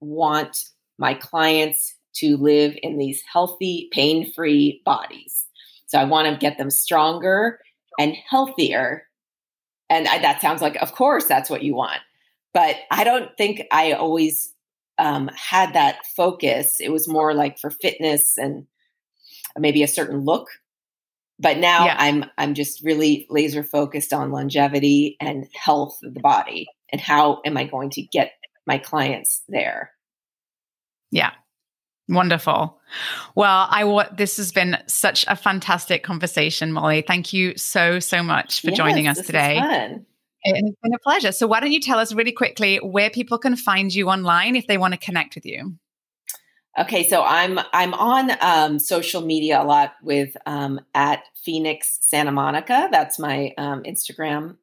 want 0.00 0.70
my 0.98 1.12
clients 1.12 1.94
to 2.14 2.38
live 2.38 2.74
in 2.82 2.96
these 2.96 3.22
healthy, 3.30 3.90
pain-free 3.92 4.80
bodies. 4.84 5.44
So 5.86 5.98
I 5.98 6.04
want 6.04 6.28
to 6.28 6.38
get 6.38 6.56
them 6.56 6.70
stronger 6.70 7.60
and 7.98 8.16
healthier. 8.28 9.06
And 9.90 10.08
I, 10.08 10.20
that 10.20 10.40
sounds 10.40 10.62
like, 10.62 10.76
of 10.76 10.94
course, 10.94 11.26
that's 11.26 11.50
what 11.50 11.62
you 11.62 11.74
want. 11.74 12.00
But 12.54 12.76
I 12.90 13.04
don't 13.04 13.36
think 13.36 13.62
I 13.70 13.92
always 13.92 14.54
um, 14.98 15.30
had 15.36 15.74
that 15.74 16.06
focus. 16.06 16.76
It 16.80 16.90
was 16.90 17.08
more 17.08 17.34
like 17.34 17.58
for 17.58 17.70
fitness 17.70 18.38
and 18.38 18.66
maybe 19.58 19.82
a 19.82 19.88
certain 19.88 20.20
look 20.24 20.48
but 21.38 21.58
now 21.58 21.86
Yeah. 21.86 21.96
i'm 21.98 22.24
i'm 22.38 22.54
just 22.54 22.82
really 22.84 23.26
laser 23.30 23.62
focused 23.62 24.12
on 24.12 24.30
longevity 24.30 25.16
and 25.20 25.46
health 25.54 25.98
of 26.04 26.14
the 26.14 26.20
body 26.20 26.66
and 26.92 27.00
how 27.00 27.40
am 27.44 27.56
i 27.56 27.64
going 27.64 27.90
to 27.90 28.02
get 28.02 28.32
my 28.66 28.78
clients 28.78 29.42
there 29.48 29.90
Yeah. 31.10 31.32
Wonderful. 32.08 32.78
Well, 33.34 33.66
I 33.68 33.82
wa- 33.82 34.08
this 34.16 34.36
has 34.36 34.52
been 34.52 34.76
such 34.86 35.24
a 35.26 35.34
fantastic 35.34 36.04
conversation, 36.04 36.72
Molly. 36.72 37.02
Thank 37.04 37.32
you 37.32 37.56
so 37.56 37.98
so 37.98 38.22
much 38.22 38.60
for 38.60 38.70
joining 38.70 39.08
us 39.08 39.20
today. 39.26 39.58
fun. 39.58 40.06
It 40.44 40.54
has 40.54 40.74
been 40.82 40.94
a 40.94 40.98
pleasure. 41.00 41.32
So, 41.32 41.48
why 41.48 41.58
don't 41.58 41.72
you 41.72 41.80
tell 41.80 41.98
us 41.98 42.12
really 42.12 42.30
quickly 42.30 42.76
where 42.76 43.10
people 43.10 43.38
can 43.38 43.56
find 43.56 43.92
you 43.92 44.08
online 44.08 44.54
if 44.54 44.68
they 44.68 44.78
want 44.78 44.94
to 44.94 44.98
connect 45.00 45.34
with 45.34 45.46
you? 45.46 45.74
Okay 46.78 47.08
so 47.08 47.22
i'm 47.22 47.58
i'm 47.72 47.94
on 47.94 48.30
um, 48.40 48.78
social 48.78 49.22
media 49.22 49.62
a 49.62 49.64
lot 49.64 49.94
with 50.02 50.36
um, 50.46 50.80
at 50.94 51.24
phoenix 51.42 51.98
santa 52.02 52.32
monica. 52.32 52.88
That's 52.90 53.18
my 53.18 53.54
um, 53.58 53.82
instagram 53.84 54.56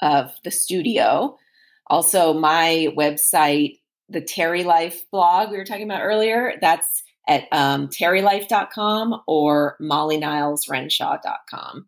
of 0.00 0.32
the 0.44 0.50
studio. 0.50 1.38
Also 1.86 2.34
my 2.34 2.88
website 2.96 3.78
the 4.08 4.20
tarry 4.20 4.64
life 4.64 5.08
blog 5.10 5.50
we 5.50 5.56
were 5.56 5.64
talking 5.64 5.84
about 5.84 6.02
earlier 6.02 6.54
that's 6.60 7.02
at 7.28 7.46
um, 7.52 7.88
tarrylife.com 7.88 9.22
or 9.26 9.76
mollynilesrenshaw.com 9.80 11.86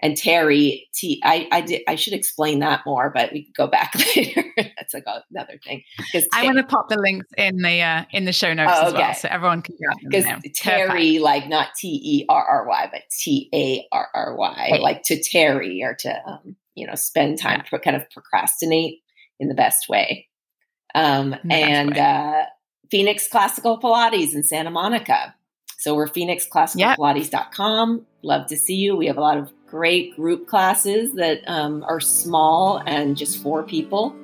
and 0.00 0.16
terry 0.16 0.88
t 0.94 1.20
I, 1.24 1.48
I 1.50 1.60
did 1.62 1.82
i 1.88 1.94
should 1.94 2.12
explain 2.12 2.58
that 2.60 2.82
more 2.84 3.10
but 3.10 3.32
we 3.32 3.44
could 3.44 3.54
go 3.54 3.66
back 3.66 3.94
later 4.16 4.44
that's 4.76 4.92
like 4.94 5.04
another 5.30 5.58
thing 5.64 5.82
'Cause 6.12 6.26
I'm 6.32 6.44
Ter- 6.46 6.52
going 6.52 6.64
to 6.64 6.68
pop 6.68 6.88
the 6.88 6.98
links 7.00 7.26
in 7.38 7.56
the 7.62 7.80
uh, 7.82 8.04
in 8.12 8.24
the 8.26 8.32
show 8.32 8.52
notes 8.54 8.72
Oh, 8.74 8.86
as 8.88 8.92
well, 8.92 9.02
okay. 9.02 9.12
so 9.14 9.28
everyone 9.30 9.62
can 9.62 9.74
because. 10.08 10.24
Terry, 10.54 11.18
like 11.18 11.48
not 11.48 11.68
T 11.78 11.88
E 12.02 12.24
R 12.28 12.44
R 12.44 12.66
Y, 12.68 12.88
but 12.92 13.02
T 13.10 13.48
A 13.54 13.86
R 13.92 14.08
R 14.14 14.36
Y, 14.36 14.78
like 14.80 15.02
to 15.04 15.22
Terry 15.22 15.82
or 15.82 15.94
to 16.00 16.14
um, 16.28 16.56
you 16.74 16.86
know 16.86 16.94
spend 16.94 17.38
time, 17.40 17.62
pro- 17.68 17.78
kind 17.78 17.96
of 17.96 18.08
procrastinate 18.10 18.98
in 19.40 19.48
the 19.48 19.54
best 19.54 19.88
way. 19.88 20.28
Um, 20.94 21.30
the 21.44 21.52
and 21.54 21.90
way. 21.94 22.00
Uh, 22.00 22.44
Phoenix 22.90 23.28
Classical 23.28 23.78
Pilates 23.80 24.34
in 24.34 24.42
Santa 24.42 24.70
Monica. 24.70 25.34
So 25.78 25.94
we're 25.94 26.08
phoenixclassicalpilates.com. 26.08 28.06
Love 28.22 28.46
to 28.48 28.56
see 28.56 28.76
you. 28.76 28.96
We 28.96 29.06
have 29.06 29.16
a 29.16 29.20
lot 29.20 29.38
of 29.38 29.52
great 29.66 30.14
group 30.16 30.46
classes 30.46 31.14
that 31.14 31.42
um, 31.48 31.84
are 31.84 32.00
small 32.00 32.82
and 32.86 33.16
just 33.16 33.42
four 33.42 33.62
people. 33.62 34.14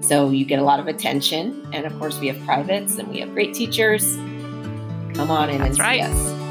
So 0.00 0.30
you 0.30 0.44
get 0.44 0.58
a 0.58 0.64
lot 0.64 0.80
of 0.80 0.88
attention. 0.88 1.68
And 1.72 1.86
of 1.86 1.96
course, 1.98 2.18
we 2.18 2.28
have 2.28 2.40
privates 2.44 2.98
and 2.98 3.08
we 3.08 3.20
have 3.20 3.32
great 3.32 3.54
teachers. 3.54 4.16
Come 5.14 5.30
on 5.30 5.50
in 5.50 5.58
That's 5.58 5.70
and 5.70 5.78
right. 5.78 6.04
see 6.04 6.10
us. 6.10 6.42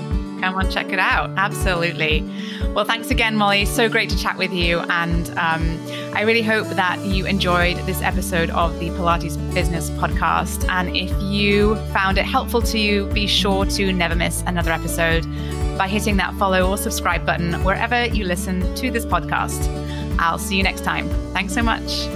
Come 0.42 0.56
on, 0.56 0.72
check 0.72 0.92
it 0.92 0.98
out. 0.98 1.30
Absolutely. 1.38 2.28
Well, 2.74 2.84
thanks 2.84 3.12
again, 3.12 3.36
Molly. 3.36 3.66
So 3.66 3.88
great 3.88 4.10
to 4.10 4.18
chat 4.18 4.38
with 4.38 4.52
you. 4.52 4.80
And 4.80 5.30
um, 5.38 5.80
I 6.16 6.22
really 6.22 6.42
hope 6.42 6.68
that 6.70 7.00
you 7.06 7.28
enjoyed 7.28 7.78
this 7.86 8.02
episode 8.02 8.50
of 8.52 8.80
the 8.80 8.90
Pilates 8.90 9.38
Business 9.54 9.92
Podcast. 9.92 10.68
And 10.68 10.96
if 10.96 11.12
you 11.22 11.76
found 11.94 12.18
it 12.18 12.26
helpful 12.26 12.62
to 12.64 12.80
you, 12.80 13.06
be 13.08 13.28
sure 13.28 13.66
to 13.66 13.94
never 13.94 14.16
miss 14.16 14.42
another 14.48 14.72
episode 14.72 15.26
by 15.78 15.88
hitting 15.88 16.18
that 16.18 16.34
follow 16.36 16.70
or 16.70 16.78
subscribe 16.78 17.26
button 17.26 17.54
wherever 17.64 18.06
you 18.06 18.26
listen 18.26 18.74
to 18.76 18.92
this 18.92 19.06
podcast. 19.06 19.68
I'll 20.20 20.40
see 20.40 20.58
you 20.58 20.64
next 20.64 20.84
time. 20.84 21.10
Thanks 21.34 21.54
so 21.54 21.64
much. 21.64 22.08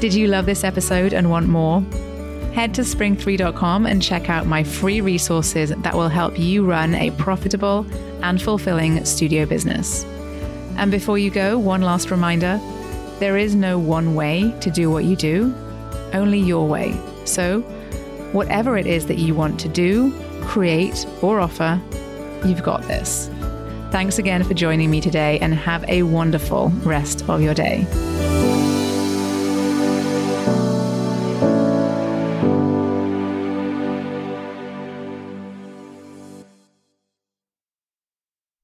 Did 0.00 0.14
you 0.14 0.26
love 0.26 0.46
this 0.46 0.64
episode 0.64 1.12
and 1.12 1.30
want 1.30 1.46
more? 1.46 1.80
Head 2.54 2.74
to 2.74 2.82
spring3.com 2.82 3.86
and 3.86 4.02
check 4.02 4.28
out 4.28 4.46
my 4.46 4.64
free 4.64 5.00
resources 5.00 5.70
that 5.70 5.94
will 5.94 6.08
help 6.08 6.38
you 6.38 6.66
run 6.66 6.94
a 6.94 7.10
profitable 7.12 7.86
and 8.22 8.42
fulfilling 8.42 9.04
studio 9.04 9.46
business. 9.46 10.04
And 10.76 10.90
before 10.90 11.18
you 11.18 11.30
go, 11.30 11.58
one 11.58 11.82
last 11.82 12.10
reminder 12.10 12.60
there 13.20 13.36
is 13.36 13.54
no 13.54 13.78
one 13.78 14.14
way 14.14 14.52
to 14.60 14.70
do 14.70 14.90
what 14.90 15.04
you 15.04 15.14
do, 15.14 15.54
only 16.12 16.40
your 16.40 16.66
way. 16.66 16.98
So 17.24 17.62
Whatever 18.32 18.76
it 18.76 18.86
is 18.86 19.06
that 19.06 19.18
you 19.18 19.34
want 19.34 19.60
to 19.60 19.68
do, 19.68 20.12
create, 20.42 21.06
or 21.20 21.40
offer, 21.40 21.80
you've 22.44 22.62
got 22.62 22.82
this. 22.82 23.28
Thanks 23.90 24.18
again 24.18 24.42
for 24.42 24.54
joining 24.54 24.90
me 24.90 25.00
today 25.00 25.38
and 25.40 25.54
have 25.54 25.84
a 25.88 26.02
wonderful 26.02 26.70
rest 26.82 27.28
of 27.28 27.42
your 27.42 27.54
day. 27.54 27.86